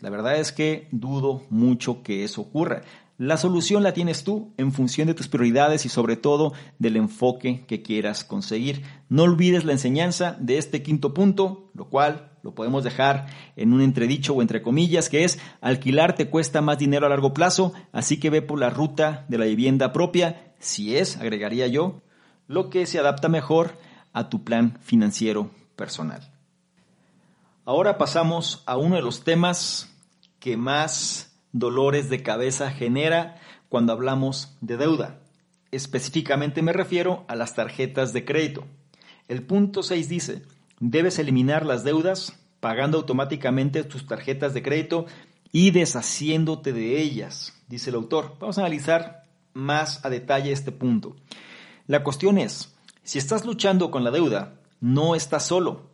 La 0.00 0.10
verdad 0.10 0.36
es 0.40 0.50
que 0.50 0.88
dudo 0.90 1.42
mucho 1.48 2.02
que 2.02 2.24
eso 2.24 2.40
ocurra. 2.40 2.82
La 3.16 3.36
solución 3.36 3.84
la 3.84 3.94
tienes 3.94 4.24
tú 4.24 4.52
en 4.56 4.72
función 4.72 5.06
de 5.06 5.14
tus 5.14 5.28
prioridades 5.28 5.86
y 5.86 5.88
sobre 5.88 6.16
todo 6.16 6.52
del 6.80 6.96
enfoque 6.96 7.64
que 7.66 7.80
quieras 7.80 8.24
conseguir. 8.24 8.82
No 9.08 9.22
olvides 9.22 9.64
la 9.64 9.72
enseñanza 9.72 10.36
de 10.40 10.58
este 10.58 10.82
quinto 10.82 11.14
punto, 11.14 11.70
lo 11.74 11.88
cual 11.88 12.32
lo 12.42 12.56
podemos 12.56 12.82
dejar 12.82 13.26
en 13.54 13.72
un 13.72 13.82
entredicho 13.82 14.34
o 14.34 14.42
entre 14.42 14.62
comillas, 14.62 15.08
que 15.08 15.22
es 15.22 15.38
alquilar 15.60 16.16
te 16.16 16.28
cuesta 16.28 16.60
más 16.60 16.78
dinero 16.78 17.06
a 17.06 17.08
largo 17.08 17.32
plazo, 17.32 17.72
así 17.92 18.18
que 18.18 18.30
ve 18.30 18.42
por 18.42 18.58
la 18.58 18.68
ruta 18.68 19.24
de 19.28 19.38
la 19.38 19.44
vivienda 19.44 19.92
propia, 19.92 20.52
si 20.58 20.96
es, 20.96 21.16
agregaría 21.16 21.68
yo, 21.68 22.02
lo 22.48 22.68
que 22.68 22.84
se 22.84 22.98
adapta 22.98 23.28
mejor 23.28 23.78
a 24.12 24.28
tu 24.28 24.42
plan 24.42 24.76
financiero 24.82 25.50
personal. 25.76 26.32
Ahora 27.64 27.96
pasamos 27.96 28.62
a 28.66 28.76
uno 28.76 28.96
de 28.96 29.02
los 29.02 29.22
temas 29.22 29.88
que 30.38 30.56
más 30.56 31.33
dolores 31.54 32.10
de 32.10 32.22
cabeza 32.22 32.70
genera 32.70 33.40
cuando 33.70 33.92
hablamos 33.92 34.58
de 34.60 34.76
deuda. 34.76 35.20
Específicamente 35.70 36.60
me 36.60 36.72
refiero 36.72 37.24
a 37.28 37.36
las 37.36 37.54
tarjetas 37.54 38.12
de 38.12 38.24
crédito. 38.24 38.66
El 39.28 39.42
punto 39.42 39.82
6 39.82 40.08
dice, 40.08 40.42
debes 40.80 41.18
eliminar 41.18 41.64
las 41.64 41.84
deudas 41.84 42.38
pagando 42.60 42.98
automáticamente 42.98 43.84
tus 43.84 44.06
tarjetas 44.06 44.52
de 44.52 44.62
crédito 44.62 45.06
y 45.52 45.70
deshaciéndote 45.70 46.72
de 46.72 47.00
ellas, 47.00 47.54
dice 47.68 47.90
el 47.90 47.96
autor. 47.96 48.36
Vamos 48.40 48.58
a 48.58 48.62
analizar 48.62 49.24
más 49.52 50.04
a 50.04 50.10
detalle 50.10 50.50
este 50.50 50.72
punto. 50.72 51.14
La 51.86 52.02
cuestión 52.02 52.38
es, 52.38 52.74
si 53.04 53.18
estás 53.18 53.44
luchando 53.44 53.90
con 53.90 54.02
la 54.02 54.10
deuda, 54.10 54.54
no 54.80 55.14
estás 55.14 55.46
solo. 55.46 55.93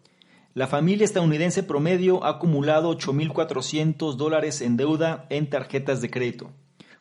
La 0.61 0.67
familia 0.67 1.07
estadounidense 1.07 1.63
promedio 1.63 2.23
ha 2.23 2.33
acumulado 2.33 2.95
8.400 2.95 4.17
dólares 4.17 4.61
en 4.61 4.77
deuda 4.77 5.25
en 5.31 5.49
tarjetas 5.49 6.03
de 6.03 6.11
crédito. 6.11 6.51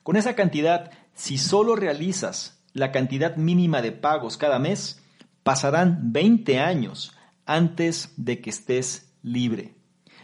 Con 0.02 0.16
esa 0.16 0.34
cantidad, 0.34 0.92
si 1.14 1.38
solo 1.38 1.76
realizas 1.76 2.64
la 2.72 2.94
cantidad 2.94 3.36
mínima 3.36 3.82
de 3.82 3.92
pagos 3.92 4.38
cada 4.38 4.60
mes, 4.60 5.04
pasarán 5.44 6.14
20 6.14 6.58
años 6.58 7.14
antes 7.46 8.14
de 8.16 8.40
que 8.40 8.50
estés 8.50 9.12
libre. 9.24 9.76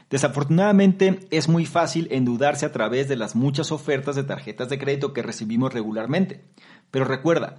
Desafortunadamente 0.09 1.27
es 1.29 1.49
muy 1.49 1.65
fácil 1.65 2.07
endeudarse 2.11 2.65
a 2.65 2.71
través 2.71 3.09
de 3.09 3.17
las 3.17 3.35
muchas 3.35 3.73
ofertas 3.73 4.15
de 4.15 4.23
tarjetas 4.23 4.69
de 4.69 4.79
crédito 4.79 5.11
que 5.11 5.23
recibimos 5.23 5.73
regularmente. 5.73 6.45
Pero 6.89 7.03
recuerda, 7.03 7.57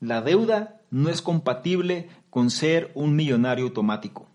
la 0.00 0.20
deuda 0.20 0.80
no 0.90 1.10
es 1.10 1.22
compatible 1.22 2.08
con 2.28 2.50
ser 2.50 2.90
un 2.96 3.14
millonario 3.14 3.66
automático. 3.66 4.31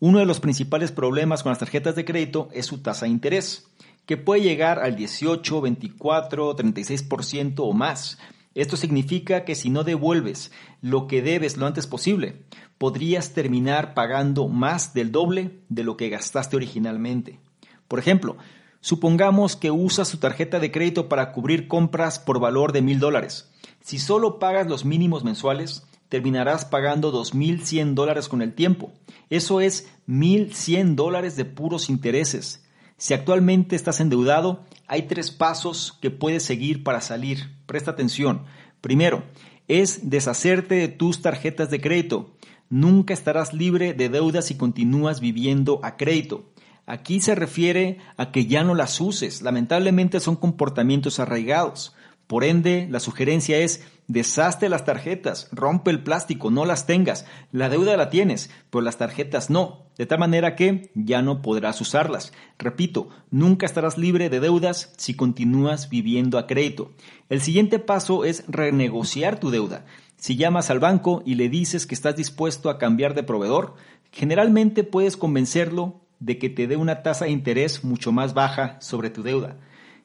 Uno 0.00 0.20
de 0.20 0.26
los 0.26 0.38
principales 0.38 0.92
problemas 0.92 1.42
con 1.42 1.50
las 1.50 1.58
tarjetas 1.58 1.96
de 1.96 2.04
crédito 2.04 2.48
es 2.52 2.66
su 2.66 2.78
tasa 2.78 3.06
de 3.06 3.10
interés, 3.10 3.66
que 4.06 4.16
puede 4.16 4.42
llegar 4.42 4.78
al 4.78 4.94
18, 4.94 5.60
24, 5.60 6.56
36% 6.56 7.54
o 7.58 7.72
más. 7.72 8.18
Esto 8.54 8.76
significa 8.76 9.44
que 9.44 9.56
si 9.56 9.70
no 9.70 9.82
devuelves 9.82 10.52
lo 10.82 11.08
que 11.08 11.20
debes 11.20 11.56
lo 11.56 11.66
antes 11.66 11.88
posible, 11.88 12.42
podrías 12.78 13.34
terminar 13.34 13.94
pagando 13.94 14.46
más 14.46 14.94
del 14.94 15.10
doble 15.10 15.58
de 15.68 15.82
lo 15.82 15.96
que 15.96 16.10
gastaste 16.10 16.54
originalmente. 16.54 17.40
Por 17.88 17.98
ejemplo, 17.98 18.36
supongamos 18.80 19.56
que 19.56 19.72
usas 19.72 20.12
tu 20.12 20.18
tarjeta 20.18 20.60
de 20.60 20.70
crédito 20.70 21.08
para 21.08 21.32
cubrir 21.32 21.66
compras 21.66 22.20
por 22.20 22.38
valor 22.38 22.70
de 22.70 22.82
mil 22.82 23.00
dólares. 23.00 23.50
Si 23.80 23.98
solo 23.98 24.38
pagas 24.38 24.68
los 24.68 24.84
mínimos 24.84 25.24
mensuales, 25.24 25.84
terminarás 26.08 26.64
pagando 26.64 27.12
2.100 27.12 27.94
dólares 27.94 28.28
con 28.28 28.42
el 28.42 28.54
tiempo. 28.54 28.92
Eso 29.30 29.60
es 29.60 29.88
1.100 30.08 30.94
dólares 30.94 31.36
de 31.36 31.44
puros 31.44 31.90
intereses. 31.90 32.64
Si 32.96 33.14
actualmente 33.14 33.76
estás 33.76 34.00
endeudado, 34.00 34.64
hay 34.86 35.02
tres 35.02 35.30
pasos 35.30 35.96
que 36.00 36.10
puedes 36.10 36.42
seguir 36.42 36.82
para 36.82 37.00
salir. 37.00 37.50
Presta 37.66 37.92
atención. 37.92 38.44
Primero, 38.80 39.22
es 39.68 40.10
deshacerte 40.10 40.76
de 40.76 40.88
tus 40.88 41.22
tarjetas 41.22 41.70
de 41.70 41.80
crédito. 41.80 42.34
Nunca 42.70 43.14
estarás 43.14 43.52
libre 43.52 43.94
de 43.94 44.08
deudas 44.08 44.46
si 44.46 44.56
continúas 44.56 45.20
viviendo 45.20 45.80
a 45.82 45.96
crédito. 45.96 46.50
Aquí 46.86 47.20
se 47.20 47.34
refiere 47.34 47.98
a 48.16 48.32
que 48.32 48.46
ya 48.46 48.64
no 48.64 48.74
las 48.74 49.00
uses. 49.00 49.42
Lamentablemente 49.42 50.20
son 50.20 50.36
comportamientos 50.36 51.20
arraigados. 51.20 51.94
Por 52.28 52.44
ende, 52.44 52.86
la 52.90 53.00
sugerencia 53.00 53.56
es 53.56 53.82
deshazte 54.06 54.68
las 54.68 54.84
tarjetas, 54.84 55.48
rompe 55.50 55.90
el 55.90 56.02
plástico, 56.02 56.50
no 56.50 56.66
las 56.66 56.84
tengas. 56.84 57.24
La 57.52 57.70
deuda 57.70 57.96
la 57.96 58.10
tienes, 58.10 58.50
pero 58.68 58.82
las 58.82 58.98
tarjetas 58.98 59.48
no, 59.48 59.86
de 59.96 60.04
tal 60.04 60.18
manera 60.18 60.54
que 60.54 60.90
ya 60.94 61.22
no 61.22 61.40
podrás 61.40 61.80
usarlas. 61.80 62.34
Repito, 62.58 63.08
nunca 63.30 63.64
estarás 63.64 63.96
libre 63.96 64.28
de 64.28 64.40
deudas 64.40 64.92
si 64.98 65.14
continúas 65.14 65.88
viviendo 65.88 66.36
a 66.36 66.46
crédito. 66.46 66.92
El 67.30 67.40
siguiente 67.40 67.78
paso 67.78 68.26
es 68.26 68.44
renegociar 68.46 69.40
tu 69.40 69.48
deuda. 69.48 69.86
Si 70.18 70.36
llamas 70.36 70.68
al 70.68 70.80
banco 70.80 71.22
y 71.24 71.36
le 71.36 71.48
dices 71.48 71.86
que 71.86 71.94
estás 71.94 72.14
dispuesto 72.14 72.68
a 72.68 72.76
cambiar 72.76 73.14
de 73.14 73.22
proveedor, 73.22 73.74
generalmente 74.12 74.84
puedes 74.84 75.16
convencerlo 75.16 76.02
de 76.20 76.36
que 76.36 76.50
te 76.50 76.66
dé 76.66 76.76
una 76.76 77.02
tasa 77.02 77.24
de 77.24 77.30
interés 77.30 77.84
mucho 77.84 78.12
más 78.12 78.34
baja 78.34 78.76
sobre 78.82 79.08
tu 79.08 79.22
deuda. 79.22 79.56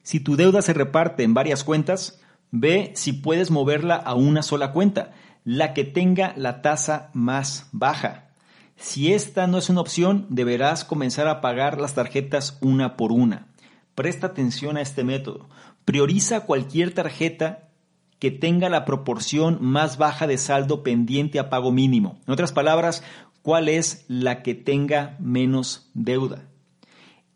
Si 0.04 0.20
tu 0.20 0.36
deuda 0.36 0.60
se 0.60 0.74
reparte 0.74 1.22
en 1.22 1.32
varias 1.32 1.64
cuentas, 1.64 2.20
ve 2.50 2.92
si 2.94 3.14
puedes 3.14 3.50
moverla 3.50 3.96
a 3.96 4.14
una 4.14 4.42
sola 4.42 4.70
cuenta, 4.70 5.12
la 5.44 5.72
que 5.72 5.84
tenga 5.84 6.34
la 6.36 6.60
tasa 6.60 7.10
más 7.14 7.68
baja. 7.72 8.28
Si 8.76 9.14
esta 9.14 9.46
no 9.46 9.56
es 9.56 9.70
una 9.70 9.80
opción, 9.80 10.26
deberás 10.28 10.84
comenzar 10.84 11.26
a 11.26 11.40
pagar 11.40 11.80
las 11.80 11.94
tarjetas 11.94 12.58
una 12.60 12.98
por 12.98 13.12
una. 13.12 13.46
Presta 13.94 14.28
atención 14.28 14.76
a 14.76 14.82
este 14.82 15.04
método. 15.04 15.48
Prioriza 15.86 16.40
cualquier 16.40 16.92
tarjeta 16.92 17.70
que 18.18 18.30
tenga 18.30 18.68
la 18.68 18.84
proporción 18.84 19.56
más 19.62 19.96
baja 19.96 20.26
de 20.26 20.36
saldo 20.36 20.82
pendiente 20.82 21.38
a 21.38 21.48
pago 21.48 21.72
mínimo. 21.72 22.20
En 22.26 22.34
otras 22.34 22.52
palabras, 22.52 23.02
cuál 23.40 23.70
es 23.70 24.04
la 24.08 24.42
que 24.42 24.54
tenga 24.54 25.16
menos 25.18 25.90
deuda. 25.94 26.44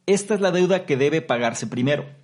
Esta 0.05 0.35
es 0.35 0.43
la 0.43 0.51
deuda 0.51 0.85
que 0.85 0.99
debe 0.99 1.23
pagarse 1.23 1.67
primero. 1.67 2.18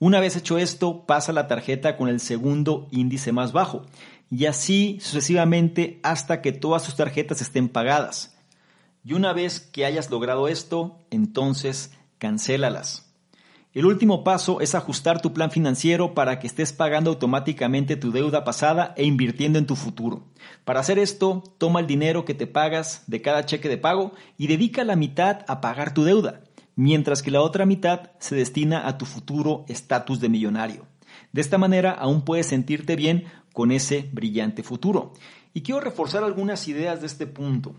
Una 0.00 0.20
vez 0.20 0.36
hecho 0.36 0.58
esto, 0.58 1.06
pasa 1.06 1.32
la 1.32 1.48
tarjeta 1.48 1.96
con 1.96 2.08
el 2.08 2.20
segundo 2.20 2.86
índice 2.92 3.32
más 3.32 3.52
bajo 3.52 3.84
y 4.30 4.46
así 4.46 4.98
sucesivamente 5.00 5.98
hasta 6.04 6.40
que 6.40 6.52
todas 6.52 6.84
sus 6.84 6.94
tarjetas 6.94 7.40
estén 7.40 7.68
pagadas. 7.68 8.36
Y 9.04 9.14
una 9.14 9.32
vez 9.32 9.58
que 9.58 9.84
hayas 9.84 10.10
logrado 10.10 10.46
esto, 10.46 11.00
entonces 11.10 11.92
cancélalas. 12.18 13.08
El 13.74 13.86
último 13.86 14.24
paso 14.24 14.60
es 14.60 14.74
ajustar 14.74 15.20
tu 15.20 15.32
plan 15.32 15.50
financiero 15.50 16.14
para 16.14 16.38
que 16.38 16.46
estés 16.46 16.72
pagando 16.72 17.10
automáticamente 17.10 17.96
tu 17.96 18.12
deuda 18.12 18.44
pasada 18.44 18.94
e 18.96 19.04
invirtiendo 19.04 19.58
en 19.58 19.66
tu 19.66 19.76
futuro. 19.76 20.24
Para 20.64 20.80
hacer 20.80 20.98
esto, 20.98 21.42
toma 21.58 21.80
el 21.80 21.86
dinero 21.86 22.24
que 22.24 22.34
te 22.34 22.46
pagas 22.46 23.02
de 23.08 23.20
cada 23.20 23.46
cheque 23.46 23.68
de 23.68 23.78
pago 23.78 24.12
y 24.36 24.46
dedica 24.46 24.84
la 24.84 24.96
mitad 24.96 25.44
a 25.48 25.60
pagar 25.60 25.92
tu 25.92 26.04
deuda, 26.04 26.40
mientras 26.78 27.22
que 27.22 27.32
la 27.32 27.42
otra 27.42 27.66
mitad 27.66 28.12
se 28.20 28.36
destina 28.36 28.86
a 28.86 28.98
tu 28.98 29.04
futuro 29.04 29.64
estatus 29.66 30.20
de 30.20 30.28
millonario. 30.28 30.86
De 31.32 31.40
esta 31.40 31.58
manera 31.58 31.90
aún 31.90 32.22
puedes 32.22 32.46
sentirte 32.46 32.94
bien 32.94 33.24
con 33.52 33.72
ese 33.72 34.08
brillante 34.12 34.62
futuro. 34.62 35.12
Y 35.52 35.62
quiero 35.62 35.80
reforzar 35.80 36.22
algunas 36.22 36.68
ideas 36.68 37.00
de 37.00 37.08
este 37.08 37.26
punto. 37.26 37.74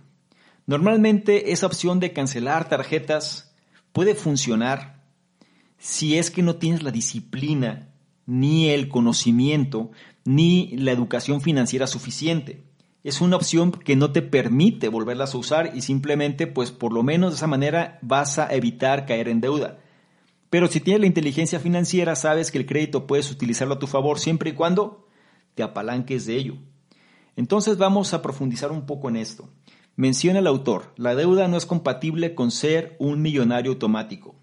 Normalmente 0.66 1.54
esa 1.54 1.66
opción 1.66 2.02
de 2.02 2.12
cancelar 2.12 2.68
tarjetas 2.68 3.56
puede 3.94 4.16
funcionar 4.16 5.02
si 5.78 6.18
es 6.18 6.30
que 6.30 6.44
no 6.44 6.58
tienes 6.58 6.84
la 6.84 6.92
disciplina, 6.92 7.88
ni 8.26 8.68
el 8.68 8.90
conocimiento, 8.90 9.92
ni 10.26 10.76
la 10.76 10.92
educación 10.92 11.40
financiera 11.40 11.88
suficiente. 11.88 12.69
Es 13.04 13.22
una 13.22 13.38
opción 13.38 13.72
que 13.72 13.96
no 13.96 14.12
te 14.12 14.22
permite 14.22 14.90
volverlas 14.90 15.34
a 15.34 15.38
usar 15.38 15.72
y 15.76 15.82
simplemente, 15.82 16.48
pues 16.48 16.72
por 16.72 16.94
lo 16.94 17.04
menos 17.04 17.32
de 17.32 17.36
esa 17.38 17.48
manera 17.48 18.00
vas 18.02 18.40
a 18.40 18.54
evitar 18.54 19.06
caer 19.06 19.30
en 19.30 19.42
deuda. 19.42 19.80
Pero 20.50 20.68
si 20.68 20.80
tienes 20.80 21.02
la 21.02 21.08
inteligencia 21.08 21.60
financiera, 21.60 22.16
sabes 22.16 22.52
que 22.52 22.58
el 22.58 22.66
crédito 22.66 23.08
puedes 23.08 23.32
utilizarlo 23.32 23.76
a 23.76 23.80
tu 23.80 23.88
favor 23.88 24.20
siempre 24.20 24.50
y 24.50 24.54
cuando 24.54 25.08
te 25.56 25.64
apalanques 25.64 26.26
de 26.26 26.36
ello. 26.36 26.56
Entonces 27.36 27.78
vamos 27.78 28.14
a 28.14 28.22
profundizar 28.22 28.72
un 28.72 28.86
poco 28.86 29.10
en 29.10 29.16
esto. 29.16 29.50
Menciona 29.96 30.40
el 30.40 30.48
autor, 30.48 30.94
la 30.98 31.16
deuda 31.16 31.48
no 31.48 31.58
es 31.58 31.66
compatible 31.66 32.36
con 32.36 32.52
ser 32.52 32.96
un 33.00 33.22
millonario 33.22 33.72
automático 33.72 34.36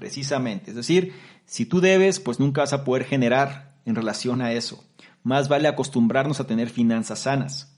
precisamente. 0.00 0.70
Es 0.70 0.76
decir, 0.76 1.12
si 1.44 1.66
tú 1.66 1.80
debes, 1.80 2.18
pues 2.18 2.40
nunca 2.40 2.62
vas 2.62 2.72
a 2.72 2.84
poder 2.84 3.04
generar 3.04 3.76
en 3.84 3.94
relación 3.94 4.40
a 4.40 4.52
eso. 4.52 4.82
Más 5.22 5.48
vale 5.48 5.68
acostumbrarnos 5.68 6.40
a 6.40 6.46
tener 6.46 6.70
finanzas 6.70 7.20
sanas. 7.20 7.69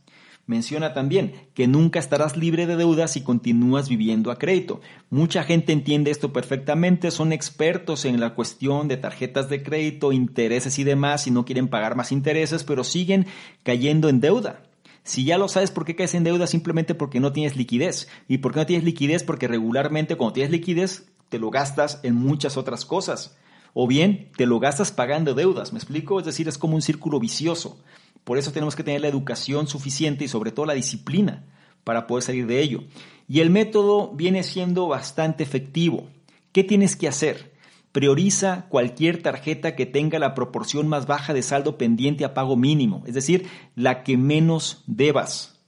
Menciona 0.52 0.92
también 0.92 1.32
que 1.54 1.66
nunca 1.66 1.98
estarás 1.98 2.36
libre 2.36 2.66
de 2.66 2.76
deudas 2.76 3.12
si 3.12 3.22
continúas 3.22 3.88
viviendo 3.88 4.30
a 4.30 4.38
crédito. 4.38 4.82
Mucha 5.08 5.44
gente 5.44 5.72
entiende 5.72 6.10
esto 6.10 6.30
perfectamente, 6.30 7.10
son 7.10 7.32
expertos 7.32 8.04
en 8.04 8.20
la 8.20 8.34
cuestión 8.34 8.86
de 8.86 8.98
tarjetas 8.98 9.48
de 9.48 9.62
crédito, 9.62 10.12
intereses 10.12 10.78
y 10.78 10.84
demás 10.84 11.26
y 11.26 11.30
no 11.30 11.46
quieren 11.46 11.68
pagar 11.68 11.96
más 11.96 12.12
intereses, 12.12 12.64
pero 12.64 12.84
siguen 12.84 13.28
cayendo 13.62 14.10
en 14.10 14.20
deuda. 14.20 14.64
Si 15.04 15.24
ya 15.24 15.38
lo 15.38 15.48
sabes 15.48 15.70
por 15.70 15.86
qué 15.86 15.96
caes 15.96 16.14
en 16.14 16.24
deuda, 16.24 16.46
simplemente 16.46 16.94
porque 16.94 17.18
no 17.18 17.32
tienes 17.32 17.56
liquidez. 17.56 18.08
¿Y 18.28 18.38
por 18.38 18.52
qué 18.52 18.60
no 18.60 18.66
tienes 18.66 18.84
liquidez? 18.84 19.22
Porque 19.22 19.48
regularmente 19.48 20.16
cuando 20.16 20.34
tienes 20.34 20.52
liquidez 20.52 21.06
te 21.30 21.38
lo 21.38 21.48
gastas 21.48 21.98
en 22.02 22.14
muchas 22.14 22.58
otras 22.58 22.84
cosas. 22.84 23.38
O 23.72 23.86
bien 23.86 24.28
te 24.36 24.44
lo 24.44 24.60
gastas 24.60 24.92
pagando 24.92 25.32
deudas, 25.32 25.72
¿me 25.72 25.78
explico? 25.78 26.20
Es 26.20 26.26
decir, 26.26 26.46
es 26.46 26.58
como 26.58 26.74
un 26.74 26.82
círculo 26.82 27.18
vicioso. 27.18 27.78
Por 28.24 28.38
eso 28.38 28.52
tenemos 28.52 28.76
que 28.76 28.84
tener 28.84 29.00
la 29.00 29.08
educación 29.08 29.66
suficiente 29.66 30.24
y 30.24 30.28
sobre 30.28 30.52
todo 30.52 30.66
la 30.66 30.74
disciplina 30.74 31.44
para 31.84 32.06
poder 32.06 32.22
salir 32.22 32.46
de 32.46 32.60
ello. 32.60 32.84
Y 33.28 33.40
el 33.40 33.50
método 33.50 34.12
viene 34.14 34.42
siendo 34.42 34.86
bastante 34.88 35.42
efectivo. 35.42 36.08
¿Qué 36.52 36.64
tienes 36.64 36.96
que 36.96 37.08
hacer? 37.08 37.52
Prioriza 37.90 38.66
cualquier 38.68 39.22
tarjeta 39.22 39.74
que 39.74 39.86
tenga 39.86 40.18
la 40.18 40.34
proporción 40.34 40.88
más 40.88 41.06
baja 41.06 41.34
de 41.34 41.42
saldo 41.42 41.76
pendiente 41.76 42.24
a 42.24 42.32
pago 42.32 42.56
mínimo, 42.56 43.02
es 43.06 43.14
decir, 43.14 43.48
la 43.74 44.02
que 44.02 44.16
menos 44.16 44.82
debas. 44.86 45.60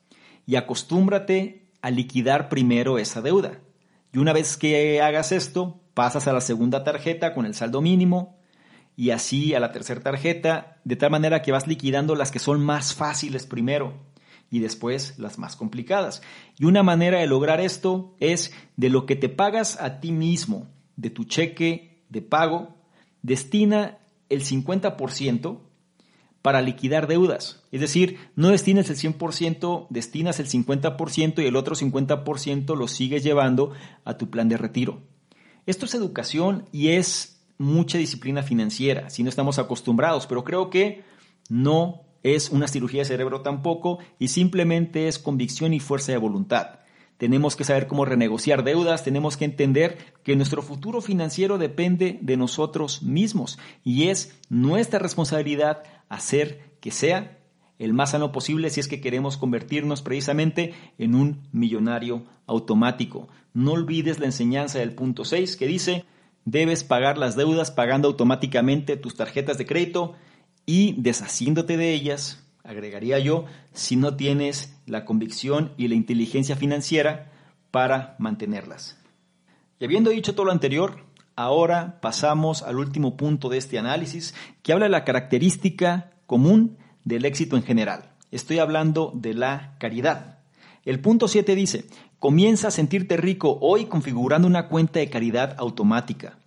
Y 0.47 0.57
acostúmbrate 0.57 1.69
a 1.83 1.91
liquidar 1.91 2.49
primero 2.49 2.99
esa 2.99 3.21
deuda. 3.21 3.61
Y 4.13 4.19
una 4.19 4.33
vez 4.33 4.57
que 4.57 5.03
hagas 5.03 5.33
esto, 5.33 5.81
pasas 5.93 6.29
a 6.29 6.33
la 6.33 6.41
segunda 6.41 6.85
tarjeta 6.85 7.35
con 7.35 7.47
el 7.47 7.55
saldo 7.55 7.83
mínimo 7.83 8.39
y 8.97 9.11
así 9.11 9.55
a 9.55 9.61
la 9.61 9.73
tercera 9.73 10.01
tarjeta, 10.01 10.79
de 10.85 10.97
tal 10.97 11.11
manera 11.11 11.43
que 11.43 11.53
vas 11.53 11.67
liquidando 11.67 12.15
las 12.15 12.31
que 12.31 12.39
son 12.39 12.65
más 12.65 12.95
fáciles 12.95 13.47
primero 13.47 13.95
y 14.51 14.61
después 14.61 15.19
las 15.19 15.39
más 15.39 15.57
complicadas. 15.57 16.23
Y 16.59 16.65
una 16.65 16.83
manera 16.83 17.19
de 17.19 17.27
lograr 17.27 17.61
esto 17.61 18.15
es 18.21 18.53
de 18.77 18.89
lo 18.89 19.07
que 19.07 19.17
te 19.17 19.29
pagas 19.29 19.81
a 19.81 20.01
ti 20.01 20.13
mismo, 20.13 20.69
de 20.97 21.11
tu 21.11 21.25
cheque 21.25 22.05
de 22.09 22.23
pago, 22.23 22.77
destina 23.23 23.99
el 24.29 24.45
50% 24.45 25.59
para 26.43 26.61
liquidar 26.61 27.07
deudas. 27.07 27.63
Es 27.73 27.81
decir, 27.81 28.19
no 28.37 28.51
destinas 28.51 28.91
el 28.91 28.97
100%, 28.97 29.87
destinas 29.89 30.39
el 30.41 30.47
50% 30.47 31.43
y 31.43 31.47
el 31.47 31.57
otro 31.57 31.75
50% 31.75 32.77
lo 32.77 32.87
sigues 32.87 33.25
llevando 33.25 33.73
a 34.05 34.19
tu 34.19 34.31
plan 34.31 34.49
de 34.49 34.59
retiro. 34.59 35.01
Esto 35.67 35.87
es 35.87 35.95
educación 35.95 36.69
y 36.71 36.91
es 36.91 37.34
mucha 37.59 37.99
disciplina 37.99 38.43
financiera, 38.43 39.11
si 39.11 39.23
no 39.23 39.29
estamos 39.29 39.59
acostumbrados, 39.59 40.27
pero 40.27 40.45
creo 40.45 40.71
que 40.71 41.05
no 41.49 42.03
es 42.23 42.51
una 42.51 42.69
cirugía 42.69 43.03
de 43.03 43.07
cerebro 43.07 43.43
tampoco 43.43 43.99
y 44.19 44.29
simplemente 44.29 45.09
es 45.09 45.19
convicción 45.19 45.75
y 45.75 45.81
fuerza 45.81 46.13
de 46.13 46.19
voluntad. 46.19 46.81
Tenemos 47.19 47.55
que 47.55 47.65
saber 47.65 47.87
cómo 47.87 48.05
renegociar 48.05 48.65
deudas, 48.65 49.05
tenemos 49.05 49.37
que 49.37 49.45
entender 49.45 49.99
que 50.25 50.35
nuestro 50.35 50.63
futuro 50.63 51.01
financiero 51.01 51.59
depende 51.59 52.19
de 52.21 52.37
nosotros 52.37 53.03
mismos 53.03 53.59
y 53.85 54.09
es 54.09 54.37
nuestra 54.49 54.99
responsabilidad 54.99 55.85
hacer 56.09 56.77
que 56.81 56.91
sea 56.91 57.39
el 57.79 57.93
más 57.93 58.11
sano 58.11 58.33
posible 58.33 58.71
si 58.71 58.81
es 58.81 58.89
que 58.89 59.01
queremos 59.01 59.37
convertirnos 59.37 60.03
precisamente 60.03 60.75
en 60.99 61.15
un 61.15 61.49
millonario 61.53 62.25
automático. 62.47 63.29
No 63.53 63.73
olvides 63.73 64.19
la 64.19 64.27
enseñanza 64.27 64.79
del 64.79 64.95
punto 64.95 65.25
6 65.25 65.57
que 65.57 65.67
dice, 65.67 66.05
debes 66.45 66.85
pagar 66.85 67.19
las 67.19 67.37
deudas 67.37 67.71
pagando 67.71 68.09
automáticamente 68.09 68.97
tus 68.97 69.15
tarjetas 69.15 69.59
de 69.59 69.67
crédito 69.67 70.15
y 70.67 71.01
deshaciéndote 71.01 71.77
de 71.77 71.93
ellas, 71.93 72.45
agregaría 72.63 73.19
yo, 73.19 73.45
si 73.73 73.97
no 73.97 74.17
tienes 74.17 74.77
la 74.87 75.05
convicción 75.05 75.73
y 75.77 75.89
la 75.89 75.95
inteligencia 75.95 76.57
financiera 76.57 77.33
para 77.71 78.17
mantenerlas. 78.19 78.99
Y 79.79 79.85
habiendo 79.85 80.11
dicho 80.11 80.35
todo 80.35 80.47
lo 80.47 80.53
anterior, 80.53 81.05
Ahora 81.37 81.99
pasamos 82.01 82.63
al 82.63 82.79
último 82.79 83.17
punto 83.17 83.49
de 83.49 83.59
este 83.59 83.79
análisis 83.79 84.35
que 84.63 84.73
habla 84.73 84.85
de 84.85 84.91
la 84.91 85.05
característica 85.05 86.13
común 86.27 86.79
del 87.03 87.25
éxito 87.25 87.57
en 87.57 87.65
general. 87.65 88.13
Estoy 88.31 88.61
hablando 88.61 89.13
de 89.15 89.35
la 89.35 89.75
caridad. 89.81 90.39
El 90.85 91.01
punto 91.01 91.27
7 91.27 91.57
dice, 91.57 91.87
comienza 92.25 92.69
a 92.69 92.71
sentirte 92.71 93.19
rico 93.19 93.59
hoy 93.61 93.85
configurando 93.85 94.49
una 94.49 94.69
cuenta 94.69 94.99
de 94.99 95.11
caridad 95.11 95.57
automática. 95.59 96.39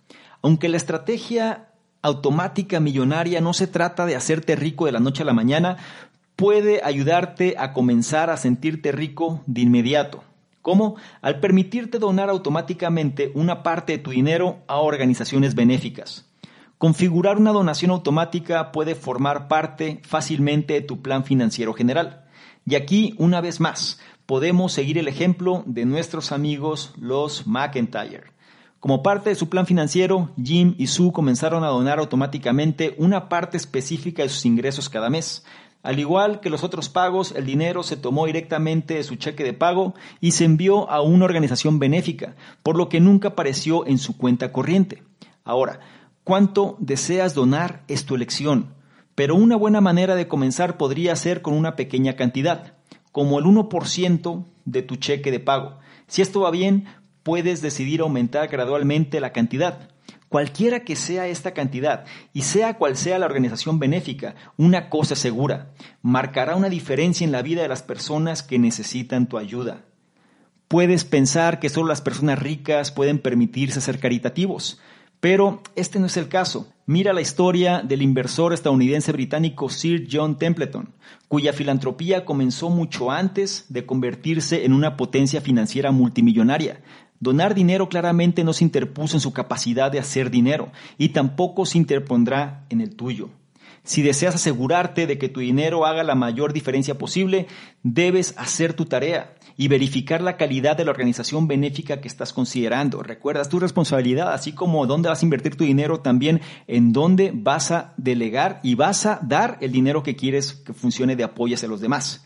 Aunque 0.42 0.68
la 0.68 0.76
estrategia 0.76 1.68
automática 2.02 2.80
millonaria 2.80 3.40
no 3.40 3.52
se 3.52 3.68
trata 3.68 4.04
de 4.04 4.16
hacerte 4.16 4.56
rico 4.56 4.86
de 4.86 4.90
la 4.90 4.98
noche 4.98 5.22
a 5.22 5.26
la 5.26 5.34
mañana, 5.34 5.76
puede 6.34 6.82
ayudarte 6.82 7.54
a 7.58 7.72
comenzar 7.72 8.28
a 8.28 8.36
sentirte 8.36 8.90
rico 8.90 9.40
de 9.46 9.60
inmediato. 9.60 10.24
¿Cómo? 10.62 10.96
Al 11.22 11.38
permitirte 11.38 12.00
donar 12.00 12.28
automáticamente 12.28 13.30
una 13.36 13.62
parte 13.62 13.92
de 13.92 13.98
tu 13.98 14.10
dinero 14.10 14.58
a 14.66 14.78
organizaciones 14.78 15.54
benéficas. 15.54 16.28
Configurar 16.78 17.38
una 17.38 17.52
donación 17.52 17.92
automática 17.92 18.72
puede 18.72 18.96
formar 18.96 19.46
parte 19.46 20.00
fácilmente 20.02 20.74
de 20.74 20.80
tu 20.80 21.02
plan 21.02 21.22
financiero 21.22 21.72
general. 21.72 22.24
Y 22.66 22.74
aquí, 22.74 23.14
una 23.16 23.40
vez 23.40 23.60
más, 23.60 24.00
podemos 24.28 24.74
seguir 24.74 24.98
el 24.98 25.08
ejemplo 25.08 25.62
de 25.64 25.86
nuestros 25.86 26.32
amigos 26.32 26.92
los 27.00 27.46
McIntyre. 27.46 28.24
Como 28.78 29.02
parte 29.02 29.30
de 29.30 29.34
su 29.34 29.48
plan 29.48 29.64
financiero, 29.64 30.28
Jim 30.36 30.74
y 30.76 30.88
Sue 30.88 31.14
comenzaron 31.14 31.64
a 31.64 31.68
donar 31.68 31.98
automáticamente 31.98 32.94
una 32.98 33.30
parte 33.30 33.56
específica 33.56 34.22
de 34.22 34.28
sus 34.28 34.44
ingresos 34.44 34.90
cada 34.90 35.08
mes, 35.08 35.46
al 35.82 35.98
igual 35.98 36.40
que 36.40 36.50
los 36.50 36.62
otros 36.62 36.90
pagos, 36.90 37.32
el 37.34 37.46
dinero 37.46 37.82
se 37.82 37.96
tomó 37.96 38.26
directamente 38.26 38.92
de 38.96 39.02
su 39.02 39.16
cheque 39.16 39.44
de 39.44 39.54
pago 39.54 39.94
y 40.20 40.32
se 40.32 40.44
envió 40.44 40.90
a 40.90 41.00
una 41.00 41.24
organización 41.24 41.78
benéfica, 41.78 42.36
por 42.62 42.76
lo 42.76 42.90
que 42.90 43.00
nunca 43.00 43.28
apareció 43.28 43.86
en 43.86 43.96
su 43.96 44.18
cuenta 44.18 44.52
corriente. 44.52 45.04
Ahora, 45.42 45.80
cuánto 46.22 46.76
deseas 46.80 47.34
donar 47.34 47.82
es 47.88 48.04
tu 48.04 48.14
elección, 48.14 48.74
pero 49.14 49.36
una 49.36 49.56
buena 49.56 49.80
manera 49.80 50.16
de 50.16 50.28
comenzar 50.28 50.76
podría 50.76 51.16
ser 51.16 51.40
con 51.40 51.54
una 51.54 51.76
pequeña 51.76 52.14
cantidad, 52.14 52.74
como 53.12 53.38
el 53.38 53.44
1% 53.44 54.44
de 54.64 54.82
tu 54.82 54.96
cheque 54.96 55.30
de 55.30 55.40
pago. 55.40 55.78
Si 56.06 56.22
esto 56.22 56.40
va 56.40 56.50
bien, 56.50 56.86
puedes 57.22 57.60
decidir 57.60 58.00
aumentar 58.00 58.48
gradualmente 58.48 59.20
la 59.20 59.32
cantidad. 59.32 59.90
Cualquiera 60.28 60.80
que 60.80 60.94
sea 60.94 61.26
esta 61.26 61.52
cantidad 61.52 62.04
y 62.34 62.42
sea 62.42 62.74
cual 62.74 62.96
sea 62.96 63.18
la 63.18 63.26
organización 63.26 63.78
benéfica, 63.78 64.34
una 64.58 64.90
cosa 64.90 65.16
segura, 65.16 65.70
marcará 66.02 66.54
una 66.54 66.68
diferencia 66.68 67.24
en 67.24 67.32
la 67.32 67.40
vida 67.40 67.62
de 67.62 67.68
las 67.68 67.82
personas 67.82 68.42
que 68.42 68.58
necesitan 68.58 69.26
tu 69.26 69.38
ayuda. 69.38 69.84
Puedes 70.68 71.04
pensar 71.04 71.60
que 71.60 71.70
solo 71.70 71.88
las 71.88 72.02
personas 72.02 72.38
ricas 72.38 72.92
pueden 72.92 73.18
permitirse 73.20 73.80
ser 73.80 74.00
caritativos, 74.00 74.78
pero 75.18 75.62
este 75.76 75.98
no 75.98 76.06
es 76.06 76.16
el 76.18 76.28
caso. 76.28 76.68
Mira 76.88 77.12
la 77.12 77.20
historia 77.20 77.82
del 77.82 78.00
inversor 78.00 78.54
estadounidense 78.54 79.12
británico 79.12 79.68
Sir 79.68 80.08
John 80.10 80.38
Templeton, 80.38 80.88
cuya 81.28 81.52
filantropía 81.52 82.24
comenzó 82.24 82.70
mucho 82.70 83.10
antes 83.10 83.66
de 83.68 83.84
convertirse 83.84 84.64
en 84.64 84.72
una 84.72 84.96
potencia 84.96 85.42
financiera 85.42 85.92
multimillonaria. 85.92 86.80
Donar 87.20 87.54
dinero 87.54 87.90
claramente 87.90 88.42
no 88.42 88.54
se 88.54 88.64
interpuso 88.64 89.18
en 89.18 89.20
su 89.20 89.34
capacidad 89.34 89.92
de 89.92 89.98
hacer 89.98 90.30
dinero 90.30 90.72
y 90.96 91.10
tampoco 91.10 91.66
se 91.66 91.76
interpondrá 91.76 92.64
en 92.70 92.80
el 92.80 92.96
tuyo. 92.96 93.28
Si 93.84 94.00
deseas 94.00 94.36
asegurarte 94.36 95.06
de 95.06 95.18
que 95.18 95.28
tu 95.28 95.40
dinero 95.40 95.84
haga 95.84 96.02
la 96.04 96.14
mayor 96.14 96.54
diferencia 96.54 96.96
posible, 96.96 97.48
debes 97.82 98.32
hacer 98.38 98.72
tu 98.72 98.86
tarea 98.86 99.34
y 99.58 99.66
verificar 99.66 100.22
la 100.22 100.36
calidad 100.36 100.76
de 100.76 100.84
la 100.84 100.92
organización 100.92 101.48
benéfica 101.48 102.00
que 102.00 102.06
estás 102.06 102.32
considerando. 102.32 103.02
Recuerdas 103.02 103.48
tu 103.48 103.58
responsabilidad, 103.58 104.32
así 104.32 104.52
como 104.52 104.86
dónde 104.86 105.08
vas 105.08 105.20
a 105.20 105.26
invertir 105.26 105.56
tu 105.56 105.64
dinero, 105.64 105.98
también 105.98 106.40
en 106.68 106.92
dónde 106.92 107.32
vas 107.34 107.72
a 107.72 107.92
delegar 107.96 108.60
y 108.62 108.76
vas 108.76 109.04
a 109.04 109.18
dar 109.20 109.58
el 109.60 109.72
dinero 109.72 110.04
que 110.04 110.14
quieres 110.14 110.52
que 110.54 110.72
funcione 110.72 111.16
de 111.16 111.24
apoyo 111.24 111.56
hacia 111.56 111.68
los 111.68 111.80
demás. 111.80 112.24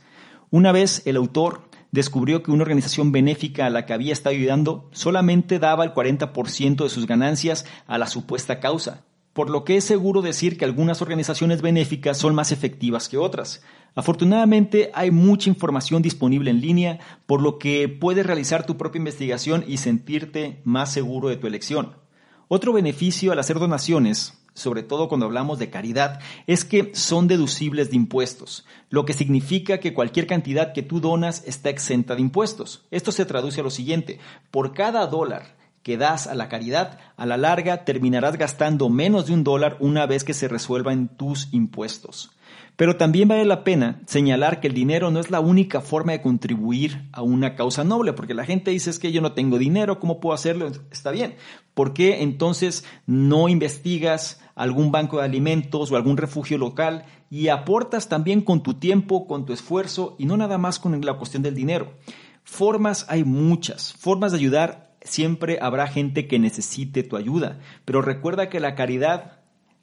Una 0.50 0.72
vez 0.72 1.02
el 1.06 1.16
autor 1.16 1.70
descubrió 1.90 2.42
que 2.42 2.50
una 2.50 2.64
organización 2.64 3.12
benéfica 3.12 3.64
a 3.64 3.70
la 3.70 3.86
que 3.86 3.94
había 3.94 4.12
estado 4.12 4.36
ayudando 4.36 4.90
solamente 4.92 5.58
daba 5.58 5.84
el 5.84 5.94
40% 5.94 6.82
de 6.82 6.90
sus 6.90 7.06
ganancias 7.06 7.64
a 7.86 7.96
la 7.96 8.08
supuesta 8.08 8.60
causa, 8.60 9.04
por 9.32 9.50
lo 9.50 9.64
que 9.64 9.76
es 9.76 9.84
seguro 9.84 10.22
decir 10.22 10.58
que 10.58 10.64
algunas 10.64 11.02
organizaciones 11.02 11.62
benéficas 11.62 12.18
son 12.18 12.34
más 12.34 12.52
efectivas 12.52 13.08
que 13.08 13.18
otras. 13.18 13.62
Afortunadamente 13.94 14.90
hay 14.94 15.10
mucha 15.10 15.50
información 15.50 16.02
disponible 16.02 16.50
en 16.50 16.60
línea, 16.60 16.98
por 17.26 17.42
lo 17.42 17.58
que 17.58 17.88
puedes 17.88 18.26
realizar 18.26 18.66
tu 18.66 18.76
propia 18.76 18.98
investigación 18.98 19.64
y 19.66 19.78
sentirte 19.78 20.60
más 20.64 20.92
seguro 20.92 21.28
de 21.28 21.36
tu 21.36 21.46
elección. 21.46 21.96
Otro 22.48 22.72
beneficio 22.72 23.32
al 23.32 23.38
hacer 23.38 23.58
donaciones 23.58 24.42
sobre 24.54 24.82
todo 24.82 25.08
cuando 25.08 25.26
hablamos 25.26 25.58
de 25.58 25.70
caridad, 25.70 26.20
es 26.46 26.64
que 26.64 26.94
son 26.94 27.26
deducibles 27.26 27.90
de 27.90 27.96
impuestos, 27.96 28.66
lo 28.90 29.04
que 29.04 29.12
significa 29.12 29.78
que 29.78 29.94
cualquier 29.94 30.26
cantidad 30.26 30.72
que 30.72 30.82
tú 30.82 31.00
donas 31.00 31.42
está 31.46 31.70
exenta 31.70 32.14
de 32.14 32.20
impuestos. 32.20 32.84
Esto 32.90 33.12
se 33.12 33.24
traduce 33.24 33.60
a 33.60 33.64
lo 33.64 33.70
siguiente, 33.70 34.18
por 34.50 34.74
cada 34.74 35.06
dólar 35.06 35.56
que 35.82 35.96
das 35.96 36.26
a 36.26 36.34
la 36.34 36.48
caridad, 36.48 36.98
a 37.16 37.26
la 37.26 37.36
larga 37.36 37.84
terminarás 37.84 38.36
gastando 38.36 38.88
menos 38.88 39.26
de 39.26 39.34
un 39.34 39.44
dólar 39.44 39.76
una 39.80 40.06
vez 40.06 40.24
que 40.24 40.34
se 40.34 40.48
resuelvan 40.48 41.08
tus 41.16 41.52
impuestos. 41.52 42.30
Pero 42.76 42.96
también 42.96 43.28
vale 43.28 43.44
la 43.44 43.64
pena 43.64 44.00
señalar 44.06 44.60
que 44.60 44.68
el 44.68 44.74
dinero 44.74 45.10
no 45.10 45.20
es 45.20 45.30
la 45.30 45.40
única 45.40 45.80
forma 45.80 46.12
de 46.12 46.22
contribuir 46.22 47.08
a 47.12 47.22
una 47.22 47.54
causa 47.54 47.84
noble, 47.84 48.14
porque 48.14 48.34
la 48.34 48.46
gente 48.46 48.70
dice 48.70 48.90
es 48.90 48.98
que 48.98 49.12
yo 49.12 49.20
no 49.20 49.32
tengo 49.32 49.58
dinero, 49.58 50.00
¿cómo 50.00 50.20
puedo 50.20 50.34
hacerlo? 50.34 50.70
Está 50.90 51.10
bien. 51.10 51.34
¿Por 51.74 51.92
qué 51.92 52.22
entonces 52.22 52.84
no 53.06 53.48
investigas 53.48 54.40
algún 54.54 54.90
banco 54.90 55.18
de 55.18 55.24
alimentos 55.24 55.92
o 55.92 55.96
algún 55.96 56.16
refugio 56.16 56.56
local 56.56 57.04
y 57.30 57.48
aportas 57.48 58.08
también 58.08 58.40
con 58.40 58.62
tu 58.62 58.74
tiempo, 58.74 59.26
con 59.26 59.44
tu 59.44 59.52
esfuerzo 59.52 60.16
y 60.18 60.24
no 60.24 60.36
nada 60.36 60.56
más 60.56 60.78
con 60.78 60.98
la 61.04 61.18
cuestión 61.18 61.42
del 61.42 61.54
dinero? 61.54 61.92
Formas 62.42 63.06
hay 63.08 63.22
muchas, 63.22 63.92
formas 63.92 64.32
de 64.32 64.38
ayudar. 64.38 64.91
Siempre 65.04 65.58
habrá 65.60 65.86
gente 65.86 66.26
que 66.26 66.38
necesite 66.38 67.02
tu 67.02 67.16
ayuda, 67.16 67.58
pero 67.84 68.02
recuerda 68.02 68.48
que 68.48 68.60
la 68.60 68.74
caridad 68.74 69.42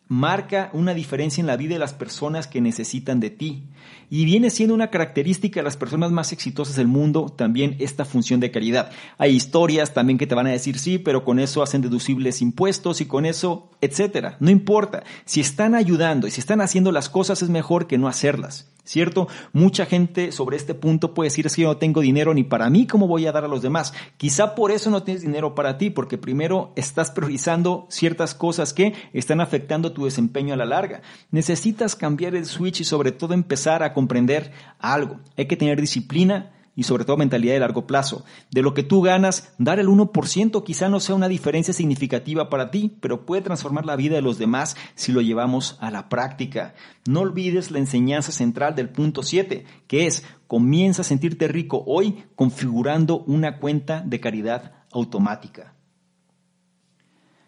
marca 0.10 0.72
una 0.74 0.96
diferencia 0.96 1.40
en 1.40 1.46
la 1.46 1.56
vida 1.56 1.76
de 1.76 1.80
las 1.80 1.94
personas 1.94 2.48
que 2.48 2.62
necesitan 2.62 3.20
de 3.20 3.30
ti. 3.30 3.64
Y 4.10 4.26
viene 4.26 4.50
siendo 4.50 4.74
una 4.74 4.90
característica 4.90 5.60
de 5.60 5.64
las 5.64 5.78
personas 5.78 6.12
más 6.12 6.34
exitosas 6.34 6.76
del 6.76 6.88
mundo 6.88 7.30
también 7.30 7.76
esta 7.78 8.06
función 8.06 8.40
de 8.40 8.50
caridad. 8.50 8.92
Hay 9.20 9.36
historias 9.36 9.94
también 9.94 10.18
que 10.18 10.26
te 10.26 10.34
van 10.34 10.48
a 10.48 10.52
decir 10.52 10.80
sí, 10.80 10.98
pero 10.98 11.24
con 11.24 11.40
eso 11.40 11.62
hacen 11.62 11.82
deducibles 11.82 12.42
impuestos 12.42 13.02
y 13.02 13.06
con 13.06 13.28
eso, 13.28 13.70
etcétera. 13.82 14.36
No 14.40 14.50
importa. 14.50 15.04
Si 15.26 15.42
están 15.42 15.76
ayudando 15.76 16.26
y 16.26 16.32
si 16.32 16.40
están 16.40 16.60
haciendo 16.60 16.92
las 16.92 17.08
cosas 17.08 17.44
es 17.44 17.50
mejor 17.50 17.86
que 17.86 18.00
no 18.00 18.08
hacerlas. 18.08 18.72
¿Cierto? 18.84 19.28
Mucha 19.54 19.86
gente 19.86 20.32
sobre 20.32 20.58
este 20.58 20.74
punto 20.74 21.14
puede 21.14 21.28
decir 21.28 21.46
es 21.46 21.56
que 21.56 21.64
yo 21.64 21.68
no 21.68 21.78
tengo 21.78 22.02
dinero 22.02 22.34
ni 22.34 22.44
para 22.44 22.70
mí, 22.70 22.88
¿cómo 22.88 23.08
voy 23.08 23.28
a 23.28 23.32
dar 23.32 23.46
a 23.46 23.48
los 23.48 23.62
demás? 23.62 23.94
Quizá 24.18 24.56
por 24.56 24.72
eso 24.72 24.90
no 24.90 25.04
tienes 25.04 25.22
dinero 25.22 25.56
para 25.56 25.78
ti, 25.78 25.90
porque 25.90 26.18
primero 26.18 26.74
estás 26.76 27.12
priorizando 27.12 27.88
ciertas 27.90 28.34
cosas 28.34 28.74
que 28.74 28.94
están 29.14 29.42
afectando 29.42 29.92
tu 29.92 30.06
desempeño 30.06 30.54
a 30.54 30.58
la 30.58 30.66
larga. 30.66 31.02
Necesitas 31.32 31.96
cambiar 31.96 32.36
el 32.36 32.46
switch 32.46 32.82
y 32.82 32.84
sobre 32.84 33.12
todo 33.12 33.34
empezar 33.34 33.84
a 33.84 33.94
comprender 33.94 34.52
algo. 34.80 35.20
Hay 35.38 35.48
que 35.48 35.58
tener 35.58 35.80
disciplina, 35.80 36.52
y 36.80 36.84
sobre 36.84 37.04
todo 37.04 37.18
mentalidad 37.18 37.56
de 37.56 37.60
largo 37.60 37.86
plazo. 37.86 38.24
De 38.52 38.62
lo 38.62 38.74
que 38.74 38.84
tú 38.84 39.02
ganas, 39.02 39.54
dar 39.58 39.80
el 39.80 39.90
1% 39.90 40.64
quizá 40.64 40.88
no 40.88 41.02
sea 41.02 41.14
una 41.14 41.28
diferencia 41.28 41.74
significativa 41.74 42.50
para 42.50 42.72
ti, 42.72 42.96
pero 43.02 43.26
puede 43.26 43.42
transformar 43.42 43.86
la 43.86 43.98
vida 43.98 44.16
de 44.16 44.22
los 44.22 44.38
demás 44.38 44.78
si 44.96 45.12
lo 45.12 45.20
llevamos 45.20 45.78
a 45.82 45.92
la 45.92 46.08
práctica. 46.08 46.76
No 47.06 47.20
olvides 47.20 47.70
la 47.70 47.80
enseñanza 47.80 48.32
central 48.32 48.76
del 48.76 48.88
punto 48.88 49.24
7, 49.24 49.66
que 49.88 50.08
es 50.08 50.24
comienza 50.48 51.02
a 51.02 51.06
sentirte 51.06 51.50
rico 51.50 51.84
hoy 51.86 52.24
configurando 52.36 53.26
una 53.28 53.60
cuenta 53.60 54.00
de 54.00 54.22
caridad 54.22 54.72
automática. 54.94 55.74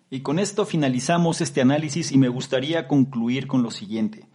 Y 0.10 0.20
con 0.20 0.40
esto 0.40 0.66
finalizamos 0.66 1.40
este 1.40 1.62
análisis 1.62 2.12
y 2.12 2.18
me 2.18 2.28
gustaría 2.28 2.90
concluir 2.90 3.48
con 3.48 3.64
lo 3.64 3.72
siguiente. 3.72 4.28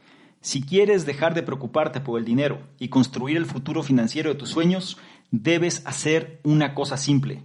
Si 0.46 0.62
quieres 0.62 1.04
dejar 1.06 1.34
de 1.34 1.42
preocuparte 1.42 2.00
por 2.00 2.20
el 2.20 2.24
dinero 2.24 2.60
y 2.78 2.86
construir 2.86 3.36
el 3.36 3.46
futuro 3.46 3.82
financiero 3.82 4.30
de 4.30 4.36
tus 4.36 4.50
sueños, 4.50 4.96
debes 5.32 5.84
hacer 5.86 6.38
una 6.44 6.72
cosa 6.72 6.96
simple. 6.96 7.42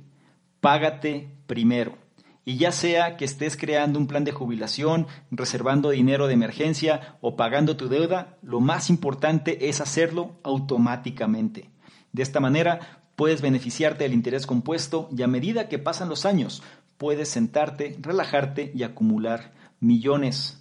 Págate 0.60 1.28
primero. 1.48 1.98
Y 2.46 2.58
ya 2.58 2.72
sea 2.72 3.18
que 3.18 3.26
estés 3.26 3.58
creando 3.58 3.98
un 3.98 4.06
plan 4.06 4.24
de 4.24 4.32
jubilación, 4.32 5.08
reservando 5.32 5.90
dinero 5.90 6.28
de 6.28 6.36
emergencia 6.36 7.18
o 7.22 7.36
pagando 7.36 7.76
tu 7.76 7.90
deuda, 7.90 8.38
lo 8.44 8.60
más 8.60 8.92
importante 8.92 9.68
es 9.68 9.82
hacerlo 9.82 10.36
automáticamente. 10.44 11.72
De 12.12 12.22
esta 12.22 12.40
manera 12.40 13.02
puedes 13.16 13.42
beneficiarte 13.42 14.04
del 14.04 14.14
interés 14.14 14.46
compuesto 14.46 15.10
y 15.18 15.24
a 15.24 15.28
medida 15.28 15.70
que 15.70 15.80
pasan 15.80 16.08
los 16.08 16.28
años 16.28 16.62
puedes 17.00 17.30
sentarte, 17.30 17.98
relajarte 18.00 18.72
y 18.76 18.84
acumular 18.84 19.54
millones 19.80 20.61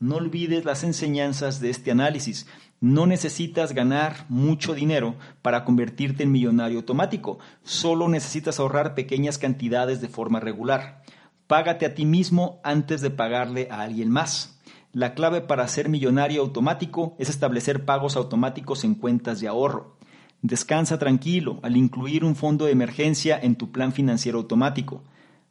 no 0.00 0.16
olvides 0.16 0.64
las 0.64 0.84
enseñanzas 0.84 1.60
de 1.60 1.70
este 1.70 1.90
análisis. 1.90 2.46
No 2.80 3.06
necesitas 3.06 3.72
ganar 3.72 4.26
mucho 4.28 4.74
dinero 4.74 5.16
para 5.42 5.64
convertirte 5.64 6.22
en 6.22 6.30
millonario 6.30 6.78
automático. 6.78 7.38
Solo 7.64 8.08
necesitas 8.08 8.60
ahorrar 8.60 8.94
pequeñas 8.94 9.38
cantidades 9.38 10.00
de 10.00 10.08
forma 10.08 10.38
regular. 10.38 11.02
Págate 11.48 11.86
a 11.86 11.94
ti 11.94 12.04
mismo 12.04 12.60
antes 12.62 13.00
de 13.00 13.10
pagarle 13.10 13.68
a 13.70 13.80
alguien 13.80 14.10
más. 14.10 14.60
La 14.92 15.14
clave 15.14 15.40
para 15.40 15.66
ser 15.66 15.88
millonario 15.88 16.40
automático 16.42 17.16
es 17.18 17.28
establecer 17.28 17.84
pagos 17.84 18.16
automáticos 18.16 18.84
en 18.84 18.94
cuentas 18.94 19.40
de 19.40 19.48
ahorro. 19.48 19.96
Descansa 20.42 20.98
tranquilo 20.98 21.58
al 21.62 21.76
incluir 21.76 22.24
un 22.24 22.36
fondo 22.36 22.66
de 22.66 22.72
emergencia 22.72 23.38
en 23.40 23.56
tu 23.56 23.72
plan 23.72 23.92
financiero 23.92 24.38
automático. 24.38 25.02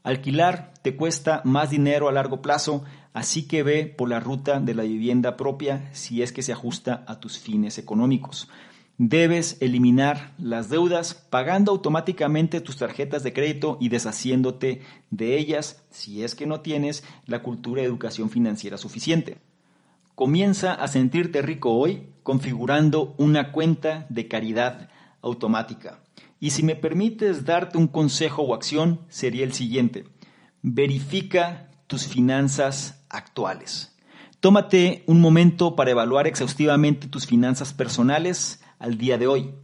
Alquilar 0.08 0.72
te 0.84 0.96
cuesta 0.96 1.42
más 1.44 1.70
dinero 1.70 2.08
a 2.08 2.14
largo 2.14 2.42
plazo, 2.42 2.86
así 3.12 3.46
que 3.46 3.62
ve 3.62 3.86
por 3.88 4.08
la 4.08 4.22
ruta 4.22 4.62
de 4.62 4.74
la 4.74 4.84
vivienda 4.84 5.36
propia 5.36 5.90
si 5.92 6.22
es 6.22 6.32
que 6.32 6.44
se 6.44 6.54
ajusta 6.54 7.04
a 7.08 7.20
tus 7.20 7.38
fines 7.38 7.78
económicos. 7.78 8.48
Debes 8.98 9.58
eliminar 9.60 10.34
las 10.38 10.70
deudas 10.70 11.14
pagando 11.14 11.74
automáticamente 11.74 12.62
tus 12.62 12.78
tarjetas 12.78 13.22
de 13.24 13.34
crédito 13.34 13.78
y 13.82 13.90
deshaciéndote 13.90 14.82
de 15.12 15.38
ellas 15.38 15.84
si 15.90 16.24
es 16.24 16.36
que 16.36 16.48
no 16.48 16.62
tienes 16.62 17.04
la 17.26 17.44
cultura 17.44 17.82
de 17.82 17.90
educación 17.90 18.30
financiera 18.30 18.78
suficiente. 18.78 19.40
Comienza 20.16 20.74
a 20.74 20.88
sentirte 20.88 21.42
rico 21.42 21.74
hoy 21.74 22.08
configurando 22.24 23.14
una 23.18 23.52
cuenta 23.52 24.06
de 24.08 24.30
caridad 24.30 24.90
automática. 25.22 26.00
Y 26.40 26.52
si 26.52 26.64
me 26.64 26.76
permites 26.76 27.46
darte 27.46 27.78
un 27.78 27.88
consejo 27.88 28.44
o 28.44 28.54
acción, 28.54 29.02
sería 29.10 29.44
el 29.44 29.54
siguiente. 29.54 30.06
Verifica 30.62 31.72
tus 31.88 32.06
finanzas 32.06 33.04
actuales. 33.10 33.96
Tómate 34.40 35.04
un 35.08 35.20
momento 35.20 35.76
para 35.76 35.92
evaluar 35.92 36.28
exhaustivamente 36.28 37.08
tus 37.08 37.26
finanzas 37.26 37.74
personales 37.74 38.62
al 38.78 38.98
día 38.98 39.18
de 39.18 39.26
hoy. 39.26 39.56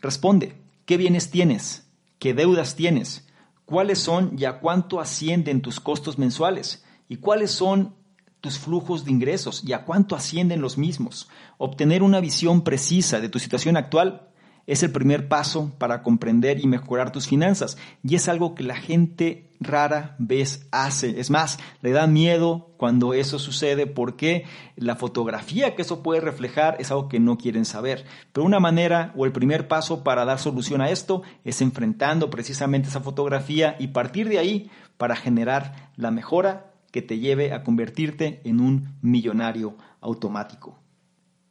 Responde, 0.00 0.62
¿qué 0.86 0.96
bienes 0.96 1.30
tienes? 1.30 1.88
¿Qué 2.20 2.34
deudas 2.34 2.76
tienes? 2.76 3.26
¿Cuáles 3.64 3.98
son 3.98 4.36
y 4.38 4.44
a 4.44 4.60
cuánto 4.60 5.00
ascienden 5.00 5.60
tus 5.60 5.80
costos 5.80 6.18
mensuales? 6.18 6.84
¿Y 7.08 7.16
cuáles 7.16 7.50
son 7.50 7.94
tus 8.40 8.58
flujos 8.58 9.04
de 9.04 9.10
ingresos 9.10 9.62
y 9.64 9.72
a 9.72 9.84
cuánto 9.84 10.14
ascienden 10.14 10.60
los 10.60 10.78
mismos? 10.78 11.28
Obtener 11.58 12.02
una 12.02 12.20
visión 12.20 12.62
precisa 12.62 13.20
de 13.20 13.28
tu 13.28 13.38
situación 13.40 13.76
actual 13.76 14.29
es 14.66 14.82
el 14.82 14.92
primer 14.92 15.28
paso 15.28 15.72
para 15.78 16.02
comprender 16.02 16.60
y 16.60 16.66
mejorar 16.66 17.12
tus 17.12 17.26
finanzas. 17.26 17.76
Y 18.02 18.14
es 18.14 18.28
algo 18.28 18.54
que 18.54 18.62
la 18.62 18.76
gente 18.76 19.50
rara 19.60 20.16
vez 20.18 20.66
hace. 20.70 21.20
Es 21.20 21.30
más, 21.30 21.58
le 21.82 21.90
da 21.90 22.06
miedo 22.06 22.70
cuando 22.76 23.12
eso 23.12 23.38
sucede 23.38 23.86
porque 23.86 24.44
la 24.76 24.96
fotografía 24.96 25.74
que 25.74 25.82
eso 25.82 26.02
puede 26.02 26.20
reflejar 26.20 26.76
es 26.78 26.90
algo 26.90 27.08
que 27.08 27.20
no 27.20 27.36
quieren 27.36 27.64
saber. 27.64 28.04
Pero 28.32 28.46
una 28.46 28.58
manera 28.58 29.12
o 29.16 29.26
el 29.26 29.32
primer 29.32 29.68
paso 29.68 30.02
para 30.02 30.24
dar 30.24 30.38
solución 30.38 30.80
a 30.80 30.90
esto 30.90 31.22
es 31.44 31.60
enfrentando 31.60 32.30
precisamente 32.30 32.88
esa 32.88 33.00
fotografía 33.00 33.76
y 33.78 33.88
partir 33.88 34.28
de 34.28 34.38
ahí 34.38 34.70
para 34.96 35.16
generar 35.16 35.90
la 35.96 36.10
mejora 36.10 36.72
que 36.90 37.02
te 37.02 37.18
lleve 37.18 37.52
a 37.52 37.62
convertirte 37.62 38.40
en 38.44 38.60
un 38.60 38.96
millonario 39.02 39.76
automático. 40.00 40.78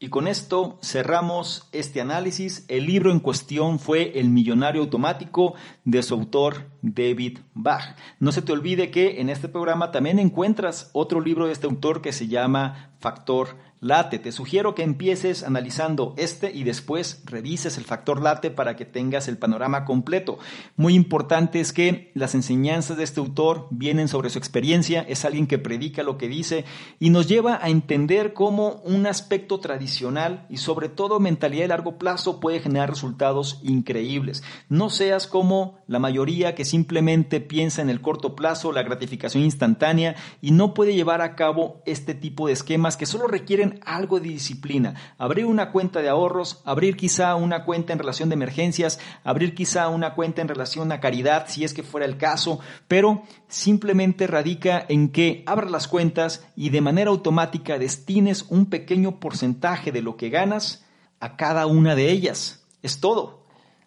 Y 0.02 0.08
con 0.08 0.30
esto 0.30 0.80
cerramos 0.82 1.68
este 1.74 2.00
análisis. 2.00 2.64
El 2.70 2.86
libro 2.86 3.12
en 3.12 3.20
cuestión 3.20 3.80
fue 3.80 4.18
El 4.18 4.30
Millonario 4.30 4.82
Automático 4.82 5.56
de 5.84 6.02
su 6.04 6.14
autor 6.14 6.70
David 6.82 7.39
Bach. 7.54 7.97
No 8.18 8.32
se 8.32 8.41
te 8.41 8.54
olvide 8.54 8.91
que 8.91 9.20
en 9.20 9.30
este 9.30 9.50
programa 9.50 9.91
también 9.91 10.18
encuentras 10.18 10.89
otro 10.93 11.20
libro 11.20 11.47
de 11.47 11.52
este 11.52 11.68
autor 11.68 12.02
que 12.02 12.14
se 12.14 12.30
llama 12.30 12.89
Factor 13.00 13.56
late. 13.82 14.20
Te 14.20 14.32
sugiero 14.32 14.76
que 14.76 14.84
empieces 14.84 15.43
analizando 15.43 16.14
este 16.18 16.52
y 16.52 16.64
después 16.64 17.22
revises 17.26 17.78
el 17.78 17.86
factor 17.86 18.22
late 18.22 18.52
para 18.52 18.76
que 18.76 18.86
tengas 18.86 19.28
el 19.28 19.38
panorama 19.38 19.86
completo. 19.86 20.38
Muy 20.76 20.95
importante 20.95 21.60
es 21.60 21.72
que 21.72 22.12
las 22.14 22.36
enseñanzas 22.36 22.97
de 22.97 23.04
este 23.04 23.20
autor 23.20 23.68
vienen 23.70 24.08
sobre 24.08 24.30
su 24.30 24.38
experiencia, 24.38 25.02
es 25.08 25.24
alguien 25.26 25.47
que 25.47 25.60
predica 25.60 26.04
lo 26.04 26.18
que 26.18 26.28
dice 26.28 26.66
y 27.00 27.10
nos 27.10 27.28
lleva 27.28 27.60
a 27.62 27.70
entender 27.70 28.34
cómo 28.34 28.82
un 28.84 29.08
aspecto 29.08 29.60
tradicional 29.60 30.45
y 30.50 30.58
sobre 30.58 30.89
todo 30.89 31.20
mentalidad 31.20 31.64
de 31.64 31.70
largo 31.70 31.97
plazo 31.97 32.39
puede 32.39 32.60
generar 32.60 32.89
resultados 32.89 33.60
increíbles. 33.64 34.43
No 34.68 34.89
seas 34.89 35.28
como 35.28 35.80
la 35.88 36.00
mayoría 36.00 36.56
que 36.56 36.66
simplemente 36.66 37.39
piensa 37.39 37.82
en 37.82 37.89
el 37.89 38.02
corto 38.02 38.36
plazo, 38.36 38.72
la 38.72 38.84
gratificación 38.84 39.43
instantánea 39.43 40.16
y 40.41 40.52
no 40.52 40.74
puede 40.74 40.93
llevar 40.93 41.22
a 41.22 41.36
cabo 41.36 41.82
este 41.86 42.14
tipo 42.14 42.47
de 42.47 42.54
esquemas 42.54 42.89
que 42.98 43.06
solo 43.06 43.28
requieren 43.28 43.80
algo 43.86 44.20
de 44.20 44.30
disciplina. 44.30 44.96
Abrir 45.18 45.46
una 45.46 45.72
cuenta 45.72 46.02
de 46.02 46.10
ahorros, 46.10 46.62
abrir 46.66 46.96
quizá 46.96 47.36
una 47.36 47.66
cuenta 47.66 47.94
en 47.94 48.00
relación 48.00 48.30
de 48.30 48.36
emergencias, 48.36 49.00
abrir 49.24 49.56
quizá 49.56 49.90
una 49.90 50.16
cuenta 50.16 50.42
en 50.42 50.48
relación 50.48 50.92
a 50.92 51.00
caridad, 51.00 51.46
si 51.48 51.64
es 51.64 51.74
que 51.74 51.84
fuera 51.84 52.06
el 52.06 52.18
caso, 52.18 52.60
pero 52.88 53.24
simplemente 53.48 54.28
radica 54.28 54.86
en 54.88 55.10
que 55.10 55.44
abras 55.46 55.72
las 55.72 55.88
cuentas 55.88 56.46
y 56.56 56.70
de 56.70 56.82
manera 56.82 57.10
automática 57.10 57.80
destines 57.80 58.46
un 58.50 58.68
pequeño 58.68 59.20
porcentaje 59.20 59.92
de 59.92 60.02
lo 60.02 60.18
que 60.18 60.30
ganas 60.30 60.86
a 61.20 61.36
cada 61.36 61.66
una 61.66 61.96
de 61.96 62.12
ellas. 62.12 62.66
Es 62.82 63.00
todo. 63.00 63.40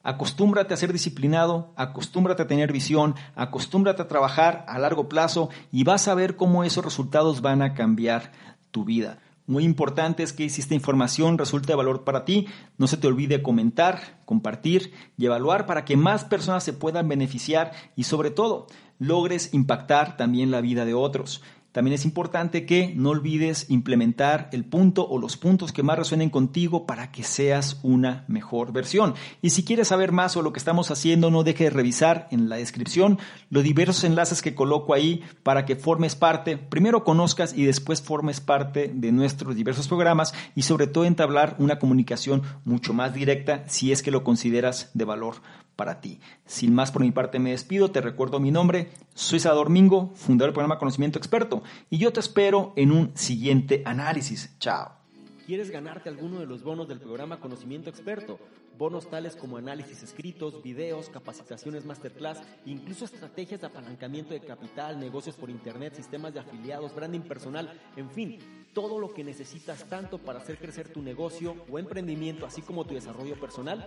Acostúmbrate 0.05 0.75
a 0.75 0.77
ser 0.77 0.93
disciplinado, 0.93 1.73
acostúmbrate 1.77 2.43
a 2.43 2.47
tener 2.49 2.73
visión, 2.73 3.15
acostúmbrate 3.37 4.03
a 4.03 4.09
trabajar 4.09 4.65
a 4.67 4.79
largo 4.81 5.09
plazo 5.09 5.49
y 5.71 5.85
vas 5.85 6.09
a 6.09 6.15
ver 6.15 6.35
cómo 6.35 6.65
esos 6.65 6.85
resultados 6.85 7.41
van 7.41 7.63
a 7.63 7.75
cambiar 7.75 8.33
tu 8.73 8.85
vida. 8.85 9.21
Muy 9.47 9.65
importante 9.65 10.23
es 10.23 10.33
que 10.33 10.49
si 10.49 10.61
esta 10.61 10.75
información 10.75 11.37
resulta 11.37 11.69
de 11.69 11.77
valor 11.77 12.05
para 12.05 12.25
ti, 12.25 12.47
no 12.79 12.87
se 12.87 12.97
te 12.97 13.09
olvide 13.09 13.43
comentar, 13.43 14.21
compartir 14.25 14.93
y 15.17 15.27
evaluar 15.27 15.67
para 15.67 15.85
que 15.85 15.97
más 15.97 16.25
personas 16.25 16.65
se 16.65 16.73
puedan 16.73 17.09
beneficiar 17.09 17.73
y 17.97 18.05
sobre 18.05 18.31
todo 18.31 18.67
logres 18.99 19.53
impactar 19.53 20.17
también 20.17 20.51
la 20.51 20.61
vida 20.61 20.85
de 20.85 20.95
otros. 20.95 21.43
También 21.73 21.95
es 21.95 22.05
importante 22.05 22.67
que 22.67 22.93
no 22.95 23.11
olvides 23.11 23.71
implementar 23.71 24.51
el 24.53 24.65
punto 24.65 25.09
o 25.09 25.19
los 25.19 25.39
puntos 25.39 25.73
que 25.73 25.83
más 25.83 25.99
resuenen 25.99 26.29
contigo 26.29 26.87
para 26.87 27.11
que 27.11 27.25
seas 27.25 27.81
una 27.83 28.25
mejor 28.29 28.73
versión. 28.73 29.15
Y 29.41 29.51
si 29.51 29.65
quieres 29.65 29.89
saber 29.89 30.13
más 30.13 30.33
sobre 30.33 30.45
lo 30.45 30.53
que 30.53 30.59
estamos 30.59 30.91
haciendo, 30.91 31.31
no 31.31 31.45
dejes 31.45 31.67
de 31.67 31.71
revisar 31.71 32.29
en 32.31 32.51
la 32.51 32.57
descripción 32.57 33.19
los 33.49 33.65
diversos 33.65 34.05
enlaces 34.05 34.43
que 34.43 34.55
coloco 34.55 34.93
ahí 34.93 35.23
para 35.43 35.65
que 35.65 35.77
formes 35.77 36.15
parte, 36.15 36.59
primero 36.59 37.05
conozcas 37.05 37.57
y 37.57 37.65
después 37.65 38.03
formes 38.03 38.41
parte 38.41 38.91
de 38.95 39.11
nuestros 39.11 39.57
diversos 39.57 39.89
programas 39.89 40.35
y 40.55 40.63
sobre 40.63 40.87
todo 40.87 41.07
entablar 41.07 41.57
una 41.59 41.79
comunicación 41.79 42.43
mucho 42.65 42.93
más 42.93 43.15
directa 43.15 43.65
si 43.67 43.93
es 43.93 44.03
que 44.03 44.11
lo 44.11 44.25
consideras 44.25 44.91
de 44.93 45.05
valor 45.05 45.37
para 45.77 46.01
ti. 46.01 46.21
Sin 46.47 46.75
más 46.75 46.93
por 46.93 47.03
mi 47.03 47.11
parte 47.11 47.39
me 47.39 47.51
despido, 47.51 47.91
te 47.91 48.01
recuerdo 48.01 48.41
mi 48.41 48.51
nombre, 48.51 48.91
soy 49.15 49.41
Salvador 49.41 49.71
Mingo, 49.71 50.13
fundador 50.15 50.51
del 50.51 50.55
programa 50.55 50.79
Conocimiento 50.79 51.19
Experto, 51.19 51.63
y 51.91 51.99
yo 51.99 52.13
te 52.13 52.21
espero 52.21 52.73
en 52.77 52.93
un 52.93 53.17
siguiente 53.17 53.83
análisis. 53.85 54.57
Chao. 54.59 55.03
¿Quieres 55.47 55.71
ganarte 55.71 56.09
alguno 56.09 56.39
de 56.39 56.47
los 56.47 56.63
bonos 56.63 56.89
del 56.89 57.01
programa 57.01 57.41
Conocimiento 57.41 57.91
Experto? 57.91 58.39
Bonos 58.79 59.11
tales 59.11 59.37
como 59.37 59.57
análisis 59.57 60.03
escritos, 60.03 60.63
videos, 60.63 61.09
capacitaciones 61.09 61.85
masterclass, 61.85 62.41
incluso 62.65 63.05
estrategias 63.05 63.61
de 63.61 63.67
apalancamiento 63.67 64.33
de 64.33 64.41
capital, 64.41 64.99
negocios 64.99 65.37
por 65.37 65.51
internet, 65.51 65.95
sistemas 65.95 66.33
de 66.33 66.41
afiliados, 66.41 66.95
branding 66.95 67.21
personal, 67.21 67.73
en 67.97 68.09
fin, 68.11 68.39
todo 68.73 68.99
lo 68.99 69.13
que 69.13 69.25
necesitas 69.25 69.85
tanto 69.89 70.19
para 70.19 70.39
hacer 70.39 70.59
crecer 70.59 70.89
tu 70.89 71.03
negocio 71.03 71.57
o 71.71 71.79
emprendimiento, 71.79 72.47
así 72.47 72.63
como 72.63 72.85
tu 72.85 72.95
desarrollo 72.95 73.39
personal. 73.39 73.87